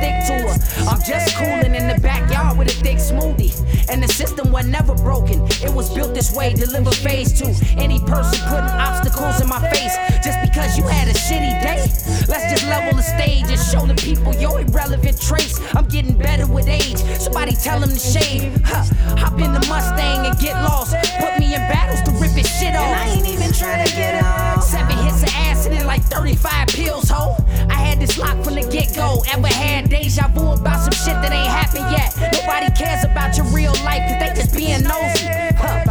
Stick 0.00 0.16
to 0.26 0.34
her. 0.48 0.56
I'm 0.88 1.02
just 1.02 1.36
cooling 1.36 1.74
in 1.74 1.86
the 1.86 2.00
backyard 2.00 2.56
with 2.58 2.68
a 2.68 2.76
thick 2.82 2.96
smoothie. 2.96 3.52
And 3.90 4.02
the 4.02 4.08
system 4.08 4.50
was 4.50 4.66
never 4.66 4.94
broken. 4.94 5.42
It 5.60 5.72
was 5.72 5.92
built 5.92 6.14
this 6.14 6.32
way, 6.34 6.54
deliver 6.54 6.90
phase 6.90 7.38
two. 7.38 7.52
Any 7.76 8.00
person 8.00 8.40
putting 8.48 8.72
obstacles 8.80 9.40
in 9.40 9.48
my 9.48 9.60
face 9.70 9.94
just 10.24 10.40
because 10.40 10.78
you 10.78 10.84
had 10.84 11.08
a 11.08 11.12
shitty 11.12 11.60
day. 11.60 11.80
Let's 12.28 12.46
just 12.52 12.66
level 12.66 12.96
the 12.96 13.02
stage 13.02 13.50
and 13.50 13.60
show 13.60 13.84
the 13.84 13.98
people 14.00 14.34
your 14.36 14.60
irrelevant 14.60 15.20
traits. 15.20 15.60
I'm 15.74 15.86
getting 15.86 16.16
better 16.16 16.46
with 16.46 16.68
age. 16.68 16.98
Somebody 17.20 17.52
tell 17.52 17.80
them 17.80 17.90
to 17.90 17.98
shave. 17.98 18.60
Huh. 18.64 18.84
Hop 19.18 19.34
in 19.34 19.52
the 19.52 19.64
Mustang 19.68 20.26
and 20.26 20.38
get 20.38 20.54
lost. 20.62 20.94
Put 21.18 21.38
me 21.38 21.54
in 21.54 21.62
battles 21.68 22.00
to 22.02 22.10
rip 22.22 22.32
his 22.32 22.48
shit 22.48 22.74
off. 22.74 22.86
And 22.86 22.94
I 22.94 23.14
ain't 23.14 23.28
even 23.28 23.52
trying 23.52 23.86
to 23.86 23.92
get 23.94 24.22
off. 24.22 24.62
Seven 24.62 24.96
hits 25.04 25.22
of 25.22 25.34
acid 25.34 25.49
like 25.68 26.02
35 26.04 26.68
pills, 26.68 27.08
ho. 27.10 27.36
I 27.68 27.74
had 27.74 28.00
this 28.00 28.16
lock 28.18 28.42
from 28.44 28.54
the 28.54 28.62
get 28.70 28.94
go. 28.94 29.22
Ever 29.32 29.48
had 29.48 29.90
deja 29.90 30.28
vu 30.28 30.52
about 30.52 30.80
some 30.80 30.92
shit 30.92 31.20
that 31.20 31.32
ain't 31.32 31.48
happened 31.48 31.90
yet? 31.92 32.16
Nobody 32.32 32.70
cares 32.72 33.04
about 33.04 33.36
your 33.36 33.46
real 33.46 33.74
life, 33.84 34.00
cause 34.08 34.18
they 34.20 34.32
just 34.40 34.56
being 34.56 34.82
nosy. 34.82 35.26
Huh. 35.60 35.84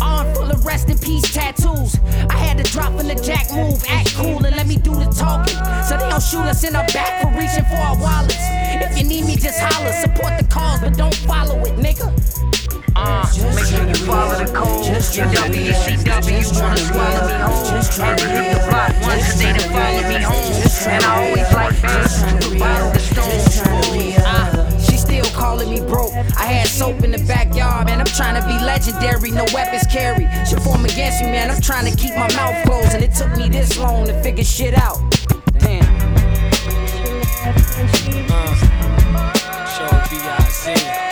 Arm 0.00 0.34
full 0.34 0.50
of 0.50 0.64
rest 0.64 0.88
in 0.88 0.98
peace 0.98 1.26
tattoos. 1.32 1.98
I 2.30 2.36
had 2.36 2.58
to 2.58 2.64
drop 2.70 2.92
in 3.00 3.08
the 3.08 3.16
jack 3.16 3.50
move, 3.52 3.82
act 3.88 4.14
cool, 4.14 4.44
and 4.44 4.54
let 4.54 4.66
me 4.66 4.76
do 4.76 4.94
the 4.94 5.10
talking. 5.10 5.58
So 5.88 5.98
they 5.98 6.08
don't 6.08 6.22
shoot 6.22 6.46
us 6.46 6.62
in 6.62 6.74
the 6.74 6.84
back 6.94 7.22
for 7.22 7.30
reaching 7.34 7.64
for 7.64 7.80
our 7.82 7.98
wallets. 7.98 8.36
If 8.38 8.98
you 8.98 9.04
need 9.04 9.24
me, 9.24 9.36
just 9.36 9.58
holler. 9.58 9.92
Support 9.92 10.38
the 10.38 10.46
cause, 10.48 10.80
but 10.80 10.96
don't 10.96 11.14
follow 11.26 11.58
it, 11.64 11.74
nigga. 11.76 12.06
Uh, 12.98 13.28
make 13.54 13.66
sure 13.66 13.86
you 13.86 13.94
follow 13.94 14.42
the 14.42 14.50
code. 14.56 14.86
Your 14.86 15.26
WCW 15.26 16.60
wanna 16.60 16.76
swallow 16.78 17.26
me 17.28 17.36
whole. 17.44 17.66
Had 18.00 18.18
to 18.18 18.24
hit 18.24 18.56
the 18.56 18.60
block 18.70 18.92
once 19.02 19.26
cause 19.26 19.38
they 19.38 19.52
done 19.52 19.68
follow 19.68 20.08
me 20.08 20.22
home. 20.24 20.56
And 20.88 21.04
I 21.04 21.28
always 21.28 21.52
like 21.52 21.74
fans 21.76 22.44
who 22.44 22.58
bottle 22.58 22.90
the 22.92 22.98
stone. 22.98 23.36
Uh, 24.24 24.80
she 24.80 24.96
still 24.96 25.26
calling 25.36 25.68
me 25.68 25.80
broke. 25.80 26.14
I 26.38 26.46
had 26.46 26.68
soap 26.68 27.04
in 27.04 27.10
the 27.10 27.18
backyard, 27.28 27.86
man. 27.86 28.00
I'm 28.00 28.06
trying 28.06 28.40
to 28.40 28.48
be 28.48 28.64
legendary, 28.64 29.30
no 29.30 29.44
weapons 29.52 29.86
carry. 29.92 30.26
She 30.46 30.56
form 30.56 30.86
against 30.86 31.20
me, 31.20 31.26
man. 31.32 31.50
I'm 31.50 31.60
trying 31.60 31.84
to 31.92 31.96
keep 31.98 32.14
my 32.14 32.32
mouth 32.34 32.64
closed, 32.64 32.94
and 32.94 33.04
it 33.04 33.12
took 33.12 33.36
me 33.36 33.50
this 33.50 33.78
long 33.78 34.06
to 34.06 34.22
figure 34.22 34.44
shit 34.44 34.72
out. 34.72 34.98
Damn. 35.58 35.84
Uh, 38.32 39.66
show 39.68 39.90
B.I.Z. 40.10 41.05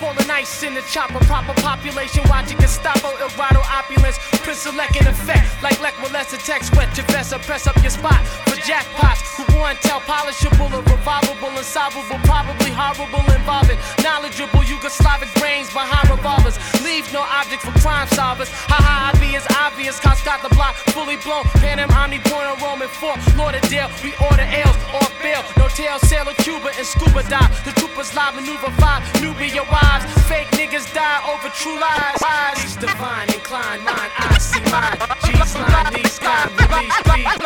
swollen 0.00 0.30
ice 0.30 0.62
in 0.64 0.72
the 0.72 0.80
chopper. 0.88 1.20
Proper 1.28 1.52
population 1.60 2.24
watching 2.32 2.56
Gestapo, 2.56 3.12
El 3.20 3.28
Grotto 3.36 3.60
opulence. 3.68 4.16
Prince 4.40 4.64
select 4.64 4.96
in 4.96 5.06
effect, 5.06 5.46
like 5.62 5.76
Lech 5.84 5.94
Walesa 6.00 6.40
text 6.40 6.74
wet 6.74 6.88
your 6.96 7.06
vest 7.12 7.36
press 7.44 7.66
up 7.66 7.76
your 7.84 7.92
spot 7.92 8.24
for 8.48 8.56
jackpots. 8.64 9.20
Who 9.36 9.44
won 9.60 9.76
tell 9.84 10.00
polishable 10.00 10.72
or 10.72 10.82
revolvable, 10.88 11.52
unsolvable, 11.56 12.18
probably 12.24 12.72
horrible, 12.72 13.24
involving 13.36 13.78
knowledgeable 14.02 14.64
Yugoslavic 14.64 15.32
brains 15.38 15.68
behind 15.72 16.08
revolvers. 16.08 16.56
Leave 16.82 17.04
no 17.12 17.20
object 17.20 17.62
for 17.62 17.74
crime 17.84 18.08
solvers. 18.08 18.48
Haha, 18.72 19.12
I 19.12 19.20
be 19.20 19.36
as 19.36 19.46
obvious, 19.60 20.00
cops 20.00 20.24
got 20.24 20.40
the 20.42 20.48
block 20.56 20.74
fully 20.96 21.16
blown. 21.20 21.44
Pan 21.60 21.78
Am 21.78 21.90
Omni 21.92 22.18
Born 22.24 22.48
Roman 22.64 22.88
Fort 22.88 23.20
Lauderdale. 23.36 23.90
We 24.02 24.16
order 24.28 24.48
ales 24.48 24.76
off 24.96 25.12
bail, 25.22 25.44
no 25.60 25.68
tail, 25.68 25.98
sailor 26.08 26.34
Cuba 26.40 26.72
and 26.76 26.86
scuba 26.86 27.22
dive. 27.28 27.52
The 27.64 27.72
troopers 27.76 28.14
live 28.16 28.34
maneuver 28.34 28.72
five, 28.80 29.04
Nubia 29.20 29.62
wives. 29.90 30.06
Fake 30.28 30.50
niggas 30.58 30.86
die 30.94 31.20
over 31.32 31.48
true 31.50 31.78
lies. 31.78 32.62
He's 32.62 32.76
divine, 32.76 33.28
inclined, 33.28 33.84
mind, 33.84 34.12
I 34.16 34.38
see 34.38 34.64
mine. 34.70 34.98
G's 35.24 35.54
line, 35.56 35.94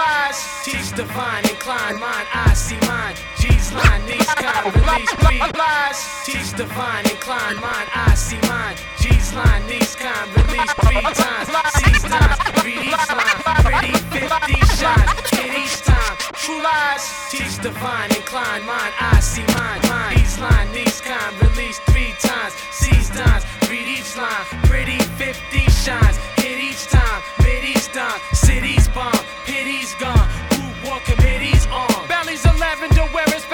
lies. 0.02 0.38
Teach 0.64 0.90
divine, 0.96 1.44
incline 1.48 1.98
mine, 2.00 2.26
I 2.33 2.54
see 2.54 2.80
mine. 2.87 3.14
G's 3.38 3.53
line, 3.74 4.06
knees, 4.06 4.26
kind, 4.34 4.74
release, 4.74 5.12
beat, 5.26 5.56
lies. 5.58 5.98
Teach 6.24 6.56
divine, 6.56 7.04
inclined, 7.10 7.60
mind, 7.60 7.88
I 7.94 8.14
see 8.14 8.40
mine. 8.48 8.76
G's 8.98 9.34
line, 9.34 9.66
knees, 9.66 9.94
kind, 9.96 10.28
release, 10.37 10.72
beat 10.87 11.08
times. 11.14 11.48
C's 11.76 12.02
times, 12.02 12.38
read 12.64 12.80
each 12.87 13.06
line, 13.10 13.38
pretty 13.66 13.92
50 14.14 14.54
shines. 14.78 15.10
Hit 15.34 15.52
each 15.58 15.82
time, 15.82 16.14
true 16.34 16.62
lies. 16.62 17.04
Teach 17.30 17.58
divine, 17.62 18.10
inclined, 18.14 18.64
mind, 18.64 18.94
I 19.00 19.20
see 19.20 19.46
mine. 19.58 19.80
Mine, 19.90 20.16
these 20.16 20.38
line, 20.38 20.72
knees, 20.72 21.00
kind, 21.00 21.32
release 21.42 21.78
three 21.90 22.14
times. 22.20 22.54
C's 22.70 23.10
times, 23.10 23.44
read 23.68 23.87
each 23.87 24.16
line, 24.16 24.44
pretty 24.70 24.98
50 25.18 25.58
shines. 25.70 26.16
Hit 26.38 26.58
each 26.58 26.87
time, 26.87 27.22
mid 27.42 27.64
each 27.64 27.92
done. 27.92 28.20
Cities 28.32 28.88
bomb, 28.88 29.12
pity's 29.46 29.94
gone. 29.94 30.33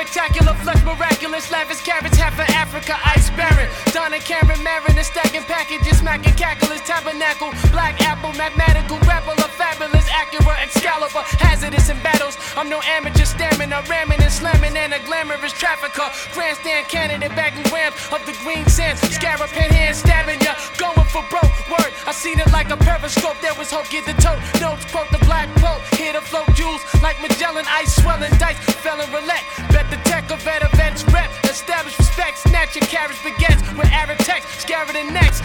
Spectacular 0.01 0.55
flex, 0.65 0.83
miraculous 0.83 1.51
lavish 1.51 1.83
carats, 1.85 2.17
half 2.17 2.33
of 2.33 2.49
Africa, 2.57 2.97
ice 3.05 3.29
barren. 3.37 3.69
Donna 3.93 4.19
Karan 4.19 4.63
Marin 4.65 4.97
is 4.97 5.09
stacking 5.09 5.43
packages, 5.45 5.99
smacking 5.99 6.33
cacklers, 6.41 6.81
tabernacle, 6.89 7.53
black 7.71 8.01
apple, 8.01 8.33
mathematical, 8.33 8.97
rapper, 9.01 9.37
fabulous, 9.61 10.09
Acura, 10.09 10.57
Excalibur, 10.65 11.21
hazardous 11.37 11.91
in 11.91 12.01
battles. 12.01 12.39
I'm 12.57 12.71
no 12.71 12.81
amateur, 12.97 13.27
stamina, 13.27 13.85
ramming 13.91 14.23
and 14.23 14.33
slamming, 14.33 14.75
and 14.75 14.95
a 14.95 15.01
glamorous 15.05 15.53
trafficker. 15.53 16.09
Grandstand 16.33 16.89
candidate, 16.89 17.37
bagging 17.37 17.69
grams 17.69 17.95
of 18.09 18.25
the 18.25 18.33
green 18.41 18.65
sands, 18.73 19.05
scarab 19.13 19.51
pen 19.53 19.69
hand 19.69 19.95
stabbing 19.95 20.41
ya, 20.41 20.57
going 20.81 21.07
for 21.13 21.21
broke 21.29 21.53
word. 21.69 21.93
I 22.09 22.13
seen 22.13 22.41
it 22.41 22.51
like 22.53 22.71
a 22.71 22.79
periscope, 22.79 23.37
there 23.43 23.55
was 23.61 23.71
hope, 23.71 23.89
get 23.91 24.07
the 24.09 24.17
tote, 24.17 24.41
notes, 24.65 24.89
quote 24.89 25.13
the 25.13 25.21
black 25.29 25.53
boat, 25.61 25.85
here 26.01 26.15
to 26.15 26.23
float 26.25 26.49
jewels 26.57 26.81
like 27.03 27.21
Magellan, 27.21 27.69
ice 27.69 28.01
swelling 28.01 28.33
dice, 28.41 28.57
felon 28.81 29.13
roulette. 29.13 29.45
Bet 29.69 29.90
the 29.91 29.97
tech 30.09 30.31
of 30.31 30.41
vet 30.43 30.63
events 30.63 31.05
rep, 31.13 31.31
establish 31.45 31.99
respect, 31.99 32.39
snatching 32.39 32.83
carats, 32.83 33.19
baguettes 33.19 33.61
with 33.77 33.87
Arab 33.93 34.19
text, 34.19 34.49
scaring 34.61 34.95
the 34.95 35.13
next. 35.13 35.41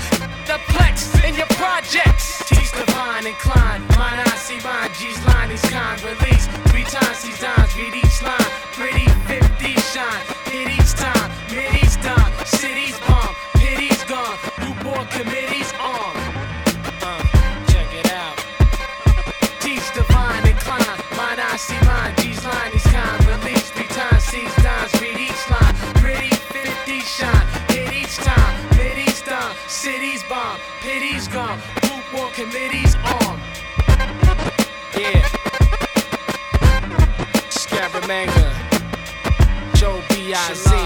the 0.46 0.58
plex 0.70 1.10
in 1.28 1.34
your 1.36 1.50
projects. 1.58 2.46
Teach 2.46 2.72
divine, 2.72 3.26
inclined, 3.26 3.84
mine, 3.98 4.22
I 4.22 4.36
see 4.38 4.60
mine. 4.62 4.92
G's 4.98 5.20
line, 5.26 5.50
he's 5.50 5.62
kind, 5.62 6.02
release. 6.04 6.46
Three 6.70 6.84
times 6.84 7.24
he's 7.24 7.40
dimes, 7.40 7.76
read 7.76 7.96
each 7.96 8.22
line. 8.22 8.52
Pretty 8.78 9.08
50 9.26 9.74
shine, 9.92 10.24
hit 10.54 10.70
each 10.78 10.94
time, 10.94 11.30
mid 11.50 11.74
each 11.82 11.98
done. 12.02 12.32
Cities 12.46 13.00
bomb, 13.08 13.34
pity's 13.58 14.04
gone. 14.06 14.38
New 14.62 14.74
board 14.84 15.10
bomb, 30.30 30.60
pity's 30.82 31.28
gone. 31.28 31.60
Group 31.82 32.14
war 32.14 32.30
committees 32.32 32.96
on. 32.96 33.40
Yeah. 34.98 35.22
Scaramanga. 37.50 38.52
Joe 39.76 40.02
B.I.Z. 40.10 40.85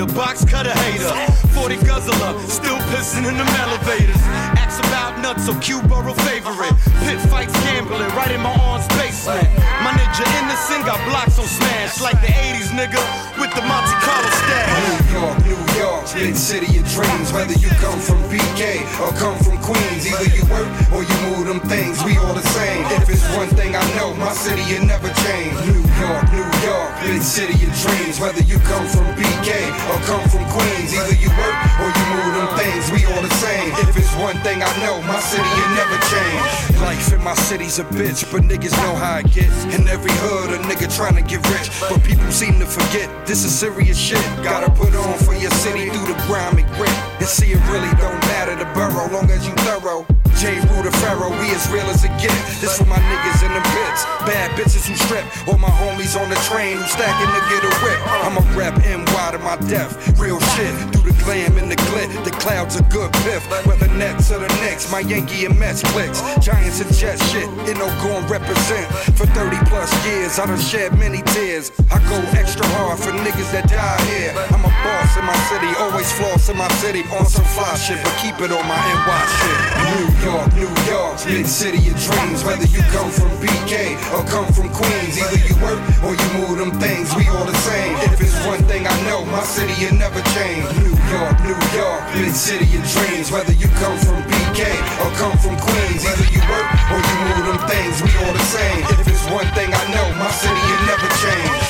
a 0.00 0.06
box 0.06 0.44
cutter 0.44 0.70
hater. 0.70 1.10
40 1.54 1.76
guzzler, 1.82 2.38
still 2.46 2.78
pissing 2.90 3.26
in 3.26 3.36
them 3.36 3.48
elevators. 3.58 4.22
Ask 4.54 4.78
about 4.84 5.18
nuts, 5.20 5.46
so 5.46 5.58
Q 5.58 5.82
borough 5.82 6.14
favorite. 6.14 6.74
Pit 7.02 7.18
fights 7.30 7.52
gambling, 7.64 8.08
right 8.14 8.30
in 8.30 8.40
my 8.40 8.52
aunt's 8.52 8.86
basement. 8.94 9.48
My 9.82 9.90
ninja 9.90 10.26
innocent 10.42 10.86
got 10.86 11.02
blocks 11.08 11.38
on 11.38 11.46
smash, 11.46 12.00
like 12.00 12.20
the 12.20 12.28
80s 12.28 12.70
nigga 12.78 13.02
with 13.40 13.52
the 13.54 13.62
Monte 13.62 13.94
Carlo 14.04 14.30
stash. 14.30 15.10
New 15.10 15.18
York, 15.18 15.44
New 15.46 15.67
York, 15.88 16.04
big 16.12 16.36
city 16.36 16.68
of 16.78 16.84
dreams. 16.92 17.32
Whether 17.32 17.56
you 17.56 17.70
come 17.80 17.98
from 17.98 18.20
BK 18.28 18.84
or 19.00 19.10
come 19.16 19.38
from 19.40 19.56
Queens, 19.64 20.04
either 20.04 20.28
you 20.36 20.44
work 20.52 20.68
or 20.92 21.00
you 21.00 21.16
move 21.28 21.46
them 21.48 21.60
things. 21.64 22.04
We 22.04 22.16
all 22.18 22.34
the 22.34 22.44
same. 22.52 22.84
If 23.00 23.08
it's 23.08 23.24
one 23.32 23.48
thing 23.56 23.72
I 23.74 23.84
know, 23.96 24.12
my 24.14 24.32
city 24.32 24.64
will 24.68 24.84
never 24.84 25.08
change. 25.24 25.56
New 25.64 25.82
York, 26.04 26.24
New 26.32 26.48
York, 26.68 26.90
big 27.00 27.22
city 27.22 27.56
of 27.64 27.72
dreams. 27.80 28.20
Whether 28.20 28.44
you 28.44 28.58
come 28.68 28.86
from 28.86 29.06
BK 29.16 29.48
or 29.88 29.98
come 30.04 30.24
from 30.28 30.44
Queens, 30.52 30.92
either 30.92 31.16
you 31.16 31.30
work 31.40 31.56
or 31.80 31.88
you 31.88 32.04
move 32.16 32.32
them 32.36 32.50
things. 32.60 32.84
We 32.92 33.00
all 33.08 33.22
the 33.22 33.32
same. 33.40 33.72
If 33.80 33.96
it's 33.96 34.12
one 34.20 34.36
thing 34.44 34.60
I 34.60 34.72
know, 34.84 35.00
my 35.08 35.20
city 35.20 35.48
will 35.56 35.72
never 35.72 35.96
change. 36.12 36.78
Life 36.84 37.12
in 37.12 37.22
my 37.24 37.34
city's 37.48 37.78
a 37.78 37.84
bitch, 37.84 38.30
but 38.30 38.42
niggas 38.42 38.76
know 38.84 38.94
how 38.94 39.20
I 39.20 39.22
get. 39.22 39.50
In 39.72 39.88
every 39.88 40.12
hood, 40.24 40.52
a 40.52 40.58
nigga 40.68 40.88
trying 40.94 41.16
to 41.16 41.22
get 41.22 41.40
rich, 41.48 41.68
but 41.88 42.02
people 42.04 42.30
seem 42.30 42.58
to 42.60 42.66
forget 42.66 43.08
this 43.26 43.44
is 43.44 43.52
serious 43.54 43.98
shit. 43.98 44.24
Gotta 44.42 44.70
put 44.70 44.94
on 44.94 45.18
for 45.18 45.34
your 45.34 45.50
city 45.50 45.77
through 45.86 46.12
the 46.12 46.20
grime 46.26 46.58
and 46.58 46.66
grit. 46.74 46.90
And 47.20 47.28
see, 47.28 47.52
it 47.52 47.60
really 47.70 47.90
don't 47.96 48.20
matter 48.26 48.56
the 48.56 48.64
borough, 48.74 49.08
long 49.12 49.30
as 49.30 49.46
you 49.46 49.54
thorough. 49.62 50.17
J. 50.38 50.54
Ruder 50.70 50.94
Pharaoh, 51.02 51.34
we 51.34 51.50
as 51.50 51.66
real 51.68 51.90
as 51.90 52.04
it 52.04 52.14
get. 52.22 52.30
This 52.62 52.78
for 52.78 52.86
my 52.86 52.98
niggas 53.10 53.42
in 53.42 53.50
the 53.50 53.60
pits. 53.74 54.06
Bad 54.22 54.54
bitches 54.54 54.86
who 54.86 54.94
strip. 54.94 55.26
All 55.48 55.58
my 55.58 55.66
homies 55.82 56.14
on 56.14 56.30
the 56.30 56.38
train 56.46 56.76
who 56.78 56.86
stacking 56.86 57.26
to 57.26 57.42
get 57.50 57.66
a 57.66 57.72
whip. 57.82 57.98
I'm 58.22 58.38
a 58.38 58.44
rap 58.54 58.78
NY 58.86 59.30
to 59.34 59.38
my 59.42 59.56
death. 59.66 59.98
Real 60.16 60.38
shit. 60.54 60.70
Through 60.94 61.10
the 61.10 61.18
glam 61.24 61.58
and 61.58 61.68
the 61.68 61.74
glit. 61.90 62.06
The 62.22 62.30
clouds 62.30 62.78
are 62.78 62.86
good 62.86 63.12
piff. 63.26 63.42
Whether 63.66 63.88
Nets 63.98 64.30
or 64.30 64.38
the 64.38 64.46
Knicks, 64.62 64.86
my 64.92 65.00
Yankee 65.00 65.44
and 65.44 65.58
Mets 65.58 65.82
flicks. 65.90 66.22
Giants 66.38 66.80
and 66.80 66.94
Jets 66.94 67.18
shit. 67.32 67.50
You 67.66 67.74
know, 67.74 67.90
gon' 67.98 68.22
represent. 68.30 68.86
For 69.18 69.26
30 69.34 69.58
plus 69.66 69.90
years, 70.06 70.38
I 70.38 70.46
done 70.46 70.60
shed 70.60 70.96
many 70.96 71.22
tears. 71.34 71.72
I 71.90 71.98
go 72.06 72.14
extra 72.38 72.64
hard 72.78 73.00
for 73.00 73.10
niggas 73.10 73.50
that 73.50 73.66
die 73.66 74.00
here. 74.06 74.30
I'm 74.54 74.62
a 74.62 74.70
boss 74.86 75.18
in 75.18 75.24
my 75.26 75.38
city. 75.50 75.66
Always 75.82 76.12
floss 76.12 76.48
in 76.48 76.56
my 76.56 76.70
city. 76.78 77.02
On 77.18 77.26
some 77.26 77.44
fly 77.58 77.74
shit, 77.74 77.98
but 78.04 78.14
keep 78.22 78.38
it 78.38 78.54
on 78.54 78.62
my 78.70 78.78
NY 78.78 79.22
shit. 79.34 79.58
New 79.98 80.27
York, 80.28 80.52
New 80.52 80.72
York, 80.84 81.16
big 81.24 81.46
city 81.46 81.80
of 81.88 81.96
dreams. 81.96 82.44
Whether 82.44 82.68
you 82.68 82.84
come 82.92 83.08
from 83.10 83.32
BK 83.40 83.96
or 84.12 84.20
come 84.28 84.44
from 84.52 84.68
Queens, 84.68 85.16
either 85.16 85.40
you 85.40 85.56
work 85.64 85.80
or 86.04 86.12
you 86.12 86.28
move 86.36 86.60
them 86.60 86.72
things. 86.76 87.08
We 87.16 87.24
all 87.32 87.48
the 87.48 87.56
same. 87.64 87.96
If 88.04 88.20
it's 88.20 88.36
one 88.44 88.60
thing 88.68 88.86
I 88.86 88.96
know, 89.08 89.24
my 89.24 89.42
city 89.42 89.72
will 89.80 89.96
never 89.96 90.20
change. 90.36 90.68
New 90.84 90.92
York, 91.08 91.36
New 91.48 91.56
York, 91.72 92.00
big 92.12 92.34
city 92.36 92.68
of 92.76 92.84
dreams. 92.92 93.32
Whether 93.32 93.56
you 93.56 93.68
come 93.80 93.96
from 94.04 94.20
BK 94.28 94.68
or 95.00 95.08
come 95.16 95.36
from 95.40 95.56
Queens, 95.56 96.04
either 96.04 96.28
you 96.28 96.44
work 96.52 96.68
or 96.92 97.00
you 97.00 97.16
move 97.32 97.44
them 97.48 97.60
things. 97.64 97.96
We 98.04 98.12
all 98.20 98.34
the 98.36 98.48
same. 98.52 98.84
If 99.00 99.08
it's 99.08 99.24
one 99.32 99.48
thing 99.56 99.72
I 99.72 99.84
know, 99.96 100.06
my 100.20 100.28
city 100.28 100.60
will 100.60 100.84
never 100.92 101.08
change. 101.24 101.67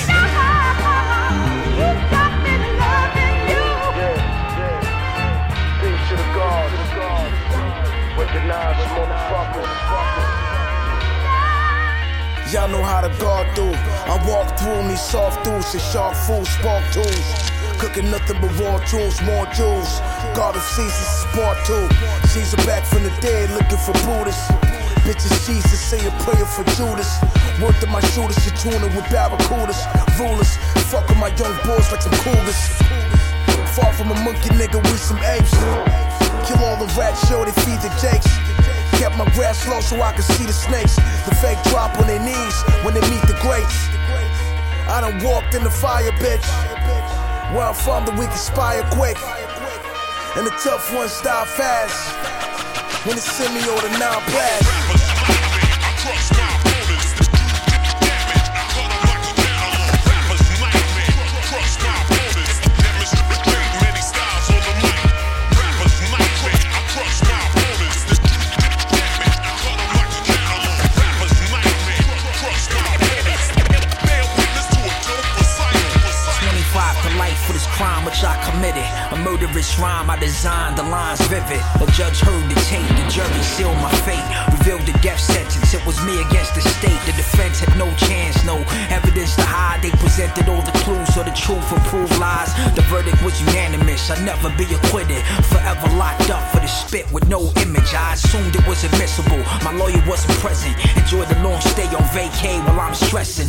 Y'all 12.53 12.69
know 12.69 12.83
how 12.83 13.01
to 13.01 13.09
guard 13.17 13.49
through. 13.55 13.73
I 13.73 14.21
walk 14.29 14.59
through 14.59 14.83
me 14.85 14.97
soft 14.97 15.47
throughs 15.47 15.73
and 15.73 15.81
sharp 15.81 16.14
food, 16.14 16.47
spark 16.47 16.85
tools. 16.93 17.29
Cooking 17.81 18.11
nothing 18.11 18.41
but 18.41 18.53
raw 18.61 18.85
jewels, 18.85 19.21
more 19.23 19.47
jewels. 19.57 20.01
God 20.37 20.57
of 20.57 20.62
Caesar's 20.62 21.25
part 21.33 21.57
two. 21.64 21.88
Caesar 22.29 22.57
back 22.69 22.85
from 22.85 23.05
the 23.05 23.12
dead 23.21 23.49
looking 23.51 23.81
for 23.81 23.97
Brutus. 24.05 24.37
Bitches 25.09 25.33
Jesus 25.47 25.81
say 25.81 26.05
a 26.05 26.11
prayer 26.21 26.45
for 26.45 26.64
Judas. 26.77 27.09
Work 27.62 27.81
to 27.81 27.87
my 27.87 28.01
shooters, 28.12 28.45
you 28.45 28.53
tuning 28.61 28.93
with 28.93 29.09
barracudas. 29.09 29.81
Rulers, 30.21 30.57
fuck 30.93 31.09
with 31.09 31.17
my 31.17 31.29
young 31.41 31.57
boys 31.64 31.88
like 31.93 32.03
some 32.03 32.12
cougars. 32.21 32.61
Far 33.73 33.93
from 33.95 34.11
a 34.11 34.19
monkey 34.21 34.51
nigga 34.51 34.83
with 34.85 35.01
some 35.01 35.17
apes. 35.19 36.28
Kill 36.49 36.65
all 36.65 36.81
the 36.81 36.89
rats, 36.97 37.29
show 37.29 37.45
they 37.45 37.53
feed 37.61 37.77
the 37.85 37.93
jakes. 38.01 38.25
Kept 38.97 39.19
my 39.19 39.29
grass 39.37 39.69
low 39.69 39.81
so 39.81 40.01
I 40.01 40.13
could 40.13 40.25
see 40.25 40.47
the 40.47 40.53
snakes. 40.53 40.97
The 41.29 41.35
fake 41.37 41.63
drop 41.65 41.93
on 42.01 42.07
their 42.07 42.25
knees 42.25 42.57
when 42.83 42.95
they 42.95 43.05
meet 43.13 43.21
the 43.29 43.37
greats. 43.45 43.77
I 44.89 45.03
done 45.03 45.23
walked 45.23 45.55
in 45.55 45.63
the 45.63 45.71
fire, 45.71 46.11
bitch. 46.13 46.49
Where 47.53 47.69
I'm 47.69 47.75
from, 47.75 48.07
the 48.07 48.13
weak 48.13 48.31
expire 48.31 48.83
quick. 48.93 49.19
And 50.37 50.47
the 50.47 50.55
tough 50.65 50.89
ones 50.95 51.21
die 51.21 51.45
fast. 51.45 52.17
When 53.05 53.19
it's 53.19 53.31
semi 53.31 53.61
or 53.69 53.81
the 53.83 53.99
non 53.99 54.25
murderous 79.38 79.79
rhyme 79.79 80.11
I 80.11 80.16
designed, 80.18 80.77
the 80.77 80.83
lines 80.83 81.20
vivid. 81.29 81.62
The 81.79 81.87
judge 81.94 82.20
heard 82.20 82.51
the 82.51 82.59
tape, 82.66 82.88
the 82.98 83.07
jury 83.11 83.42
sealed 83.42 83.77
my 83.79 83.90
fate. 84.03 84.24
Revealed 84.59 84.83
the 84.83 84.98
death 84.98 85.20
sentence, 85.20 85.74
it 85.74 85.85
was 85.87 85.94
me 86.05 86.20
against 86.22 86.55
the 86.55 86.61
state. 86.61 86.98
The 87.07 87.12
defense 87.12 87.61
had 87.61 87.77
no 87.79 87.87
chance, 87.96 88.44
no 88.44 88.59
evidence 88.90 89.37
to 89.37 89.42
hide. 89.42 89.83
They 89.83 89.90
presented 89.90 90.48
all 90.48 90.62
the 90.62 90.74
clues 90.83 91.14
so 91.14 91.22
the 91.22 91.31
truth 91.31 91.62
would 91.70 91.83
prove 91.87 92.11
lies. 92.18 92.51
The 92.74 92.83
verdict 92.90 93.22
was 93.22 93.38
unanimous, 93.40 94.11
I'd 94.11 94.24
never 94.24 94.51
be 94.59 94.66
acquitted. 94.74 95.22
Forever 95.46 95.87
locked 95.94 96.31
up 96.31 96.42
for 96.51 96.61
the 96.61 96.66
spit 96.66 97.11
with 97.12 97.29
no 97.29 97.53
image. 97.62 97.94
I 97.94 98.14
assumed 98.14 98.55
it 98.57 98.66
was 98.66 98.83
admissible. 98.85 99.38
My 99.62 99.72
lawyer 99.72 100.03
wasn't 100.07 100.35
present. 100.42 100.74
Enjoyed 100.96 101.29
the 101.29 101.38
long 101.46 101.61
stay 101.61 101.87
on 101.94 102.07
vacay 102.11 102.59
while 102.66 102.81
I'm 102.81 102.94
stressing. 102.94 103.48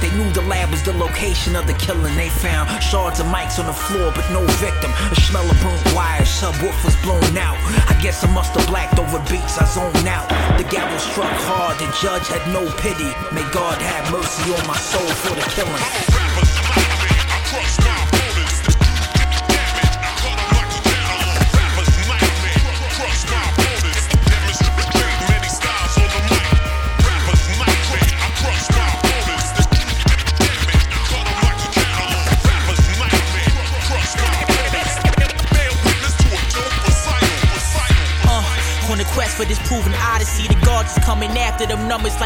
They 0.00 0.10
knew 0.16 0.28
the 0.32 0.42
lab 0.42 0.70
was 0.70 0.82
the 0.82 0.92
location 0.94 1.56
of 1.56 1.66
the 1.66 1.74
killing. 1.74 2.14
They 2.16 2.28
found 2.28 2.68
shards 2.82 3.20
of 3.20 3.26
mics 3.26 3.58
on 3.58 3.66
the 3.66 3.72
floor, 3.72 4.12
but 4.14 4.28
no 4.32 4.44
victim. 4.60 4.90
A 5.10 5.14
smell 5.30 5.48
of 5.48 5.62
burnt 5.62 5.94
wires, 5.94 6.28
subwoofers 6.28 7.00
blown 7.02 7.38
out. 7.38 7.56
I 7.88 7.96
guess 8.02 8.24
I 8.24 8.32
must 8.34 8.52
have 8.54 8.66
blacked 8.66 8.98
over 8.98 9.18
beats, 9.30 9.58
I 9.58 9.64
zoned 9.64 10.08
out. 10.08 10.28
The 10.58 10.64
gavel 10.64 10.98
struck 10.98 11.30
hard, 11.46 11.78
the 11.78 11.86
judge 12.02 12.26
had 12.26 12.42
no 12.52 12.66
pity. 12.82 13.10
May 13.32 13.46
God 13.52 13.78
have 13.80 14.10
mercy 14.10 14.50
on 14.52 14.66
my 14.66 14.76
soul 14.76 15.06
for 15.22 15.34
the 15.34 15.46
killing. 15.54 16.20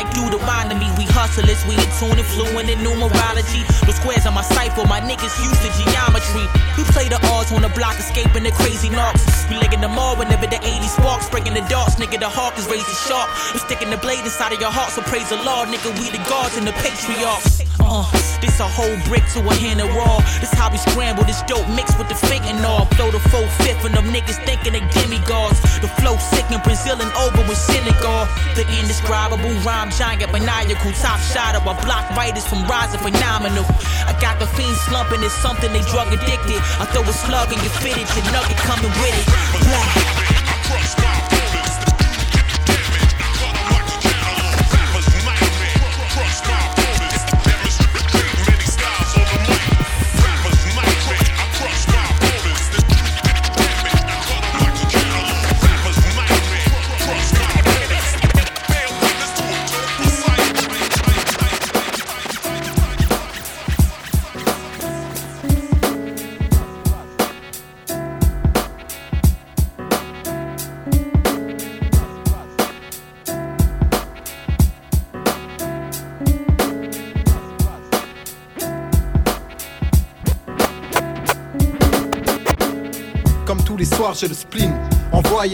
Like 0.05 0.15
Deuteronomy. 0.15 0.91
We 0.97 1.05
hustlers, 1.09 1.65
we 1.65 1.75
in 1.75 1.89
tune 1.97 2.19
and 2.19 2.27
fluent 2.27 2.69
in 2.69 2.79
numerology. 2.79 3.65
The 3.87 3.93
squares 3.93 4.27
on 4.27 4.35
my 4.35 4.43
cipher, 4.43 4.87
my 4.87 5.01
niggas 5.01 5.33
used 5.41 5.61
to 5.65 5.71
geometry. 5.81 6.47
We 6.77 6.85
play 6.93 7.09
the 7.09 7.21
odds 7.33 7.53
on 7.53 7.63
the 7.63 7.69
block, 7.69 7.99
escaping 7.99 8.45
the 8.45 8.53
crazy 8.53 8.91
knocks. 8.91 9.25
We 9.49 9.57
licking 9.57 9.81
them 9.81 9.99
all 9.99 10.17
whenever 10.17 10.47
the 10.47 10.57
80s 10.57 10.95
sparks, 10.97 11.29
breaking 11.55 11.63
the 11.63 11.69
darts. 11.69 11.95
Nigga, 11.97 12.19
the 12.21 12.29
hawk 12.29 12.59
is 12.59 12.67
razor 12.67 12.85
sharp. 13.09 13.29
I'm 13.53 13.59
sticking 13.59 13.91
the 13.91 13.97
blade 13.97 14.21
inside 14.25 14.53
of 14.53 14.61
your 14.61 14.71
heart, 14.71 14.91
so 14.91 15.03
praise 15.03 15.29
the 15.31 15.37
Lord, 15.43 15.69
nigga. 15.69 15.91
We 16.01 16.11
the 16.11 16.23
gods 16.29 16.57
and 16.57 16.67
the 16.67 16.73
patriarchs. 16.83 17.63
Uh, 17.81 18.05
This 18.41 18.61
a 18.61 18.69
whole 18.69 18.97
brick 19.09 19.25
to 19.33 19.41
a 19.41 19.55
hand 19.57 19.81
of 19.81 19.89
raw. 19.95 20.21
This 20.41 20.53
how 20.53 20.69
we 20.71 20.77
scramble 20.77 21.25
this 21.25 21.41
dope 21.49 21.67
mixed 21.73 21.97
with 21.97 22.09
the 22.09 22.19
fake 22.29 22.45
and 22.45 22.61
all. 22.65 22.85
Throw 22.97 23.11
the 23.11 23.23
full 23.33 23.47
fifth 23.65 23.85
and 23.85 23.95
them 23.95 24.13
niggas 24.13 24.37
thinking 24.45 24.75
they 24.77 24.85
demigods. 24.93 25.61
The 25.81 25.89
flow 26.01 26.17
sick 26.19 26.45
in 26.53 26.61
Brazil 26.61 27.01
and 27.01 27.13
over 27.25 27.41
with 27.49 27.57
Senegal. 27.57 28.29
The 28.59 28.65
indescribable 28.81 29.55
rhyme 29.65 29.91
giant 29.91 30.29
maniacal. 30.33 30.93
Top 31.01 31.21
shot 31.33 31.57
of 31.57 31.65
a 31.65 31.75
block 31.85 32.05
writers 32.17 32.45
from 32.45 32.67
rising 32.69 33.01
phenomenal. 33.01 33.65
I 34.05 34.13
got 34.21 34.39
the 34.41 34.47
fiend 34.47 34.77
slumping, 34.89 35.23
it's 35.23 35.33
something 35.41 35.73
they 35.73 35.85
drug 35.89 36.13
addicted. 36.13 36.61
I 36.81 36.85
throw 36.93 37.03
a 37.03 37.15
slug 37.15 37.49
and 37.53 37.61
you 37.65 37.73
fit 37.81 37.97
it, 37.97 38.09
your 38.13 38.27
nugget 38.33 38.61
coming 38.69 38.93
with 39.01 39.17
it. 39.17 39.27
Blah. 39.65 41.04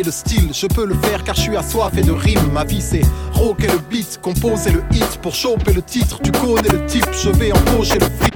Le 0.02 0.10
style, 0.10 0.48
je 0.54 0.66
peux 0.66 0.86
le 0.86 0.94
faire 0.94 1.22
car 1.24 1.34
je 1.34 1.42
suis 1.42 1.56
assoiffé 1.56 2.00
de 2.00 2.10
rimes. 2.10 2.50
Ma 2.54 2.64
vie 2.64 2.80
c'est 2.80 3.02
rocker 3.34 3.66
le 3.66 3.78
beat, 3.78 4.18
composer 4.22 4.70
le 4.70 4.82
hit 4.92 5.18
pour 5.20 5.34
choper 5.34 5.74
le 5.74 5.82
titre. 5.82 6.20
Tu 6.22 6.32
connais 6.32 6.70
le 6.70 6.86
type, 6.86 7.06
je 7.12 7.28
vais 7.28 7.52
empocher 7.52 7.98
le 7.98 8.06
fric. 8.18 8.34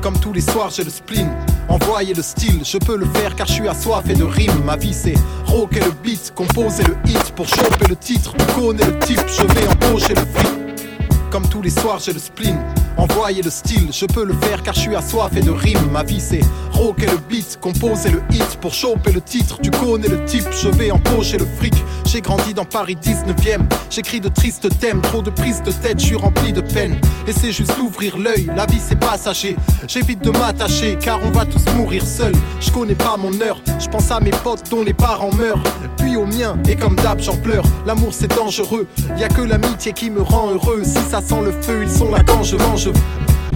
Comme 0.00 0.18
tous 0.18 0.32
les 0.32 0.40
soirs, 0.40 0.70
j'ai 0.70 0.82
le 0.82 0.90
spleen. 0.90 1.28
Envoyer 1.68 2.14
le 2.14 2.22
style, 2.22 2.60
je 2.64 2.78
peux 2.78 2.96
le 2.96 3.04
faire 3.06 3.36
car 3.36 3.46
je 3.46 3.52
suis 3.52 3.68
assoiffé 3.68 4.14
de 4.14 4.24
rimes. 4.24 4.64
Ma 4.64 4.76
vie 4.76 4.94
c'est 4.94 5.14
rocker 5.44 5.80
le 5.80 5.90
beat, 6.02 6.32
composer 6.34 6.84
le 6.84 6.96
hit 7.04 7.32
pour 7.36 7.46
choper 7.46 7.86
le 7.86 7.96
titre. 7.96 8.32
Tu 8.38 8.44
connais 8.58 8.86
le 8.86 8.98
type, 9.00 9.20
je 9.28 9.42
vais 9.42 9.66
empocher 9.68 10.14
le 10.14 10.24
fric. 10.34 10.50
Comme 11.30 11.46
tous 11.46 11.60
les 11.60 11.70
soirs, 11.70 11.98
j'ai 11.98 12.14
le 12.14 12.18
spleen. 12.18 12.58
Envoyer 12.96 13.42
le 13.42 13.50
style, 13.50 13.88
je 13.92 14.06
peux 14.06 14.24
le 14.24 14.34
faire 14.34 14.62
car 14.62 14.74
je 14.74 14.80
suis 14.80 14.96
assoiffé 14.96 15.40
de 15.40 15.50
rimes. 15.50 15.90
Ma 15.92 16.02
vie 16.02 16.20
c'est 16.20 16.40
rocker 16.72 17.06
le 17.06 17.18
beat, 17.28 17.58
composer 17.60 18.10
le 18.10 18.22
hit 18.30 18.58
pour 18.60 18.74
choper 18.74 19.12
le 19.12 19.20
titre. 19.20 19.58
Tu 19.62 19.70
connais 19.70 20.08
le 20.08 20.24
type, 20.24 20.46
je 20.52 20.68
vais 20.68 20.90
empocher 20.90 21.38
le 21.38 21.46
fric. 21.58 21.74
J'ai 22.06 22.20
grandi 22.20 22.54
dans 22.54 22.64
Paris 22.64 22.96
19ème, 23.00 23.68
j'écris 23.88 24.20
de 24.20 24.28
tristes 24.28 24.68
thèmes, 24.80 25.00
trop 25.00 25.22
de 25.22 25.30
prises 25.30 25.62
de 25.62 25.70
tête, 25.70 26.00
je 26.00 26.06
suis 26.06 26.16
rempli 26.16 26.52
de 26.52 26.60
peine. 26.60 26.96
Et 27.28 27.32
c'est 27.32 27.52
juste 27.52 27.76
d'ouvrir 27.76 28.18
l'œil, 28.18 28.50
la 28.56 28.66
vie 28.66 28.80
c'est 28.84 28.98
passager. 28.98 29.56
J'évite 29.86 30.20
de 30.24 30.30
m'attacher 30.30 30.98
car 31.00 31.20
on 31.24 31.30
va 31.30 31.44
tous 31.46 31.64
mourir 31.76 32.04
seuls. 32.04 32.34
Je 32.60 32.72
connais 32.72 32.96
pas 32.96 33.16
mon 33.16 33.32
heure, 33.40 33.62
je 33.78 33.86
pense 33.86 34.10
à 34.10 34.18
mes 34.18 34.32
potes 34.32 34.68
dont 34.70 34.82
les 34.82 34.92
parents 34.92 35.32
meurent. 35.34 35.62
Puis 35.98 36.16
au 36.16 36.26
mien, 36.26 36.58
et 36.68 36.74
comme 36.74 36.96
d'hab 36.96 37.20
j'en 37.20 37.36
pleure. 37.36 37.64
L'amour 37.86 38.12
c'est 38.12 38.34
dangereux, 38.34 38.88
y 39.16 39.22
a 39.22 39.28
que 39.28 39.42
l'amitié 39.42 39.92
qui 39.92 40.10
me 40.10 40.22
rend 40.22 40.50
heureux. 40.50 40.82
Si 40.82 40.98
ça 41.10 41.20
sent 41.20 41.42
le 41.44 41.52
feu, 41.62 41.82
ils 41.84 41.90
sont 41.90 42.10
là 42.10 42.24
quand 42.26 42.42
je 42.42 42.56
mange. 42.56 42.79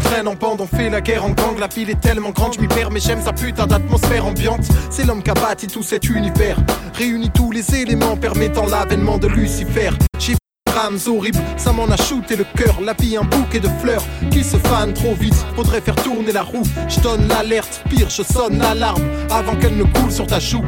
Traîne 0.02 0.28
en 0.28 0.34
bande, 0.34 0.60
on 0.60 0.66
fait 0.66 0.90
la 0.90 1.00
guerre 1.00 1.24
en 1.24 1.30
gang, 1.30 1.58
la 1.58 1.68
pile 1.68 1.88
est 1.88 2.00
tellement 2.00 2.30
grande, 2.30 2.54
je 2.54 2.60
m'y 2.60 2.68
perds, 2.68 2.90
mais 2.90 3.00
j'aime 3.00 3.22
sa 3.22 3.32
putain 3.32 3.66
d'atmosphère 3.66 4.26
ambiante. 4.26 4.66
C'est 4.90 5.06
l'homme 5.06 5.22
qui 5.22 5.30
a 5.30 5.34
bâti 5.34 5.66
tout 5.66 5.82
cet 5.82 6.08
univers, 6.10 6.58
réunit 6.94 7.30
tous 7.30 7.50
les 7.50 7.74
éléments 7.74 8.16
permettant 8.16 8.66
l'avènement 8.66 9.16
de 9.16 9.28
Lucifer. 9.28 9.90
J'ai 10.18 10.34
drames 10.66 10.98
horribles, 11.06 11.38
ça 11.56 11.72
m'en 11.72 11.86
a 11.86 11.96
shooté 11.96 12.36
le 12.36 12.44
cœur. 12.44 12.80
La 12.82 12.92
vie, 12.92 13.16
un 13.16 13.24
bouquet 13.24 13.60
de 13.60 13.68
fleurs 13.80 14.04
qui 14.30 14.42
se 14.44 14.56
fanent 14.56 14.92
trop 14.92 15.14
vite. 15.14 15.36
Faudrait 15.56 15.80
faire 15.80 15.94
tourner 15.94 16.32
la 16.32 16.42
roue. 16.42 16.64
Je 16.88 17.00
donne 17.00 17.28
l'alerte, 17.28 17.82
pire, 17.88 18.10
je 18.10 18.22
sonne 18.22 18.58
l'alarme 18.58 19.02
avant 19.30 19.56
qu'elle 19.56 19.76
ne 19.76 19.84
coule 19.84 20.10
sur 20.10 20.26
ta 20.26 20.40
joue. 20.40 20.64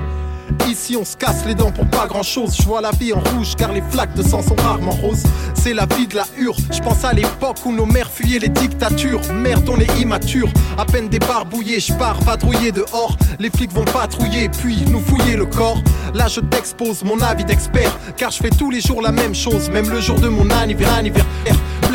Ici 0.68 0.96
on 0.96 1.04
se 1.04 1.16
casse 1.16 1.44
les 1.46 1.54
dents 1.54 1.70
pour 1.70 1.86
pas 1.86 2.06
grand 2.06 2.22
chose. 2.22 2.56
Je 2.56 2.62
vois 2.62 2.80
la 2.80 2.90
vie 2.90 3.12
en 3.12 3.20
rouge 3.20 3.54
car 3.56 3.72
les 3.72 3.82
flaques 3.90 4.14
de 4.14 4.22
sang 4.22 4.42
sont 4.42 4.56
rarement 4.56 4.92
roses. 4.92 5.22
C'est 5.54 5.74
la 5.74 5.86
vie 5.86 6.06
de 6.06 6.16
la 6.16 6.26
hure. 6.38 6.56
Je 6.70 6.80
pense 6.80 7.04
à 7.04 7.12
l'époque 7.12 7.58
où 7.64 7.72
nos 7.72 7.86
mères 7.86 8.10
fuyaient 8.10 8.38
les 8.38 8.48
dictatures. 8.48 9.20
Merde, 9.32 9.68
on 9.68 9.78
est 9.78 10.00
immature. 10.00 10.48
À 10.78 10.84
peine 10.84 11.08
débarbouillé, 11.08 11.80
je 11.80 11.92
pars 11.94 12.20
vadrouiller 12.22 12.72
dehors. 12.72 13.16
Les 13.38 13.50
flics 13.50 13.72
vont 13.72 13.84
patrouiller 13.84 14.48
puis 14.48 14.84
nous 14.90 15.00
fouiller 15.00 15.36
le 15.36 15.46
corps. 15.46 15.82
Là 16.14 16.28
je 16.28 16.40
t'expose 16.40 17.04
mon 17.04 17.20
avis 17.20 17.44
d'expert. 17.44 17.98
Car 18.16 18.30
je 18.30 18.38
fais 18.38 18.50
tous 18.50 18.70
les 18.70 18.80
jours 18.80 19.02
la 19.02 19.12
même 19.12 19.34
chose, 19.34 19.70
même 19.70 19.90
le 19.90 20.00
jour 20.00 20.18
de 20.20 20.28
mon 20.28 20.50
anniversaire. 20.50 20.86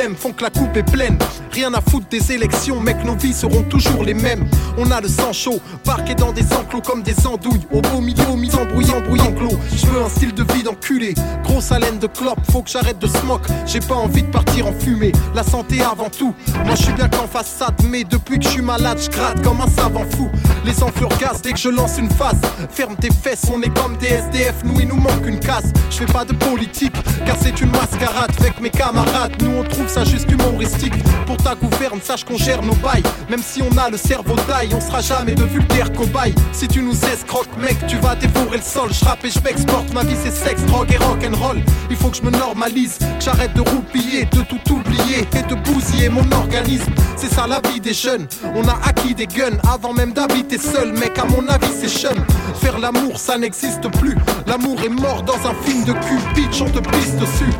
Font 0.09 0.31
que 0.31 0.43
la 0.43 0.49
coupe 0.49 0.75
est 0.75 0.91
pleine. 0.91 1.17
Rien 1.51 1.73
à 1.73 1.81
foutre 1.81 2.07
des 2.09 2.31
élections, 2.31 2.79
mec, 2.79 3.03
nos 3.05 3.15
vies 3.15 3.33
seront 3.33 3.61
toujours 3.63 4.03
les 4.03 4.13
mêmes. 4.13 4.45
On 4.77 4.89
a 4.89 4.99
le 4.99 5.07
sang 5.07 5.31
chaud, 5.31 5.59
parqué 5.83 6.15
dans 6.15 6.31
des 6.31 6.45
enclos 6.53 6.81
comme 6.81 7.03
des 7.03 7.27
andouilles. 7.27 7.67
Au 7.71 7.81
beau 7.81 8.01
milieu, 8.01 8.35
mis 8.35 8.53
embrouillé, 8.55 8.93
embrouillé, 8.93 9.21
enclos. 9.21 9.59
Je 9.75 9.85
veux 9.85 10.01
un 10.01 10.09
style 10.09 10.33
de 10.33 10.43
vie 10.53 10.63
d'enculé. 10.63 11.13
Grosse 11.43 11.71
haleine 11.71 11.99
de 11.99 12.07
clope, 12.07 12.39
faut 12.51 12.61
que 12.61 12.69
j'arrête 12.69 12.99
de 12.99 13.07
smoke. 13.07 13.47
J'ai 13.67 13.79
pas 13.79 13.95
envie 13.95 14.23
de 14.23 14.31
partir 14.31 14.67
en 14.67 14.73
fumée. 14.73 15.11
La 15.35 15.43
santé 15.43 15.81
avant 15.81 16.09
tout. 16.09 16.33
Moi, 16.65 16.75
je 16.75 16.83
suis 16.83 16.93
bien 16.93 17.07
qu'en 17.07 17.27
façade, 17.27 17.75
mais 17.89 18.03
depuis 18.03 18.39
que 18.39 18.45
je 18.45 18.49
suis 18.49 18.61
malade, 18.61 18.97
je 18.99 19.09
gratte 19.09 19.41
comme 19.43 19.61
un 19.61 19.69
savant 19.69 20.05
fou. 20.15 20.29
Les 20.65 20.81
enflures 20.81 21.15
gaz 21.19 21.41
dès 21.41 21.51
que 21.51 21.59
je 21.59 21.69
lance 21.69 21.97
une 21.99 22.09
phase. 22.09 22.41
Ferme 22.69 22.95
tes 22.95 23.11
fesses, 23.11 23.45
on 23.53 23.61
est 23.61 23.73
comme 23.77 23.97
des 23.97 24.07
SDF. 24.07 24.63
Nous, 24.63 24.79
il 24.79 24.87
nous 24.87 24.95
manque 24.95 25.25
une 25.27 25.39
case. 25.39 25.71
Je 25.89 25.97
fais 25.97 26.05
pas 26.05 26.25
de 26.25 26.33
politique, 26.33 26.95
car 27.25 27.35
c'est 27.39 27.61
une 27.61 27.71
mascarade. 27.71 28.31
Avec 28.39 28.59
mes 28.61 28.69
camarades, 28.69 29.33
nous, 29.41 29.51
on 29.59 29.63
trouve 29.63 29.90
juste 29.99 30.31
humoristique. 30.31 30.93
Pour 31.25 31.37
ta 31.37 31.53
gouverne, 31.55 31.99
sache 32.01 32.23
qu'on 32.23 32.37
gère 32.37 32.61
nos 32.61 32.75
bails. 32.75 33.03
Même 33.29 33.41
si 33.43 33.61
on 33.61 33.77
a 33.77 33.89
le 33.89 33.97
cerveau 33.97 34.35
taille, 34.47 34.69
on 34.73 34.79
sera 34.79 35.01
jamais 35.01 35.35
de 35.35 35.43
vulgaires 35.43 35.91
cobayes. 35.91 36.33
Si 36.53 36.67
tu 36.67 36.81
nous 36.81 36.97
escroques, 37.05 37.55
mec, 37.57 37.77
tu 37.87 37.97
vas 37.97 38.15
dévorer 38.15 38.57
le 38.57 38.63
sol. 38.63 38.89
Je 38.91 39.27
et 39.27 39.31
je 39.31 39.93
ma 39.93 40.03
vie 40.03 40.15
c'est 40.23 40.31
sexe, 40.31 40.63
drogue 40.65 40.91
et 40.91 40.97
rock'n'roll. 40.97 41.61
Il 41.89 41.95
faut 41.97 42.09
que 42.09 42.17
je 42.17 42.23
me 42.23 42.31
normalise, 42.31 42.97
que 42.97 43.23
j'arrête 43.23 43.53
de 43.53 43.61
roupiller, 43.61 44.25
de 44.25 44.41
tout 44.41 44.73
oublier 44.73 45.27
et 45.35 45.43
de 45.43 45.55
bousiller 45.55 46.09
mon 46.09 46.29
organisme. 46.31 46.91
C'est 47.17 47.31
ça 47.31 47.45
la 47.47 47.61
vie 47.69 47.81
des 47.81 47.93
jeunes. 47.93 48.27
On 48.55 48.67
a 48.67 48.79
acquis 48.85 49.13
des 49.13 49.27
guns 49.27 49.59
avant 49.71 49.93
même 49.93 50.13
d'habiter 50.13 50.57
seul, 50.57 50.93
mec. 50.93 51.17
À 51.19 51.25
mon 51.25 51.47
avis, 51.47 51.71
c'est 51.79 52.01
jeune. 52.01 52.23
Faire 52.61 52.79
l'amour, 52.79 53.19
ça 53.19 53.37
n'existe 53.37 53.89
plus. 53.99 54.17
L'amour 54.47 54.79
est 54.83 54.89
mort 54.89 55.23
dans 55.23 55.47
un 55.47 55.53
film 55.63 55.83
de 55.83 55.93
cul. 55.93 56.19
Bitch, 56.35 56.61
on 56.61 56.69
te 56.69 56.79
pisse 56.79 57.15
dessus. 57.15 57.51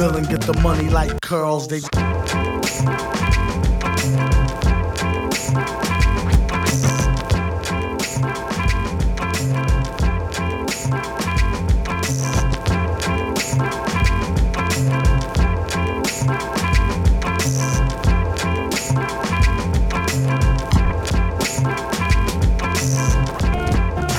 And 0.00 0.26
get 0.26 0.40
the 0.40 0.54
money 0.62 0.88
like 0.88 1.20
curls. 1.20 1.68
They 1.68 1.80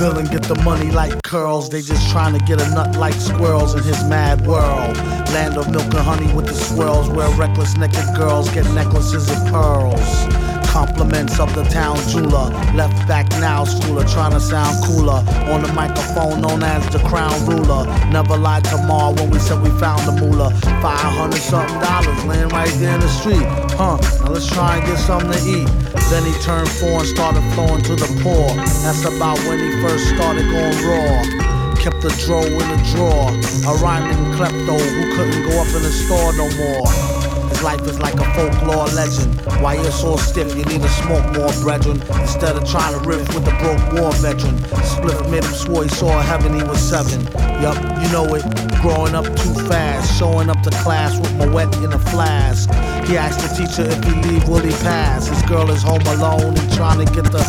Bill 0.02 0.18
and 0.18 0.32
get 0.32 0.42
the 0.42 0.56
money 0.64 0.90
like 0.90 1.22
curls. 1.22 1.70
They 1.70 1.84
just 1.84 2.10
trying 2.10 2.34
to 2.36 2.44
get 2.44 2.60
a 2.60 2.68
nut 2.72 2.96
like 2.96 3.14
squirrels 3.14 3.76
in 3.76 3.84
his 3.84 4.04
mad 4.06 4.42
world. 4.48 4.98
Land 5.30 5.60
of 5.60 5.70
milk 5.70 5.94
and 5.94 5.98
honey 6.00 6.34
with 6.34 6.48
the 6.48 6.56
swirls, 6.56 7.08
where 7.08 7.30
reckless 7.38 7.78
naked 7.78 8.08
girls 8.16 8.50
get 8.50 8.66
necklaces 8.74 9.30
of 9.30 9.38
pearls. 9.52 10.41
Compliments 10.72 11.38
of 11.38 11.54
the 11.54 11.64
town 11.64 11.98
jeweler. 12.08 12.48
Left 12.74 12.96
back 13.06 13.30
now, 13.44 13.66
schooler, 13.66 14.10
trying 14.10 14.32
to 14.32 14.40
sound 14.40 14.82
cooler. 14.86 15.20
On 15.52 15.62
the 15.62 15.68
microphone, 15.74 16.40
known 16.40 16.64
as 16.64 16.88
the 16.94 17.00
crown 17.10 17.36
ruler. 17.46 17.84
Never 18.08 18.38
lied 18.38 18.64
to 18.72 18.78
Ma 18.88 19.12
when 19.12 19.30
we 19.32 19.40
said 19.40 19.62
we 19.62 19.70
found 19.82 20.08
the 20.08 20.14
moolah. 20.14 20.50
500 20.80 21.36
something 21.42 21.78
dollars 21.82 22.24
laying 22.24 22.48
right 22.56 22.72
there 22.80 22.96
in 22.96 23.02
the 23.02 23.10
street. 23.10 23.44
Huh, 23.76 24.00
now 24.24 24.32
let's 24.32 24.48
try 24.48 24.78
and 24.78 24.86
get 24.88 24.98
something 24.98 25.32
to 25.32 25.44
eat. 25.44 25.68
Then 26.08 26.24
he 26.24 26.32
turned 26.40 26.70
four 26.80 27.04
and 27.04 27.08
started 27.08 27.44
flowing 27.52 27.84
to 27.92 27.96
the 27.96 28.08
poor. 28.24 28.56
That's 28.88 29.04
about 29.04 29.40
when 29.52 29.60
he 29.60 29.76
first 29.84 30.08
started 30.16 30.48
going 30.48 30.80
raw. 30.88 31.76
Kept 31.84 32.00
the 32.00 32.16
dro 32.24 32.48
in 32.48 32.68
the 32.72 32.80
drawer. 32.96 33.28
A 33.68 33.76
rhyming 33.84 34.24
klepto 34.40 34.80
who 34.80 35.04
couldn't 35.20 35.44
go 35.52 35.60
up 35.60 35.68
in 35.76 35.84
the 35.84 35.92
store 35.92 36.32
no 36.40 36.48
more. 36.56 37.21
Life 37.64 37.82
is 37.82 38.00
like 38.00 38.16
a 38.16 38.26
folklore 38.34 38.88
legend. 38.88 39.40
Why 39.62 39.76
you're 39.76 39.92
so 39.92 40.18
stiff, 40.18 40.56
you 40.56 40.66
need 40.66 40.82
to 40.82 40.90
smoke 40.90 41.26
more, 41.34 41.54
brethren. 41.62 42.02
Instead 42.20 42.56
of 42.56 42.68
trying 42.68 43.00
to 43.00 43.08
riff 43.08 43.22
with 43.36 43.46
the 43.46 43.52
broke 43.62 43.94
war 43.94 44.12
veteran. 44.14 44.58
Split 44.84 45.30
made 45.30 45.44
him 45.44 45.54
swore 45.54 45.84
he 45.84 45.90
saw 45.90 46.22
heaven, 46.22 46.56
he 46.56 46.64
was 46.64 46.80
seven. 46.82 47.22
Yup, 47.62 47.78
you 48.02 48.12
know 48.12 48.26
it. 48.34 48.44
Growing 48.82 49.14
up 49.14 49.26
too 49.26 49.54
fast, 49.70 50.18
showing 50.18 50.50
up 50.50 50.60
to 50.64 50.72
class 50.82 51.20
with 51.20 51.36
my 51.36 51.48
wet 51.48 51.76
in 51.78 51.94
a 51.94 52.00
flask. 52.00 52.68
He 53.08 53.16
asked 53.16 53.42
the 53.42 53.54
teacher 53.54 53.88
if 53.88 54.04
he 54.06 54.30
leave, 54.30 54.50
will 54.50 54.60
he 54.60 54.72
pass? 54.82 55.28
His 55.28 55.42
girl 55.44 55.70
is 55.70 55.84
home 55.84 56.02
alone 56.02 56.58
and 56.58 56.74
trying 56.74 57.06
to 57.06 57.14
get 57.14 57.26
the. 57.26 57.42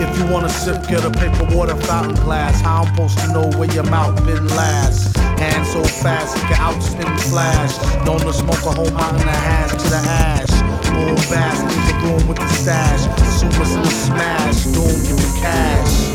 If 0.00 0.18
you 0.18 0.26
wanna 0.32 0.48
sip, 0.48 0.88
get 0.88 1.04
a 1.04 1.10
paper 1.10 1.54
water 1.56 1.76
fountain 1.76 2.16
glass. 2.24 2.60
How 2.60 2.82
I'm 2.82 2.94
supposed 2.94 3.18
to 3.18 3.32
know 3.32 3.58
where 3.58 3.70
your 3.72 3.84
mouth 3.84 4.16
been 4.26 4.48
last? 4.48 5.27
Hand 5.38 5.66
so 5.66 5.82
fast, 5.84 6.36
it 6.36 6.42
can 6.42 6.56
outspin 6.56 7.08
flash. 7.30 7.78
Known 8.04 8.20
to 8.20 8.32
smoke 8.32 8.64
a 8.66 8.72
whole 8.72 8.90
mountain 8.90 9.28
of 9.28 9.34
hash 9.34 9.70
to 9.70 9.88
the 9.88 9.96
ash. 9.96 10.50
Boom 10.90 11.14
bass, 11.30 11.62
leave 11.62 11.86
the 11.86 11.94
room 12.02 12.28
with 12.28 12.38
the 12.38 12.48
stash. 12.48 13.02
Supers 13.38 13.74
in 13.74 13.82
the 13.82 13.90
smash, 13.90 14.64
doom, 14.64 14.96
give 15.06 15.16
me 15.16 15.40
cash. 15.40 16.08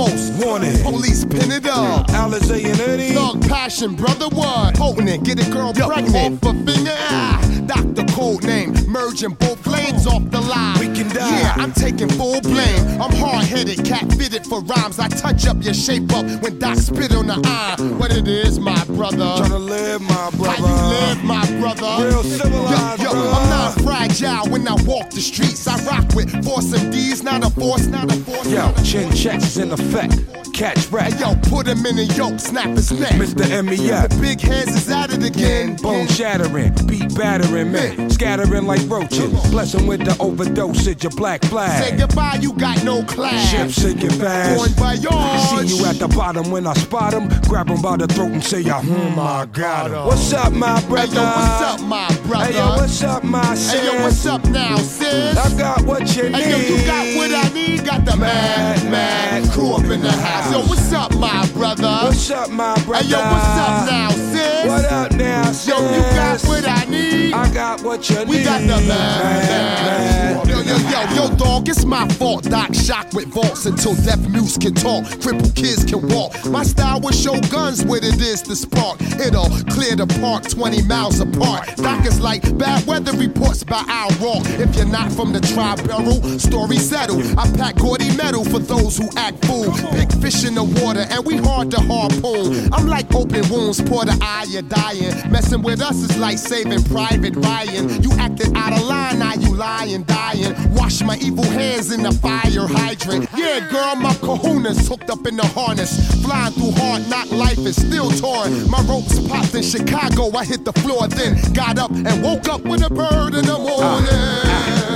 Most 0.00 0.32
wanted. 0.44 0.82
Police 0.82 1.24
pin 1.24 1.50
it 1.52 1.66
up. 1.66 2.06
Alizé 2.08 2.64
and 2.64 2.80
Eddie. 2.80 3.12
Thug 3.14 3.46
passion, 3.48 3.94
brother 3.94 4.28
one. 4.28 4.72
Potent, 4.74 5.08
it, 5.08 5.22
get 5.22 5.46
a 5.46 5.50
girl 5.50 5.72
pregnant. 5.74 6.42
Off 6.42 6.54
a 6.54 6.64
finger, 6.64 6.96
ah. 6.96 7.62
Doctor 7.66 8.04
code 8.14 8.44
name, 8.44 8.72
merging 8.88 9.34
both 9.34 9.66
off 10.06 10.30
the 10.30 10.40
line. 10.40 10.78
We 10.78 10.86
can 10.86 11.08
die. 11.08 11.40
Yeah, 11.40 11.54
I'm 11.56 11.72
taking 11.72 12.08
full 12.08 12.40
blame. 12.40 13.00
I'm 13.00 13.12
hard 13.12 13.44
headed, 13.44 13.84
cat 13.84 14.10
fitted 14.12 14.46
for 14.46 14.60
rhymes. 14.62 14.98
I 14.98 15.08
touch 15.08 15.46
up 15.46 15.62
your 15.62 15.74
shape 15.74 16.12
up 16.12 16.24
when 16.42 16.58
Doc 16.58 16.76
spit 16.76 17.14
on 17.14 17.26
the 17.26 17.40
eye. 17.44 17.76
What 17.98 18.12
it 18.12 18.28
is, 18.28 18.58
my 18.58 18.84
brother. 18.84 19.16
Tryna 19.18 19.64
live, 19.64 20.00
my 20.02 20.30
brother. 20.36 20.66
How 20.66 20.66
you 20.66 20.96
live, 20.96 21.24
my 21.24 21.46
brother? 21.60 22.08
Real 22.08 22.22
civilized, 22.22 23.02
Yo, 23.02 23.08
yo 23.08 23.12
brother. 23.12 23.36
I'm 23.36 23.50
not 23.50 23.80
fragile 23.82 24.48
when 24.50 24.66
I 24.68 24.74
walk 24.84 25.10
the 25.10 25.20
streets. 25.20 25.66
I 25.66 25.82
rock 25.84 26.14
with 26.14 26.30
force 26.44 26.72
and 26.72 26.92
D's, 26.92 27.22
not 27.22 27.44
a 27.44 27.50
force, 27.50 27.86
not 27.86 28.12
a 28.12 28.16
force. 28.24 28.48
Yo, 28.48 28.72
chin 28.84 29.10
checks 29.12 29.44
is 29.44 29.58
in 29.58 29.72
effect. 29.72 30.14
Catch 30.60 30.88
rat. 30.88 31.18
Yo, 31.18 31.34
put 31.48 31.66
him 31.66 31.86
in 31.86 31.98
a 31.98 32.02
yoke, 32.02 32.38
snap 32.38 32.68
his 32.76 32.92
neck. 32.92 33.12
Mr. 33.12 33.46
MEF. 33.64 34.10
The 34.10 34.20
big 34.20 34.42
hands 34.42 34.76
is 34.76 34.90
at 34.90 35.10
it 35.10 35.24
again. 35.24 35.76
Bone 35.76 36.06
shattering, 36.06 36.74
beat 36.86 37.14
battering 37.14 37.72
man. 37.72 38.10
scattering 38.10 38.66
like 38.66 38.82
roaches. 38.86 39.32
Bless 39.50 39.74
'em 39.74 39.86
with 39.86 40.04
the 40.04 40.10
overdosage 40.22 41.06
of 41.06 41.16
black 41.16 41.42
flag. 41.46 41.82
Say 41.82 41.96
goodbye, 41.96 42.40
you 42.42 42.52
got 42.52 42.84
no 42.84 43.02
class. 43.04 43.48
Ship 43.48 43.70
sinking 43.70 44.10
fast. 44.10 44.76
Bon 44.76 44.98
voyage. 44.98 45.70
See 45.70 45.78
you 45.78 45.86
at 45.86 45.98
the 45.98 46.08
bottom 46.08 46.50
when 46.50 46.66
I 46.66 46.74
spot 46.74 47.14
'em. 47.14 47.28
Grab 47.48 47.70
'em 47.70 47.80
by 47.80 47.96
the 47.96 48.06
throat 48.08 48.32
and 48.32 48.44
say, 48.44 48.62
oh 48.68 48.82
hmm, 48.82 49.16
my 49.16 49.46
God. 49.46 49.92
Uh, 49.92 50.04
what's 50.04 50.30
up, 50.34 50.52
my 50.52 50.78
brother? 50.82 51.06
Hey, 51.06 51.14
yo, 51.14 51.22
what's 51.24 51.62
up, 51.62 51.80
my 51.80 52.08
brother? 52.26 52.44
Hey, 52.44 52.58
yo, 52.58 52.66
what's 52.76 53.02
up, 53.02 53.24
my 53.24 53.54
sis? 53.54 53.72
Hey, 53.72 53.86
yo, 53.86 54.02
what's 54.02 54.26
up 54.26 54.44
now, 54.44 54.76
sis? 54.76 55.38
I 55.38 55.56
got 55.56 55.86
what 55.86 56.14
you 56.14 56.24
need. 56.24 56.34
Hey, 56.34 56.50
yo, 56.50 56.76
you 56.76 56.84
got 56.84 57.06
what 57.16 57.46
I 57.46 57.48
need. 57.54 57.82
Got 57.82 58.04
the 58.04 58.14
mad, 58.14 58.90
mad 58.90 59.50
crew 59.50 59.72
up 59.72 59.84
in 59.84 60.00
the 60.00 60.12
house. 60.12 60.49
Yo, 60.50 60.62
what's 60.62 60.92
up, 60.92 61.14
my 61.14 61.46
brother? 61.52 61.86
What's 62.02 62.28
up, 62.28 62.50
my 62.50 62.74
brother? 62.82 63.04
Hey, 63.04 63.10
yo, 63.10 63.18
what's 63.18 63.46
up 63.46 63.86
now, 63.86 64.10
sis? 64.10 64.66
What 64.66 64.84
up 64.86 65.12
now, 65.12 65.52
sis? 65.52 65.68
Yo, 65.68 65.76
you 65.78 66.00
got 66.00 66.42
what 66.42 66.66
I 66.66 66.84
need. 66.86 67.32
I 67.34 67.54
got 67.54 67.82
what 67.82 68.10
you 68.10 68.18
need. 68.18 68.28
We 68.28 68.42
got 68.42 68.60
the 68.62 68.66
mad, 68.66 68.88
mad. 68.88 70.48
Yo, 70.48 70.49
yo, 70.62 70.76
yo, 70.90 71.02
yo, 71.14 71.36
dog, 71.36 71.68
it's 71.68 71.84
my 71.84 72.06
fault. 72.08 72.44
Doc 72.44 72.74
shock 72.74 73.12
with 73.12 73.26
vaults 73.28 73.66
until 73.66 73.94
deaf 73.94 74.20
mutes 74.28 74.56
can 74.56 74.74
talk. 74.74 75.04
Crippled 75.20 75.54
kids 75.54 75.84
can 75.84 76.06
walk. 76.08 76.32
My 76.46 76.62
style 76.62 77.00
will 77.00 77.12
show 77.12 77.38
guns 77.50 77.84
what 77.84 78.04
it 78.04 78.20
is 78.20 78.42
to 78.42 78.56
spark. 78.56 79.00
It'll 79.20 79.48
clear 79.70 79.96
the 79.96 80.06
park 80.20 80.48
20 80.48 80.82
miles 80.82 81.20
apart. 81.20 81.76
Doc 81.76 82.04
is 82.06 82.20
like 82.20 82.42
bad 82.58 82.86
weather 82.86 83.12
reports 83.12 83.64
by 83.64 83.82
Al 83.88 84.10
Rock. 84.20 84.44
If 84.58 84.74
you're 84.76 84.86
not 84.86 85.12
from 85.12 85.32
the 85.32 85.40
tribe 85.40 85.86
barrel, 85.86 86.20
story 86.38 86.78
settled. 86.78 87.24
I 87.38 87.50
pack 87.56 87.76
gaudy 87.76 88.14
metal 88.16 88.44
for 88.44 88.58
those 88.58 88.98
who 88.98 89.08
act 89.16 89.44
fool. 89.44 89.70
Big 89.92 90.12
fish 90.20 90.44
in 90.44 90.54
the 90.54 90.64
water, 90.64 91.06
and 91.10 91.24
we 91.24 91.36
hard 91.36 91.70
to 91.72 91.80
harpoon. 91.80 92.72
I'm 92.72 92.86
like 92.86 93.12
open 93.14 93.48
wounds, 93.48 93.80
pour 93.80 94.04
the 94.04 94.18
eye, 94.20 94.46
you're 94.48 94.62
dying. 94.62 95.30
Messing 95.30 95.62
with 95.62 95.80
us 95.80 95.96
is 95.96 96.16
like 96.18 96.38
saving 96.38 96.82
Private 96.84 97.36
Ryan. 97.36 98.02
You 98.02 98.12
acted 98.12 98.56
out 98.56 98.72
of 98.72 98.82
line, 98.82 99.18
now 99.18 99.34
you 99.34 99.54
lying, 99.54 100.02
dying. 100.04 100.49
Wash 100.72 101.02
my 101.02 101.16
evil 101.16 101.44
hands 101.44 101.92
in 101.92 102.02
the 102.02 102.12
fire 102.12 102.66
hydrant. 102.66 103.28
Yeah, 103.36 103.68
girl, 103.70 103.96
my 103.96 104.12
kahunas 104.14 104.88
hooked 104.88 105.10
up 105.10 105.26
in 105.26 105.36
the 105.36 105.46
harness. 105.46 105.92
Flying 106.22 106.52
through 106.52 106.72
hard 106.72 107.08
knock 107.08 107.30
life 107.30 107.58
is 107.58 107.76
still 107.76 108.10
torn. 108.10 108.68
My 108.70 108.82
ropes 108.82 109.18
popped 109.28 109.54
in 109.54 109.62
Chicago, 109.62 110.36
I 110.36 110.44
hit 110.44 110.64
the 110.64 110.72
floor, 110.72 111.08
then 111.08 111.38
got 111.52 111.78
up 111.78 111.90
and 111.90 112.22
woke 112.22 112.48
up 112.48 112.62
with 112.62 112.82
a 112.82 112.90
bird 112.90 113.34
in 113.34 113.44
the 113.46 113.58
morning. 113.58 114.89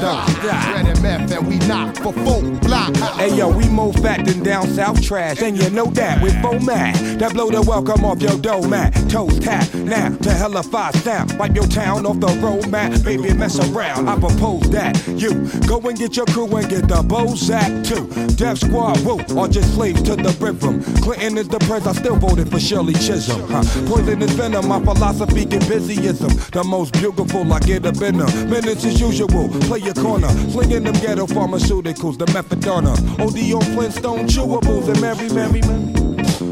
Red 0.00 0.86
and 0.86 1.02
meth, 1.02 1.32
and 1.32 1.46
we 1.46 1.58
knock 1.66 1.96
for 1.96 2.12
folk 2.12 2.60
block. 2.62 2.94
Hey 3.16 3.36
yo, 3.36 3.48
we 3.48 3.68
more 3.68 3.92
fat 3.94 4.24
than 4.24 4.42
down 4.44 4.68
south 4.68 5.02
trash, 5.02 5.42
and 5.42 5.60
you 5.60 5.68
know 5.70 5.86
that 5.86 6.22
with 6.22 6.40
four 6.40 6.60
man 6.60 7.18
that 7.18 7.32
blow 7.32 7.50
the 7.50 7.60
welcome 7.62 8.04
off 8.04 8.22
your 8.22 8.38
dough 8.38 8.62
mat. 8.62 8.94
Toes 9.10 9.40
tap 9.40 9.72
now 9.74 10.14
to 10.18 10.30
hella 10.30 10.62
five 10.62 10.94
sound. 10.96 11.36
Wipe 11.38 11.54
your 11.54 11.66
town 11.66 12.06
off 12.06 12.20
the 12.20 12.28
road 12.40 12.70
map, 12.70 13.02
baby 13.02 13.34
mess 13.34 13.58
around. 13.58 14.08
I 14.08 14.18
propose 14.18 14.70
that 14.70 14.96
you 15.08 15.48
go 15.66 15.80
and 15.80 15.98
get 15.98 16.16
your 16.16 16.26
crew 16.26 16.54
and 16.56 16.68
get 16.68 16.86
the 16.86 17.02
Bozak 17.02 17.84
too. 17.84 18.06
Death 18.36 18.58
Squad, 18.58 19.04
woo, 19.04 19.20
or 19.36 19.48
just 19.48 19.74
slaves 19.74 20.02
to 20.02 20.14
the 20.14 20.30
rhythm. 20.40 20.80
Clinton 21.02 21.38
is 21.38 21.48
the 21.48 21.58
pres, 21.60 21.86
I 21.86 21.92
still 21.92 22.16
voted 22.16 22.48
for 22.48 22.60
Shirley 22.60 22.94
Chisholm. 22.94 23.50
Huh? 23.50 23.64
Poison 23.86 24.22
is 24.22 24.30
venom, 24.32 24.68
my 24.68 24.78
philosophy 24.80 25.44
get 25.44 25.62
busyism. 25.62 26.50
The 26.52 26.62
most 26.62 26.92
beautiful, 26.92 27.52
I 27.52 27.58
get 27.60 27.84
a 27.84 27.92
them. 27.92 28.16
Minutes 28.48 28.84
as 28.84 29.00
usual, 29.00 29.48
play 29.66 29.87
your 29.88 30.04
corner. 30.04 30.28
Slinging 30.50 30.84
them 30.84 30.94
ghetto 30.94 31.26
pharmaceuticals, 31.26 32.18
the 32.18 32.26
methadona. 32.26 32.92
OD 33.18 33.52
on 33.54 33.74
Flintstone 33.74 34.26
chewables 34.28 34.88
and 34.88 35.00
Mary, 35.00 35.28
Mary, 35.30 35.60
Mary. 35.62 35.97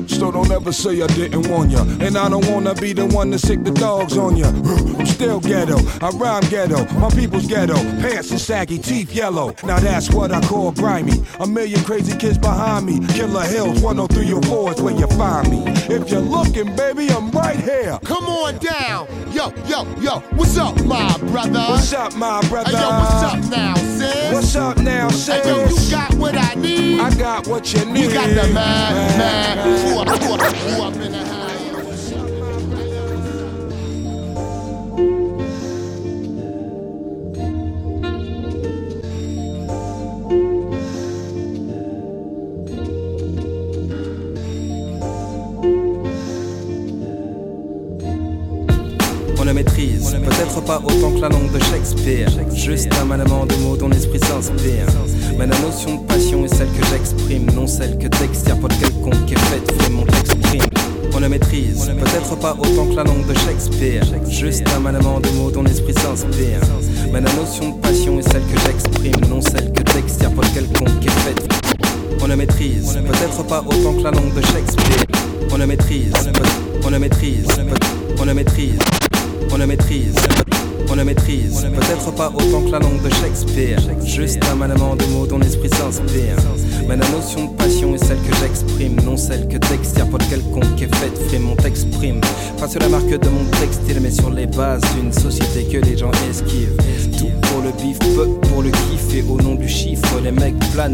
So 0.09 0.31
don't 0.31 0.51
ever 0.51 0.73
say 0.73 1.03
I 1.03 1.07
didn't 1.09 1.49
warn 1.49 1.71
ya. 1.71 1.83
And 2.01 2.17
I 2.17 2.29
don't 2.29 2.47
wanna 2.51 2.75
be 2.75 2.93
the 2.93 3.07
one 3.07 3.31
to 3.33 3.39
sick 3.39 3.65
the 3.65 3.73
dogs 3.73 4.17
on 4.17 4.37
ya. 4.37 4.49
I'm 4.49 5.07
still 5.17 5.41
ghetto, 5.41 5.79
I 6.01 6.11
rhyme 6.11 6.43
ghetto. 6.49 6.85
My 6.95 7.11
people's 7.11 7.47
ghetto, 7.47 7.75
pants 8.01 8.33
are 8.33 8.39
saggy, 8.39 8.79
teeth 8.79 9.13
yellow. 9.13 9.55
Now 9.65 9.79
that's 9.79 10.11
what 10.11 10.33
I 10.33 10.41
call 10.43 10.73
grimy. 10.73 11.25
A 11.41 11.47
million 11.47 11.83
crazy 11.85 12.17
kids 12.17 12.39
behind 12.39 12.87
me. 12.87 13.01
Killer 13.15 13.45
Hills, 13.45 13.81
10304 13.81 14.73
is 14.73 14.83
where 14.83 14.95
you 14.95 15.07
find 15.09 15.51
me. 15.51 15.65
If 15.89 16.11
you're 16.11 16.21
looking, 16.21 16.75
baby, 16.77 17.09
I'm 17.11 17.31
right 17.31 17.59
here. 17.59 17.99
Come 18.05 18.25
on 18.25 18.59
down. 18.59 19.09
Yo, 19.33 19.53
yo, 19.67 19.85
yo, 20.01 20.21
what's 20.35 20.57
up, 20.57 20.83
my 20.85 21.17
brother? 21.19 21.61
What's 21.69 21.93
up, 21.93 22.15
my 22.17 22.41
brother? 22.49 22.71
Hey, 22.71 22.81
yo, 22.81 22.89
what's 22.89 23.23
up 23.23 23.51
now, 23.51 23.75
sis? 23.75 24.33
What's 24.33 24.57
up 24.57 24.79
now, 24.79 25.09
sis? 25.11 25.45
Hey, 25.45 25.51
yo, 25.51 25.67
you 25.69 25.91
got 25.91 26.15
what 26.15 26.37
I 26.37 26.55
need. 26.55 27.01
I 27.01 27.15
got 27.17 27.47
what 27.47 27.73
you 27.75 27.85
need. 27.85 28.09
We 28.09 28.15
got 28.15 28.29
the 28.29 28.53
mad, 28.55 29.19
mad, 29.19 29.66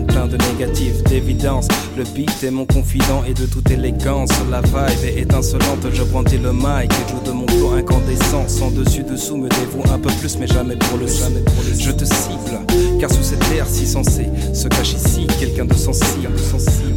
plein 0.01 0.27
de 0.27 0.37
négatifs, 0.37 1.03
d'évidence. 1.05 1.69
Le 1.97 2.05
beat 2.05 2.43
est 2.43 2.51
mon 2.51 2.65
confident 2.67 3.23
et 3.27 3.35
de 3.35 3.47
toute 3.47 3.71
élégance. 3.71 4.31
La 4.51 4.61
vibe 4.61 5.05
est 5.05 5.21
étincelante, 5.21 5.87
je 5.93 6.03
brandis 6.03 6.39
le 6.39 6.53
mic 6.53 6.91
et 6.91 7.11
joue 7.11 7.21
de 7.25 7.33
mon 7.33 7.47
flow 7.47 7.73
incandescent. 7.73 8.49
Sans 8.49 8.71
dessus-dessous, 8.71 9.37
me 9.37 9.49
dévoue 9.49 9.83
un 9.93 9.99
peu 9.99 10.11
plus, 10.21 10.39
mais 10.39 10.47
jamais 10.47 10.77
pour 10.77 10.99
le 10.99 11.07
jamais 11.07 11.41
pour 11.41 11.63
le 11.69 11.79
Je 11.79 11.91
te 11.91 12.05
cible, 12.05 12.61
car 13.01 13.11
sous 13.11 13.23
cette 13.23 13.47
terre 13.51 13.67
si 13.67 13.87
sensée 13.87 14.29
se 14.55 14.69
cache 14.69 14.95
ici 14.95 15.27
quelqu'un 15.39 15.67
de 15.67 15.75
sensible. 15.75 16.31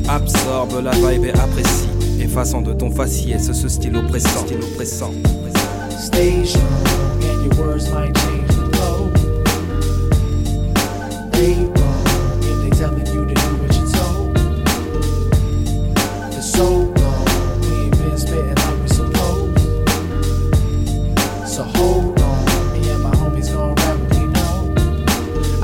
Absorbe 0.07 0.81
la 0.83 0.91
vibe 0.91 1.25
et 1.25 1.33
apprécie, 1.33 1.89
effaçant 2.21 2.61
de 2.61 2.73
ton 2.73 2.91
faciès 2.91 3.51
ce 3.51 3.67
style 3.67 3.95
oppressant. 3.97 4.45
Style 4.45 4.59
oppressant. 4.63 5.11
Your 7.45 7.77
might 7.93 8.17
change 8.17 8.34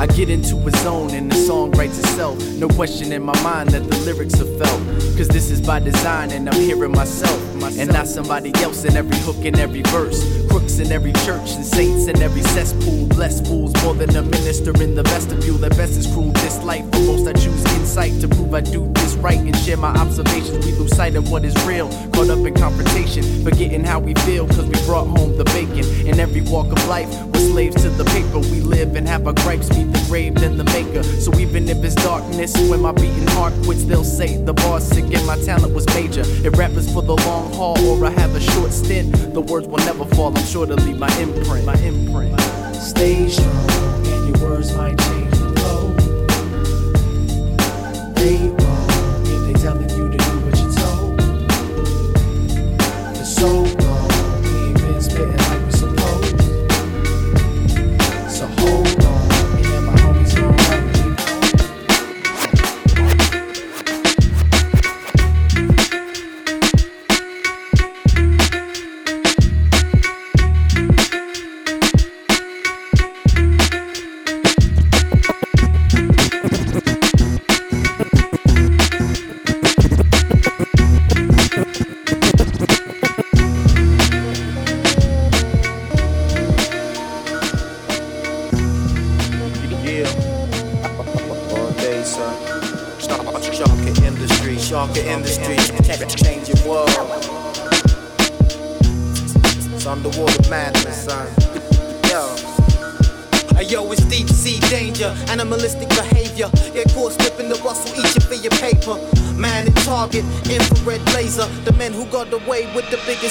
I 0.02 0.08
get 0.08 0.32
into 0.32 0.58
a 0.68 0.72
zone 0.72 1.12
and 1.12 1.32
the 1.32 1.36
song 1.36 1.70
writes 1.74 2.00
itself. 2.00 2.36
No 2.54 2.68
question 2.70 3.12
in 3.12 3.22
my 3.22 3.40
mind 3.44 3.70
that 3.70 3.88
the 3.88 3.98
lyrics 3.98 4.34
are 4.42 4.58
felt. 4.58 4.82
Cause 5.16 5.28
this 5.28 5.52
is 5.52 5.62
by 5.62 5.80
design 5.80 6.32
and 6.32 6.50
I'm 6.50 6.60
hearing 6.60 6.92
myself. 6.92 7.40
And 7.64 7.94
not 7.94 8.08
somebody 8.08 8.52
else 8.64 8.86
in 8.86 8.98
every 8.98 9.18
hook 9.18 9.46
and 9.46 9.58
every 9.60 9.84
verse. 9.84 10.20
Crooks 10.50 10.80
in 10.80 10.92
every 10.92 11.14
church 11.14 11.52
and 11.52 11.64
saints 11.64 12.08
in 12.08 12.20
every 12.20 12.42
cesspool. 12.42 13.06
Blessed 13.08 13.46
fools 13.46 13.72
more 13.84 13.94
than 13.94 14.16
a 14.16 14.24
minister 14.24 14.72
in 14.82 14.96
the 14.96 15.04
vestibule. 15.04 15.58
That 15.60 15.78
best 15.78 15.94
is 15.94 16.08
cruel. 16.08 16.32
This 16.32 16.62
life 16.64 16.84
for 16.92 17.00
most 17.02 17.28
I 17.28 17.34
choose 17.34 17.64
insight 17.76 18.20
to 18.22 18.28
prove 18.28 18.54
I 18.56 18.62
do 18.62 18.92
this 18.96 19.14
right 19.16 19.38
and 19.38 19.56
share 19.58 19.78
my 19.78 19.94
observations. 19.94 20.66
We 20.66 20.72
lose 20.74 20.96
sight 20.96 21.16
of 21.16 21.30
what 21.30 21.46
is 21.46 21.56
real. 21.66 21.90
Caught 22.14 22.32
up 22.32 22.46
in 22.46 22.56
confrontation, 22.56 23.24
forgetting 23.44 23.84
how 23.84 24.00
we 24.00 24.16
feel. 24.26 24.48
Cause 24.48 24.66
we 24.66 24.84
brought 24.86 25.06
home 25.06 25.38
the 25.38 25.46
bacon. 25.46 25.86
In 26.08 26.20
every 26.20 26.42
walk 26.42 26.72
of 26.72 26.84
life, 26.88 27.10
we're 27.28 27.52
slaves 27.52 27.84
to 27.84 27.90
the 27.90 28.06
paper. 28.06 28.40
We 28.40 28.62
live 28.62 28.96
and 28.96 29.08
have 29.08 29.28
our 29.28 29.34
gripes 29.34 29.70
meet 29.70 29.92
the 29.94 30.04
grave 30.08 30.34
than 30.36 30.58
the 30.58 30.64
maker. 30.64 31.04
So 31.04 31.38
even 31.38 31.70
if 31.70 31.84
it's 31.84 31.96
darkness, 31.96 32.58
when 32.70 32.82
my 32.82 32.92
beating 32.92 33.28
heart 33.28 33.54
quits, 33.64 33.84
they'll 33.84 34.04
say 34.04 34.38
the 34.44 34.54
bar's 34.54 34.84
sick 34.84 35.06
and 35.14 35.26
my 35.28 35.38
talent 35.44 35.74
was 35.74 35.86
major. 35.94 36.24
If 36.26 36.58
rappers 36.58 36.92
for 36.92 37.04
the 37.04 37.16
long 37.16 37.51
or 37.58 38.06
I 38.06 38.10
have 38.12 38.36
a 38.36 38.40
short 38.40 38.72
stint, 38.72 39.34
the 39.34 39.42
words 39.42 39.68
will 39.68 39.80
never 39.80 40.06
fall. 40.16 40.36
I'm 40.36 40.46
sure 40.46 40.66
to 40.66 40.76
leave 40.76 40.98
my 40.98 41.12
imprint. 41.20 41.66
My 41.66 41.76
imprint. 41.76 42.40
Stay 42.76 43.28
strong, 43.30 44.06
and 44.08 44.38
your 44.38 44.50
words 44.50 44.76
might 44.76 44.98
change 44.98 45.41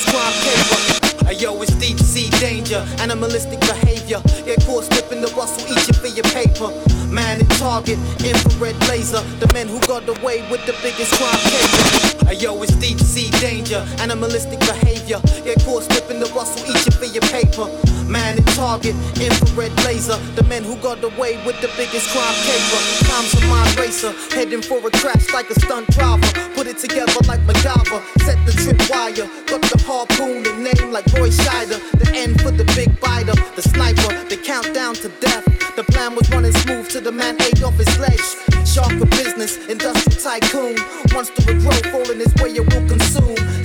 biggest 0.01 0.09
crime 0.09 0.33
caper. 0.43 1.27
Hey, 1.27 1.37
yo, 1.37 1.61
it's 1.63 1.75
deep 1.77 1.99
sea 1.99 2.31
danger, 2.41 2.85
animalistic 2.99 3.61
behavior. 3.61 4.21
Get 4.45 4.65
caught 4.65 4.85
slipping 4.85 5.21
the 5.21 5.29
rustle, 5.37 5.69
you 5.69 5.93
for 5.95 6.09
your 6.09 6.25
paper. 6.33 6.71
Man 7.13 7.41
in 7.41 7.47
target, 7.59 7.99
infrared 8.25 8.77
laser. 8.89 9.21
The 9.39 9.51
men 9.53 9.69
who 9.69 9.81
got 9.81 10.09
away 10.09 10.49
with 10.51 10.65
the 10.67 10.75
biggest 10.83 11.13
crime 11.15 11.39
caper. 11.51 12.27
Hey, 12.27 12.37
yo, 12.37 12.61
it's 12.63 12.75
deep 12.77 12.99
sea 12.99 13.31
danger, 13.41 13.87
animalistic 13.99 14.61
behavior. 14.61 15.21
Get 15.45 15.63
caught 15.65 15.85
slipping 15.85 16.21
the 16.21 16.31
rustle, 16.35 16.67
you 16.67 16.75
for 16.99 17.07
your 17.07 17.25
paper. 17.31 17.67
Man 18.11 18.39
in 18.39 18.45
target, 18.59 18.97
infrared 19.23 19.71
laser. 19.85 20.19
The 20.35 20.43
men 20.43 20.65
who 20.65 20.75
got 20.83 20.99
away 21.05 21.39
with 21.47 21.61
the 21.61 21.71
biggest 21.77 22.11
crime 22.11 22.35
caper. 22.43 22.81
Time's 23.07 23.35
a 23.39 23.47
mind 23.47 23.79
racer, 23.79 24.11
heading 24.35 24.63
for 24.63 24.79
a 24.85 24.91
crash 24.91 25.33
like 25.33 25.49
a 25.49 25.55
stunt 25.61 25.87
driver. 25.91 26.27
Put 26.55 26.67
it 26.67 26.79
together 26.79 27.15
like 27.29 27.39
MacGyver. 27.47 28.03
Set 28.27 28.39
the 28.47 28.53
trip 28.53 28.83
wire, 28.91 29.31
got 29.47 29.63
the 29.63 29.79
harpoon 29.87 30.45
and 30.45 30.65
name 30.65 30.91
like 30.91 31.07
Roy 31.15 31.31
Scheider. 31.31 31.79
The 32.03 32.11
end 32.13 32.41
for 32.41 32.51
the 32.51 32.65
big 32.75 32.99
biter, 32.99 33.37
the 33.55 33.63
sniper, 33.63 34.11
the 34.29 34.37
countdown 34.37 34.95
to 34.97 35.09
death. 35.21 35.45
The 35.77 35.85
plan 35.85 36.17
was 36.17 36.29
running 36.31 36.53
smooth 36.53 36.89
till 36.89 37.03
the 37.03 37.13
man 37.13 37.41
ate 37.41 37.63
off 37.63 37.79
his 37.79 37.97
legs. 38.01 38.35
Shark 38.67 38.91
of 38.91 39.09
business, 39.11 39.57
industrial 39.69 40.19
tycoon. 40.19 40.75
Once 41.15 41.31
the 41.31 41.55
growth 41.63 41.87
falling 41.95 42.19
his 42.19 42.35
way, 42.43 42.51
it 42.59 42.67
will 42.75 42.89
consume. 42.89 43.60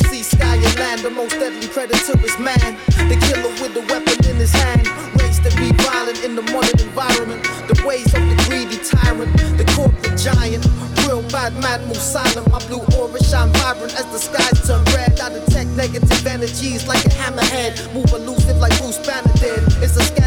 And 0.66 0.80
land, 0.80 1.01
the 1.01 1.11
most 1.11 1.38
deadly 1.38 1.68
predator 1.68 2.18
is 2.26 2.38
man. 2.39 2.78
The 3.05 3.18
killer 3.30 3.53
with 3.61 3.74
the 3.78 3.86
weapon 3.86 4.18
in 4.26 4.38
his 4.38 4.51
hand. 4.51 4.88
Raised 5.22 5.43
to 5.45 5.51
be 5.57 5.70
violent 5.84 6.24
in 6.24 6.36
the 6.36 6.41
modern 6.49 6.80
environment. 6.82 7.43
The 7.70 7.78
ways 7.86 8.09
of 8.18 8.26
the 8.26 8.38
greedy 8.49 8.82
tyrant, 8.82 9.30
the 9.61 9.66
corporate 9.78 10.18
giant. 10.18 10.66
Real 11.05 11.22
bad 11.30 11.53
man 11.61 11.86
move 11.86 12.01
silent. 12.01 12.49
My 12.49 12.59
blue 12.66 12.82
aura 12.97 13.22
shine 13.24 13.53
vibrant 13.61 13.93
as 13.93 14.09
the 14.09 14.18
skies 14.18 14.57
turn 14.66 14.84
red. 14.97 15.20
I 15.20 15.30
detect 15.30 15.70
negative 15.78 16.26
energies 16.26 16.88
like 16.88 17.05
a 17.05 17.09
hammerhead. 17.09 17.78
Move 17.93 18.11
elusive 18.11 18.57
like 18.57 18.76
Bruce 18.82 18.97
Banner 19.05 19.34
did. 19.38 19.61
It's 19.86 19.97
a 19.97 20.05
kid. 20.16 20.24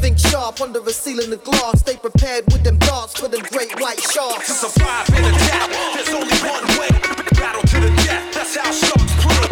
Think 0.00 0.18
sharp 0.18 0.60
under 0.62 0.80
a 0.80 0.92
ceiling 0.92 1.30
of 1.30 1.44
glass. 1.44 1.80
Stay 1.80 1.96
prepared 1.96 2.46
with 2.46 2.64
them 2.64 2.78
darts 2.78 3.20
for 3.20 3.28
them 3.28 3.42
great 3.52 3.78
white 3.80 4.00
sharks. 4.00 4.46
To 4.46 4.52
survive 4.52 5.06
in 5.10 5.22
attack, 5.26 5.68
there's 5.94 6.08
only 6.08 6.34
one 6.40 6.64
way. 6.80 6.88
Battle 7.36 7.60
to 7.60 7.80
the 7.80 7.90
death, 8.04 8.32
that's 8.32 8.56
how 8.56 8.72
sharks 8.72 9.12
play. 9.20 9.46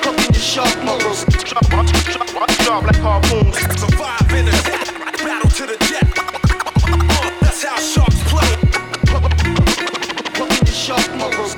Cooking 0.00 0.32
your 0.32 0.42
shark 0.42 0.82
morals. 0.82 1.26
Sharp, 1.44 1.66
sharp, 2.08 2.50
sharp 2.62 2.84
like 2.86 2.96
harpoons. 2.96 3.56
Survive 3.78 4.32
in 4.32 4.48
attack, 4.48 4.86
battle 5.18 5.50
to 5.50 5.66
the 5.66 5.76
death. 5.76 6.16
Uh, 6.16 7.30
that's 7.42 7.62
how 7.62 7.76
sharks 7.76 8.22
play. 8.32 8.48
Cooking 10.32 10.66
your 10.66 10.74
shark 10.74 11.16
morals. 11.16 11.54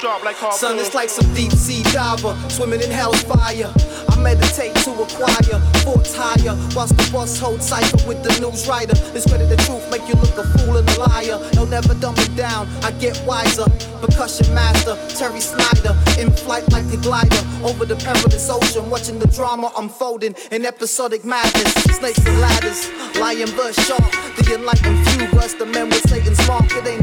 Sharp, 0.00 0.24
like 0.24 0.36
harpoons. 0.36 0.60
Son, 0.60 0.78
it's 0.78 0.94
like 0.94 1.10
some 1.10 1.28
deep 1.34 1.52
sea 1.52 1.82
diver 1.92 2.32
swimming 2.48 2.80
in 2.80 2.90
hell's 2.90 3.22
fire. 3.22 3.68
I 4.08 4.16
meditate 4.16 4.74
to 4.88 4.92
acquire 4.96 5.60
forts 5.84 6.16
higher, 6.16 6.56
whilst 6.74 6.96
the 6.96 7.06
boss 7.12 7.38
holds 7.38 7.68
cipher 7.68 8.00
with 8.08 8.22
the 8.24 8.32
news 8.40 8.66
writer. 8.66 8.94
Discredit 9.12 9.50
the 9.50 9.60
truth, 9.68 9.84
make 9.90 10.00
you 10.08 10.14
look 10.14 10.32
a 10.40 10.44
fool 10.56 10.78
and 10.78 10.88
a 10.88 11.00
liar. 11.00 11.36
They'll 11.52 11.66
never 11.66 11.92
dumb 12.00 12.14
me 12.14 12.28
down, 12.34 12.66
I 12.80 12.92
get 12.92 13.20
wiser. 13.26 13.68
Percussion 14.00 14.48
master, 14.54 14.96
Terry 15.20 15.40
Snyder, 15.40 15.92
in 16.16 16.32
flight 16.32 16.64
like 16.72 16.88
a 16.88 16.96
glider 16.96 17.44
over 17.62 17.84
the 17.84 17.96
perilous 17.96 18.48
ocean, 18.48 18.88
watching 18.88 19.18
the 19.18 19.28
drama 19.28 19.70
unfolding 19.76 20.34
in 20.50 20.64
episodic 20.64 21.26
madness. 21.26 21.74
Snakes 21.92 22.24
and 22.24 22.40
ladders, 22.40 22.88
lion 23.20 23.48
verse 23.52 23.76
shark, 23.84 24.08
the 24.40 24.56
enlightened 24.56 25.06
few 25.10 25.28
verse 25.36 25.52
the 25.52 25.66
men 25.66 25.90
with 25.90 26.08
Satan's 26.08 26.40
mark. 26.48 26.72
It 26.72 26.86
ain't 26.86 26.99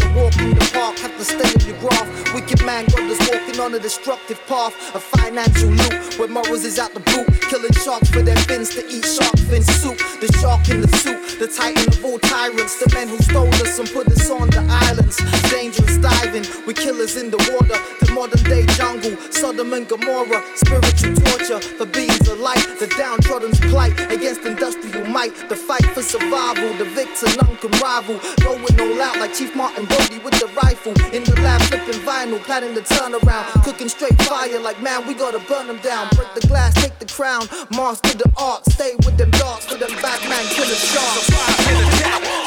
on 3.68 3.74
a 3.74 3.80
destructive 3.80 4.40
path, 4.48 4.74
a 4.96 5.00
financial 5.00 5.70
loop 5.70 6.18
where 6.18 6.30
morals 6.30 6.64
is 6.64 6.80
out 6.80 6.94
the 6.94 7.02
boot, 7.02 7.28
killing 7.50 7.74
sharks 7.74 8.10
for 8.10 8.22
their 8.22 8.38
fins 8.48 8.70
to 8.70 8.80
eat 8.88 9.04
shark 9.04 9.38
fin 9.52 9.62
soup. 9.62 9.98
The 10.22 10.32
shark 10.40 10.70
in 10.70 10.80
the 10.80 10.88
soup, 11.04 11.20
the 11.38 11.48
titan 11.48 11.88
of 11.92 12.06
all 12.06 12.18
tyrants, 12.18 12.80
the 12.80 12.90
men 12.96 13.10
who 13.10 13.18
stole 13.18 13.54
us 13.56 13.78
and 13.78 13.90
put 13.92 14.08
us 14.08 14.30
on 14.30 14.50
the 14.52 14.64
islands. 14.88 15.18
Dangerous 15.52 15.98
diving 15.98 16.46
with 16.66 16.78
killers 16.78 17.18
in 17.18 17.30
the 17.30 17.38
water. 17.52 17.76
The 18.00 18.12
modern 18.14 18.44
day 18.44 18.66
jungle, 18.80 19.18
Sodom 19.32 19.74
and 19.74 19.88
Gomorrah. 19.88 20.44
Spiritual 20.56 21.16
torture 21.28 21.60
for 21.60 21.86
beings 21.86 22.28
of 22.28 22.40
light. 22.40 22.64
The 22.80 22.88
downtrodden's 22.98 23.60
plight 23.68 24.00
against 24.12 24.42
industrial 24.48 25.06
might. 25.08 25.36
The 25.50 25.56
fight 25.58 25.86
for 25.92 26.02
survival, 26.02 26.72
the 26.78 26.86
victor 26.96 27.28
none 27.42 27.58
can 27.58 27.72
rival. 27.84 28.16
Going 28.40 28.80
all 28.80 29.02
out 29.02 29.20
like 29.20 29.34
Chief 29.34 29.54
Martin 29.56 29.86
Brody 29.86 30.20
with 30.20 30.40
the 30.40 30.48
rifle. 30.56 30.96
In 31.12 31.24
the 31.26 31.36
lab 31.44 31.62
flipping 31.68 32.00
vinyl, 32.08 32.40
planning 32.44 32.74
the 32.74 32.82
turnaround. 32.82 33.57
Cooking 33.64 33.90
straight 33.90 34.22
fire 34.24 34.60
like 34.60 34.82
man, 34.82 35.06
we 35.08 35.14
gotta 35.14 35.40
burn 35.40 35.68
them 35.68 35.78
down. 35.80 36.08
Break 36.16 36.34
the 36.34 36.48
glass, 36.48 36.74
take 36.76 36.98
the 37.00 37.06
crown. 37.06 37.48
Master 37.72 38.18
the 38.18 38.32
art, 38.38 38.66
stay 38.72 38.96
with 39.06 39.18
them 39.18 39.30
darts 39.32 39.66
for 39.66 39.76
them 39.78 39.92
Batman 40.02 40.46
killer 40.56 40.74
sharks. 40.76 41.28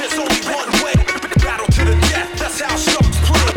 There's 0.00 0.18
only 0.18 0.40
one 0.48 0.70
way. 0.82 0.94
Battle 1.44 1.66
to 1.66 1.84
the 1.84 1.96
death. 2.08 2.38
That's 2.38 2.60
how 2.60 2.76
sharks 2.76 3.18
play. 3.28 3.52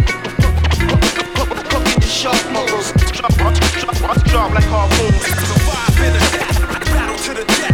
Cooking 1.72 2.00
the 2.00 2.08
shark 2.08 2.52
muscles. 2.52 2.92
Drop 4.30 4.52
like 4.54 4.66
harpoons. 4.66 5.24
Survive 5.24 5.98
in 6.04 6.14
the 6.14 6.20
death. 6.38 6.60
Battle 6.92 7.18
to 7.18 7.34
the 7.34 7.46
death. 7.46 7.73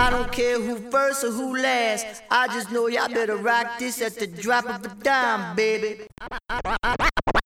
I 0.00 0.08
don't 0.10 0.30
care 0.32 0.60
who 0.60 0.90
first 0.90 1.24
or 1.24 1.30
who 1.30 1.56
last. 1.56 2.22
I 2.30 2.46
just 2.48 2.70
know 2.70 2.86
y'all 2.86 3.08
better 3.08 3.36
rock 3.36 3.78
this 3.78 4.00
at 4.02 4.14
the 4.16 4.26
drop 4.26 4.66
of 4.66 4.84
a 4.84 4.88
dime, 5.02 5.56
baby. 5.56 6.06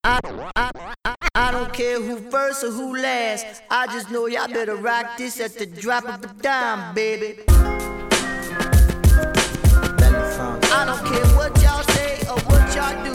I 0.05 1.51
don't 1.51 1.73
care 1.73 2.01
who 2.01 2.19
first 2.31 2.63
or 2.65 2.71
who 2.71 2.97
last. 2.97 3.63
I 3.71 3.87
just 3.87 4.11
know 4.11 4.27
y'all 4.27 4.49
better 4.49 4.77
rock 4.77 5.17
this 5.17 5.41
at 5.41 5.57
the 5.57 5.67
drop 5.67 6.05
of 6.05 6.25
a 6.25 6.35
dime, 6.43 6.95
baby. 6.95 7.43
I 10.75 10.85
don't 10.85 11.05
care 11.07 11.27
what 11.37 11.63
y'all 11.63 11.83
say 11.85 12.19
or 12.29 12.39
what 12.51 12.75
y'all 12.75 13.05
do, 13.05 13.13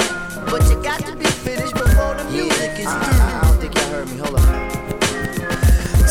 but 0.50 0.68
you 0.70 0.82
got 0.82 1.00
to 1.06 1.16
be 1.16 1.26
finished 1.26 1.74
before 1.74 2.16
the 2.16 2.24
music 2.32 2.72
is 2.80 2.86
through. 2.86 3.22
I 3.22 3.42
don't 3.44 3.58
think 3.60 3.76
y'all 3.76 3.90
heard 3.90 4.08
me. 4.10 4.18
Hold 4.18 4.40
on. 4.40 4.87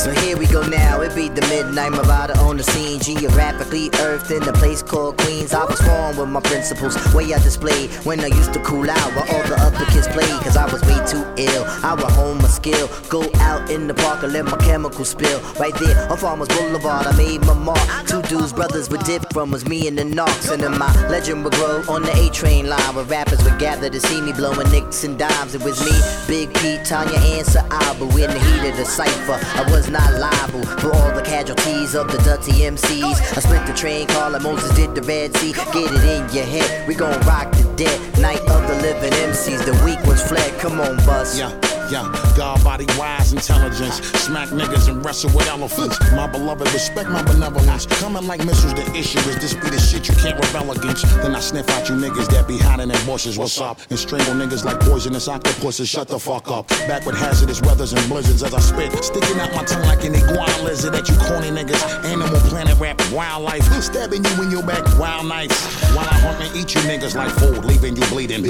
So 0.07 0.12
here 0.12 0.36
we 0.36 0.46
go 0.46 0.62
now, 0.62 1.00
it 1.00 1.16
be 1.16 1.28
the 1.28 1.40
midnight 1.48 1.90
Marauder 1.90 2.38
on 2.38 2.57
the 2.57 2.62
scene 2.62 3.00
Geographically 3.00 3.90
earthed 3.98 4.30
in 4.30 4.40
a 4.44 4.52
place 4.52 4.80
called 4.80 5.18
Queens. 5.18 5.52
I 5.52 5.64
was 5.64 5.82
born 5.82 6.16
with 6.16 6.28
my 6.28 6.38
principles, 6.42 6.94
way 7.12 7.34
I 7.34 7.42
displayed 7.42 7.90
When 8.07 8.20
I 8.20 8.28
used 8.28 8.52
to 8.52 8.61
cool 8.61 8.88
out 8.88 9.11
while 9.16 9.26
all 9.34 9.42
the 9.42 9.57
other 9.59 9.84
kids 9.86 10.07
played. 10.07 10.30
Cause 10.46 10.57
I 10.57 10.70
was 10.72 10.80
way 10.82 10.94
too 11.11 11.26
ill, 11.36 11.64
I 11.82 11.94
would 11.94 12.12
hone 12.12 12.38
my 12.38 12.46
skill. 12.46 12.88
Go 13.09 13.28
out 13.40 13.68
in 13.68 13.88
the 13.88 13.94
park 13.94 14.22
and 14.22 14.32
let 14.32 14.44
my 14.44 14.57
chemicals 14.59 15.09
spill. 15.09 15.40
Right 15.59 15.74
there 15.74 16.09
on 16.09 16.16
Farmers 16.18 16.46
Boulevard, 16.54 17.09
I 17.09 17.16
made 17.16 17.44
my 17.44 17.54
mark. 17.54 18.07
Two 18.07 18.22
dudes, 18.22 18.52
brothers 18.52 18.88
would 18.88 19.02
dip 19.02 19.32
from 19.32 19.50
was 19.50 19.66
me 19.66 19.88
and 19.88 19.98
the 19.98 20.04
Knox. 20.04 20.50
And 20.50 20.62
then 20.62 20.78
my 20.78 20.92
legend 21.09 21.42
would 21.42 21.54
grow 21.54 21.82
on 21.88 22.02
the 22.02 22.12
A-train 22.16 22.68
line 22.68 22.94
Where 22.94 23.04
rappers 23.07 23.42
would 23.42 23.59
gather 23.59 23.90
to 23.90 23.98
see 23.98 24.20
me 24.20 24.32
blowing 24.32 24.70
nicks 24.70 25.02
and 25.02 25.18
dimes. 25.18 25.57
It 25.57 25.64
was 25.64 25.84
me, 25.84 25.96
Big 26.28 26.54
Pete, 26.54 26.84
Tanya, 26.84 27.18
and 27.18 27.44
Sa'abu 27.44 28.07
In 28.22 28.30
the 28.30 28.38
heat 28.38 28.70
of 28.70 28.76
the 28.76 28.84
cypher, 28.84 29.40
I 29.59 29.68
was 29.68 29.90
not 29.97 30.12
liable 30.20 30.64
For 30.80 30.92
all 30.94 31.12
the 31.14 31.22
casualties 31.22 31.94
of 31.94 32.07
the 32.12 32.18
dirty 32.18 32.53
MCs 32.74 33.36
I 33.36 33.40
split 33.40 33.66
the 33.66 33.72
train 33.72 34.07
car 34.09 34.30
like 34.30 34.42
Moses 34.42 34.74
did 34.76 34.94
the 34.94 35.03
Red 35.03 35.36
Sea. 35.36 35.53
Get 35.53 35.90
it 35.97 36.05
in 36.14 36.22
your 36.34 36.44
head, 36.44 36.86
we 36.88 36.94
gon' 36.94 37.18
rock 37.26 37.51
the 37.53 37.64
dead 37.76 37.99
Night 38.18 38.40
of 38.40 38.62
the 38.68 38.76
living 38.82 39.12
MCs, 39.30 39.64
the 39.64 39.74
weak 39.84 40.03
ones 40.07 40.22
fled 40.22 40.53
Come 40.61 40.80
on, 40.80 40.97
bus. 41.07 41.38
Yeah. 41.38 41.76
Yeah, 41.89 42.11
God 42.37 42.64
body 42.64 42.84
wise 42.99 43.32
intelligence. 43.32 44.03
Smack 44.18 44.49
niggas 44.49 44.89
and 44.89 45.05
wrestle 45.05 45.30
with 45.30 45.47
elephants. 45.47 46.01
My 46.12 46.26
beloved, 46.26 46.72
respect 46.72 47.09
my 47.11 47.22
benevolence. 47.22 47.87
Coming 47.87 48.26
like 48.26 48.45
missiles, 48.45 48.74
the 48.74 48.82
issue 48.97 49.20
is 49.30 49.39
this 49.39 49.55
be 49.55 49.70
the 49.70 49.78
shit 49.78 50.09
you 50.09 50.14
can't 50.16 50.34
rebel 50.34 50.72
against. 50.72 51.07
Then 51.22 51.37
I 51.37 51.39
sniff 51.39 51.70
out 51.70 51.89
you 51.89 51.95
niggas 51.95 52.28
that 52.30 52.49
be 52.49 52.59
hiding 52.59 52.91
in 52.91 53.07
bushes. 53.07 53.39
What's 53.39 53.61
up? 53.61 53.78
And 53.89 53.99
strangle 53.99 54.34
niggas 54.34 54.64
like 54.64 54.80
poisonous 54.80 55.28
octopuses. 55.28 55.89
Shut 55.89 56.09
the 56.09 56.18
fuck 56.18 56.51
up. 56.51 56.66
Back 56.91 57.07
with 57.07 57.16
hazardous 57.16 57.62
weathers 57.62 57.93
and 57.93 58.03
blizzards 58.09 58.43
as 58.43 58.53
I 58.53 58.59
spit. 58.59 58.93
Sticking 59.05 59.39
out 59.39 59.55
my 59.55 59.62
tongue 59.62 59.87
like 59.87 60.05
an 60.05 60.16
iguana 60.16 60.62
lizard 60.64 60.93
at 60.97 61.09
you 61.09 61.14
corny 61.18 61.51
niggas. 61.51 62.05
Animal 62.05 62.41
planet 62.51 62.80
rap, 62.80 63.01
wildlife. 63.12 63.62
Stabbing 63.80 64.24
you 64.24 64.43
in 64.43 64.51
your 64.51 64.64
back, 64.64 64.82
wild 64.99 65.26
nights. 65.26 65.55
While 65.95 66.09
I 66.09 66.18
hunt 66.18 66.43
and 66.43 66.57
eat 66.57 66.74
you 66.74 66.80
niggas 66.80 67.14
like 67.14 67.30
food, 67.30 67.64
leaving 67.64 67.95
you 67.95 68.05
bleeding. 68.07 68.43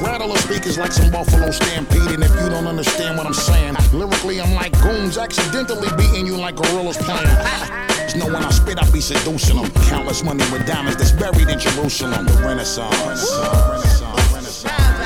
Rattle 0.00 0.28
the 0.28 0.38
speakers 0.38 0.78
like 0.78 0.92
some 0.92 1.10
buffalo 1.10 1.50
stampeding. 1.50 2.22
If 2.22 2.30
you 2.40 2.48
don't 2.48 2.68
understand 2.68 2.83
what 3.16 3.26
I'm 3.26 3.34
saying, 3.34 3.74
lyrically 3.92 4.40
I'm 4.40 4.54
like 4.54 4.72
goons 4.82 5.18
accidentally 5.18 5.88
beating 5.96 6.26
you 6.26 6.36
like 6.36 6.56
gorillas 6.56 6.96
playing. 6.98 7.24
Just 8.04 8.16
know 8.16 8.26
when 8.26 8.44
I 8.44 8.50
spit, 8.50 8.78
I 8.82 8.90
be 8.90 9.00
seducing 9.00 9.56
them. 9.56 9.70
Countless 9.88 10.22
money 10.22 10.44
with 10.52 10.66
diamonds 10.66 10.96
that's 10.96 11.12
buried 11.12 11.48
in 11.48 11.58
Jerusalem. 11.58 12.26
The 12.26 12.32
Renaissance. 12.44 12.94
Renaissance. 13.00 14.32
Renaissance. 14.32 15.04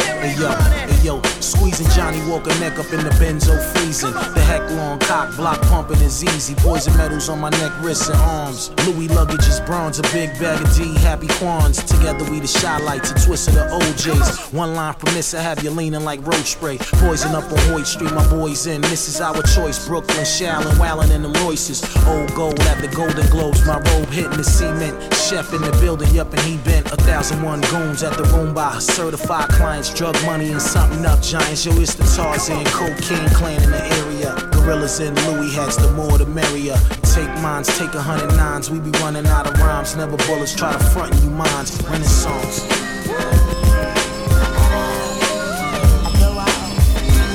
Hey 0.00 0.34
yo, 0.40 0.50
hey 0.50 0.87
yo, 1.08 1.22
squeezing 1.40 1.88
Johnnie 1.96 2.22
Walker 2.28 2.52
neck 2.60 2.78
up 2.78 2.92
in 2.92 3.02
the 3.02 3.10
benzo 3.16 3.56
freezing. 3.72 4.12
The 4.12 4.40
heck 4.40 4.62
long 4.72 4.98
cock 4.98 5.34
block 5.36 5.60
pumping 5.62 6.00
is 6.00 6.22
easy. 6.22 6.54
Poison 6.56 6.94
metals 6.96 7.28
on 7.30 7.40
my 7.40 7.48
neck, 7.50 7.72
wrists, 7.80 8.08
and 8.08 8.20
arms. 8.20 8.70
Louis 8.86 9.08
luggage 9.08 9.46
is 9.46 9.60
bronze, 9.60 9.98
a 9.98 10.02
big 10.14 10.30
bag 10.38 10.62
of 10.62 10.74
D, 10.76 10.94
happy 10.98 11.28
Quans. 11.38 11.82
Together 11.82 12.30
we 12.30 12.40
the 12.40 12.46
shy 12.46 12.78
lights, 12.80 13.10
a 13.10 13.14
twist 13.26 13.48
of 13.48 13.54
the 13.54 13.60
OJs. 13.60 14.52
One 14.52 14.74
line 14.74 14.94
this, 15.14 15.32
I 15.34 15.40
have 15.40 15.62
you 15.64 15.70
leaning 15.70 16.04
like 16.04 16.20
road 16.26 16.44
spray. 16.44 16.76
Poison 16.78 17.34
up 17.34 17.50
on 17.50 17.58
Hoyt 17.70 17.86
Street, 17.86 18.12
my 18.12 18.28
boys 18.28 18.66
in. 18.66 18.82
This 18.82 19.08
is 19.08 19.20
our 19.20 19.42
choice. 19.42 19.86
Brooklyn, 19.86 20.24
Shallon, 20.24 20.78
Wallin, 20.78 21.10
and 21.10 21.24
them 21.24 21.32
Royces. 21.44 21.82
Old 22.06 22.34
gold 22.34 22.60
at 22.60 22.80
the 22.82 22.88
Golden 22.88 23.28
Globes, 23.30 23.64
my 23.66 23.78
robe 23.78 24.08
hitting 24.08 24.36
the 24.36 24.44
cement. 24.44 24.94
Chef 25.14 25.52
in 25.54 25.62
the 25.62 25.72
building, 25.80 26.12
yup, 26.14 26.32
and 26.32 26.42
he 26.42 26.58
bent. 26.58 26.86
A 26.92 26.96
thousand 26.96 27.42
one 27.42 27.60
goons 27.62 28.02
at 28.02 28.16
the 28.16 28.24
room 28.24 28.52
by 28.52 28.78
certified 28.78 29.48
clients, 29.48 29.92
drug 29.94 30.14
money 30.24 30.50
and 30.52 30.60
something 30.60 30.97
up 31.06 31.20
giants. 31.22 31.64
Yo, 31.64 31.72
it's 31.80 31.94
the 31.94 32.04
Tarzan, 32.04 32.64
cocaine 32.66 33.28
clan 33.30 33.62
in 33.62 33.70
the 33.70 33.84
area. 34.02 34.34
Gorillas 34.52 35.00
and 35.00 35.16
Louis 35.26 35.54
hats, 35.54 35.76
the 35.76 35.90
more 35.92 36.18
the 36.18 36.26
merrier. 36.26 36.76
Take 37.14 37.28
mines, 37.42 37.68
take 37.78 37.94
a 37.94 38.02
hundred 38.02 38.34
nines. 38.36 38.70
We 38.70 38.80
be 38.80 38.90
running 38.98 39.26
out 39.26 39.46
of 39.46 39.60
rhymes, 39.60 39.96
never 39.96 40.16
bullets. 40.28 40.54
Try 40.54 40.72
to 40.72 40.78
front 40.78 41.14
you 41.22 41.30
minds. 41.30 41.82
Renaissance. 41.82 42.64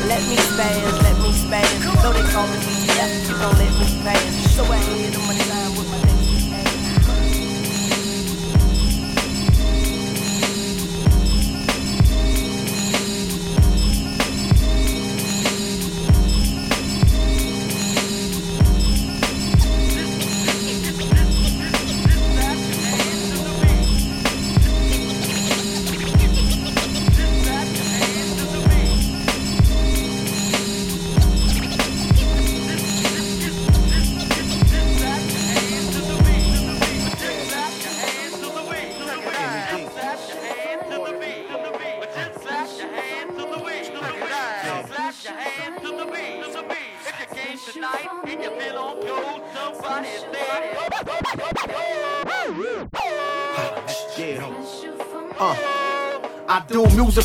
Let 0.08 0.22
me 0.30 0.38
spaz, 0.38 1.02
let 1.04 1.18
me 1.20 1.32
spaz. 1.34 2.02
Though 2.02 2.14
they 2.14 2.26
call 2.32 2.48
me 2.48 2.74
you 3.28 3.36
gon' 3.40 3.58
let 3.58 3.72
me 3.80 4.04
pass. 4.04 4.56
So 4.56 4.64
ahead 4.64 5.13
of 5.13 5.13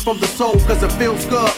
from 0.09 0.19
the 0.19 0.27
soul 0.27 0.53
cause 0.65 0.81
it 0.81 0.91
feels 0.93 1.23
good. 1.25 1.51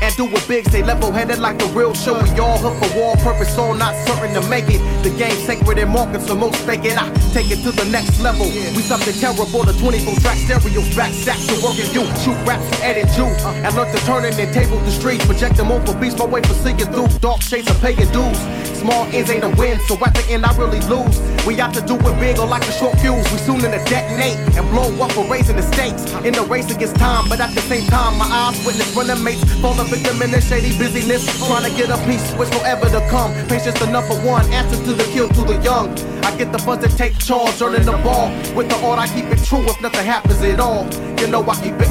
and 0.00 0.14
do 0.16 0.26
it 0.28 0.46
big. 0.46 0.64
Stay 0.68 0.84
level 0.84 1.10
headed 1.10 1.40
like 1.40 1.58
the 1.58 1.66
real 1.74 1.92
show. 1.92 2.14
We 2.22 2.30
all 2.38 2.56
hook 2.56 2.76
for 2.78 2.96
war 2.96 3.16
purpose, 3.16 3.58
all 3.58 3.74
not 3.74 3.96
certain 4.06 4.32
to 4.34 4.48
make 4.48 4.66
it. 4.68 4.78
The 5.02 5.10
game 5.10 5.34
sacred 5.44 5.78
and 5.78 5.90
market, 5.90 6.22
so 6.22 6.36
most 6.36 6.54
fake 6.66 6.84
it. 6.84 6.96
I 6.96 7.10
take 7.32 7.50
it 7.50 7.64
to 7.64 7.72
the 7.72 7.84
next 7.90 8.20
level. 8.20 8.46
We 8.46 8.82
something 8.82 9.14
terrible. 9.14 9.64
The 9.64 9.72
24 9.72 10.14
track 10.20 10.38
stereos 10.38 10.94
back 10.94 11.12
stacks 11.14 11.46
to 11.48 11.54
work 11.54 11.74
working 11.74 11.90
you. 11.90 12.04
Shoot 12.22 12.38
raps 12.46 12.80
edit 12.80 13.10
you. 13.18 13.26
And 13.42 13.74
learn 13.74 13.90
to 13.90 14.00
turn 14.06 14.24
in 14.24 14.38
and 14.38 14.54
table 14.54 14.78
the 14.78 14.92
streets. 14.92 15.26
Project 15.26 15.56
them 15.56 15.72
over 15.72 15.98
beats, 15.98 16.16
my 16.16 16.26
way 16.26 16.42
for 16.42 16.54
seeing 16.54 16.78
through. 16.78 17.08
Dark 17.18 17.42
shades 17.42 17.68
of 17.68 17.80
paying 17.80 18.06
dues. 18.14 18.73
Small 18.84 19.06
ends 19.16 19.30
ain't 19.30 19.42
a 19.42 19.48
win, 19.56 19.80
so 19.88 19.96
at 20.04 20.12
the 20.12 20.20
end 20.28 20.44
I 20.44 20.54
really 20.60 20.80
lose. 20.92 21.16
We 21.46 21.56
have 21.56 21.72
to 21.72 21.80
do 21.80 21.96
it 21.96 22.20
big 22.20 22.36
or 22.36 22.46
like 22.46 22.68
a 22.68 22.72
short 22.72 23.00
fuse. 23.00 23.24
We 23.32 23.38
soon 23.38 23.64
in 23.64 23.72
to 23.72 23.80
detonate 23.88 24.36
and 24.52 24.68
blow 24.68 24.92
up 25.00 25.10
for 25.12 25.24
raising 25.24 25.56
the 25.56 25.62
stakes. 25.62 26.04
In 26.20 26.34
the 26.34 26.44
race 26.44 26.68
against 26.68 26.96
time, 26.96 27.26
but 27.30 27.40
at 27.40 27.54
the 27.54 27.62
same 27.62 27.88
time, 27.88 28.18
my 28.18 28.28
eyes 28.28 28.60
witness 28.66 28.94
running 28.94 29.24
mates. 29.24 29.40
Fall 29.64 29.72
victim 29.88 30.20
in 30.20 30.30
their 30.32 30.42
shady 30.42 30.76
busyness. 30.76 31.24
Trying 31.48 31.64
to 31.64 31.74
get 31.74 31.88
a 31.88 31.96
piece, 32.04 32.30
which 32.36 32.50
will 32.50 32.64
ever 32.68 32.84
to 32.90 33.00
come. 33.08 33.32
Patience 33.48 33.80
the 33.80 33.88
number 33.88 34.16
one, 34.20 34.44
answer 34.52 34.76
to 34.84 34.92
the 34.92 35.04
kill 35.16 35.30
to 35.30 35.42
the 35.48 35.56
young. 35.64 35.88
I 36.20 36.36
get 36.36 36.52
the 36.52 36.58
buzz 36.58 36.84
to 36.84 36.94
take 36.94 37.16
charge, 37.16 37.62
earning 37.62 37.86
the 37.86 37.96
ball. 38.04 38.28
With 38.52 38.68
the 38.68 38.76
art, 38.84 38.98
I 38.98 39.08
keep 39.08 39.32
it 39.32 39.42
true 39.48 39.64
if 39.64 39.80
nothing 39.80 40.04
happens 40.04 40.42
at 40.42 40.60
all. 40.60 40.84
You 41.18 41.28
know 41.28 41.40
I 41.48 41.56
keep 41.56 41.80
it. 41.80 41.88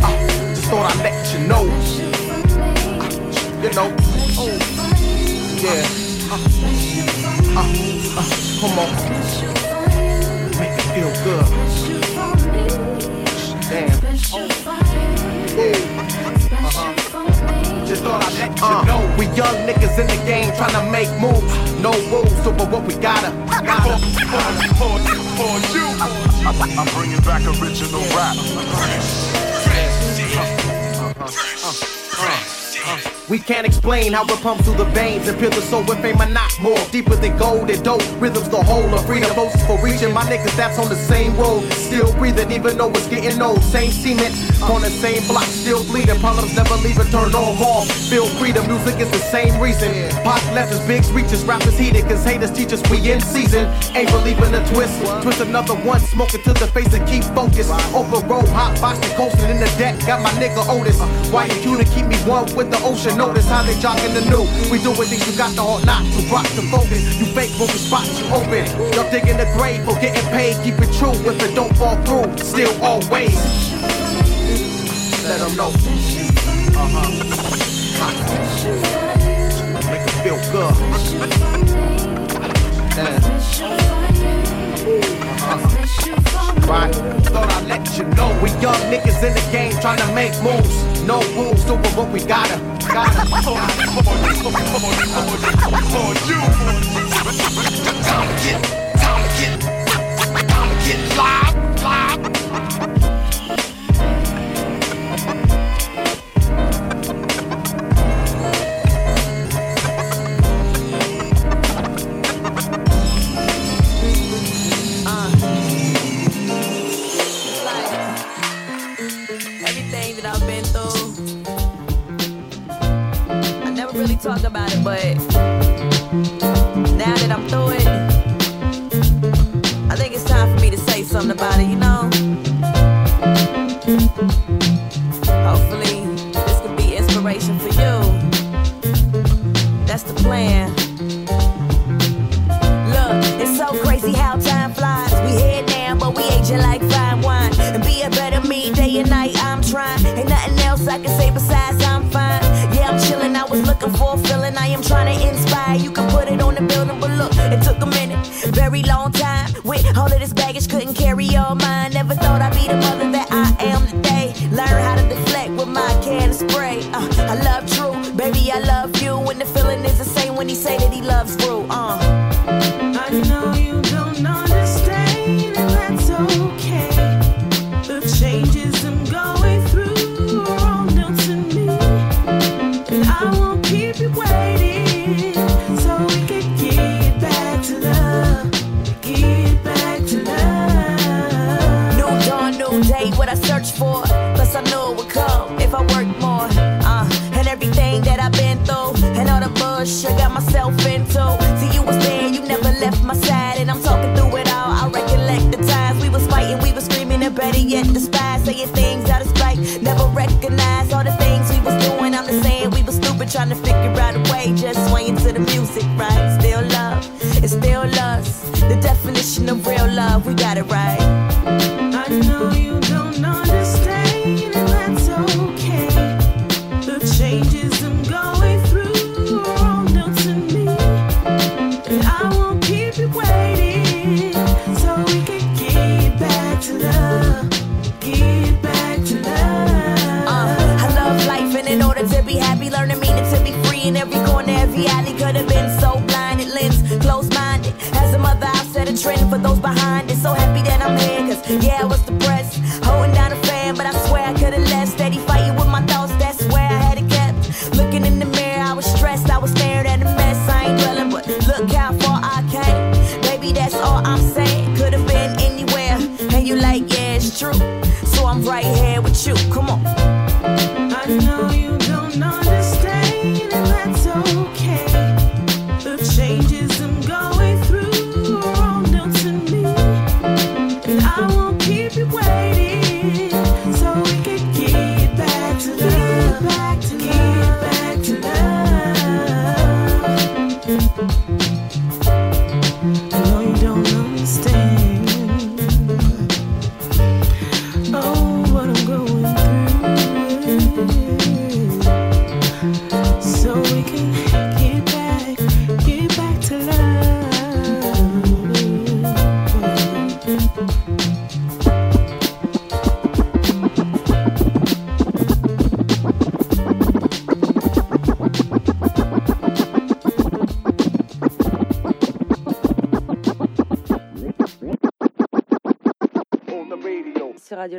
Uh, 0.00 0.56
thought 0.72 0.88
I'd 0.88 1.04
let 1.04 1.20
you 1.36 1.46
know. 1.46 1.68
Uh, 2.96 3.60
you 3.60 3.70
know. 3.76 3.92
Yeah. 5.60 5.97
Uh, 6.30 6.34
uh, 6.34 7.64
uh, 8.18 8.28
come 8.60 8.78
on. 8.78 8.90
Make 10.58 10.76
feel 10.92 11.08
good. 11.24 11.46
Damn. 13.70 13.88
Uh-huh. 18.60 18.84
Know. 18.84 19.00
We 19.16 19.24
young 19.34 19.56
niggas 19.66 19.98
in 19.98 20.06
the 20.06 20.22
game 20.26 20.52
trying 20.56 20.74
to 20.74 20.82
make 20.92 21.08
moves. 21.18 21.48
No 21.80 21.92
rules, 22.10 22.34
but 22.44 22.68
what 22.70 22.84
we 22.84 22.94
gotta. 22.96 23.30
gotta. 23.64 23.96
For, 24.76 24.98
for, 25.38 25.58
you. 25.72 25.86
I'm 26.76 26.88
bringing 26.94 27.22
back 27.22 27.40
original 27.46 28.02
rap. 28.14 29.47
We 33.28 33.38
can't 33.38 33.66
explain 33.66 34.14
how 34.14 34.24
it 34.24 34.40
pumps 34.40 34.64
through 34.64 34.78
the 34.78 34.86
veins 34.86 35.28
and 35.28 35.38
peel 35.38 35.50
the 35.50 35.60
soul 35.60 35.84
with 35.84 36.00
fame 36.00 36.18
and 36.18 36.32
not 36.32 36.50
more. 36.62 36.78
Deeper 36.90 37.14
than 37.14 37.36
gold 37.36 37.68
and 37.68 37.84
dope. 37.84 38.02
Rhythms 38.18 38.48
the 38.48 38.62
whole 38.62 38.88
of 38.94 39.04
freedom. 39.04 39.36
Moses 39.36 39.62
for 39.66 39.78
reaching 39.84 40.14
my 40.14 40.22
niggas 40.22 40.56
that's 40.56 40.78
on 40.78 40.88
the 40.88 40.96
same 40.96 41.36
road. 41.36 41.70
Still 41.74 42.10
breathing 42.14 42.50
even 42.50 42.78
though 42.78 42.88
it's 42.90 43.06
getting 43.06 43.40
old. 43.42 43.62
Same 43.64 43.90
cement 43.90 44.34
on 44.62 44.80
the 44.80 44.88
same 44.88 45.26
block. 45.28 45.44
Still 45.68 45.84
bleeding. 45.84 46.18
Problems 46.20 46.56
never 46.56 46.76
leave 46.76 46.96
it 46.96 47.12
turned 47.12 47.34
on 47.34 47.52
off. 47.60 47.92
Feel 48.08 48.24
free. 48.40 48.56
Music 48.56 48.96
is 49.04 49.10
the 49.10 49.20
same 49.20 49.60
reason. 49.60 49.92
Pop 50.24 50.40
us 50.56 50.80
big 50.88 51.04
reaches. 51.12 51.44
Rappers 51.44 51.76
heated 51.76 52.08
cause 52.08 52.24
haters 52.24 52.50
teach 52.50 52.72
us 52.72 52.80
we 52.88 53.12
in 53.12 53.20
season. 53.20 53.68
Ain't 53.92 54.08
believing 54.08 54.50
the 54.50 54.64
twist. 54.72 54.96
Twist 55.20 55.42
another 55.42 55.74
one. 55.84 56.00
Smoking 56.00 56.40
to 56.44 56.54
the 56.54 56.68
face 56.68 56.94
and 56.94 57.06
keep 57.06 57.22
focused. 57.36 57.68
Open 57.92 58.26
road. 58.26 58.48
Hot 58.56 58.80
boxing. 58.80 59.12
Coasting 59.12 59.50
in 59.50 59.60
the 59.60 59.68
deck. 59.76 60.00
Got 60.06 60.22
my 60.22 60.30
nigga 60.40 60.64
Otis. 60.72 60.96
Why 61.30 61.44
you 61.60 61.76
to 61.76 61.84
keep 61.84 62.06
me 62.06 62.16
one 62.24 62.48
with 62.56 62.70
the 62.70 62.80
ocean? 62.80 63.18
Notice 63.18 63.44
how 63.44 63.62
they 63.62 63.78
jockin' 63.78 64.14
the 64.14 64.24
new. 64.24 64.48
We 64.72 64.80
do 64.80 64.96
it, 64.96 65.12
things 65.12 65.28
you 65.28 65.36
got 65.36 65.52
the 65.52 65.60
heart 65.60 65.84
not 65.84 66.00
to 66.00 66.20
rock 66.32 66.48
the 66.56 66.64
focus. 66.72 67.04
You 67.20 67.26
fake 67.36 67.52
when 67.60 67.68
we 67.68 67.76
spot 67.76 68.08
you 68.16 68.24
open. 68.32 68.64
Y'all 68.96 69.04
digging 69.12 69.36
the 69.36 69.44
grave 69.52 69.84
for 69.84 70.00
getting 70.00 70.24
paid. 70.32 70.56
Keep 70.64 70.80
it 70.80 70.96
true 70.96 71.12
if 71.28 71.36
it 71.44 71.54
don't 71.54 71.76
fall 71.76 72.00
through. 72.08 72.32
Still 72.38 72.72
always. 72.80 73.77
Let 75.28 75.40
them 75.40 75.56
know. 75.56 75.68
Uh-huh. 75.68 77.10
Make 79.90 80.00
it 80.00 80.16
feel 80.24 80.38
good. 80.50 80.72
Uh-huh. 85.44 85.68
Right? 86.66 86.94
Thought 87.26 87.52
I'd 87.52 87.66
let 87.68 87.98
you 87.98 88.04
know 88.16 88.30
we 88.42 88.48
young 88.62 88.80
niggas 88.90 89.22
in 89.22 89.34
the 89.34 89.44
game 89.52 89.78
trying 89.82 89.98
to 89.98 90.06
make 90.14 90.32
moves. 90.42 90.74
No 91.02 91.20
rules, 91.36 91.62
doing 91.64 91.84
what 91.94 92.08
we 92.10 92.20
gotta. 92.20 92.56
gotta. 92.88 93.20
Time 98.00 98.28
to 98.28 98.34
get, 98.42 98.64
time 98.96 99.22
to 99.28 99.34
get, 99.38 99.60
time 100.48 100.68
to 100.70 100.76
get 100.88 101.16
live. 101.18 101.47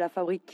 fabrique 0.09 0.48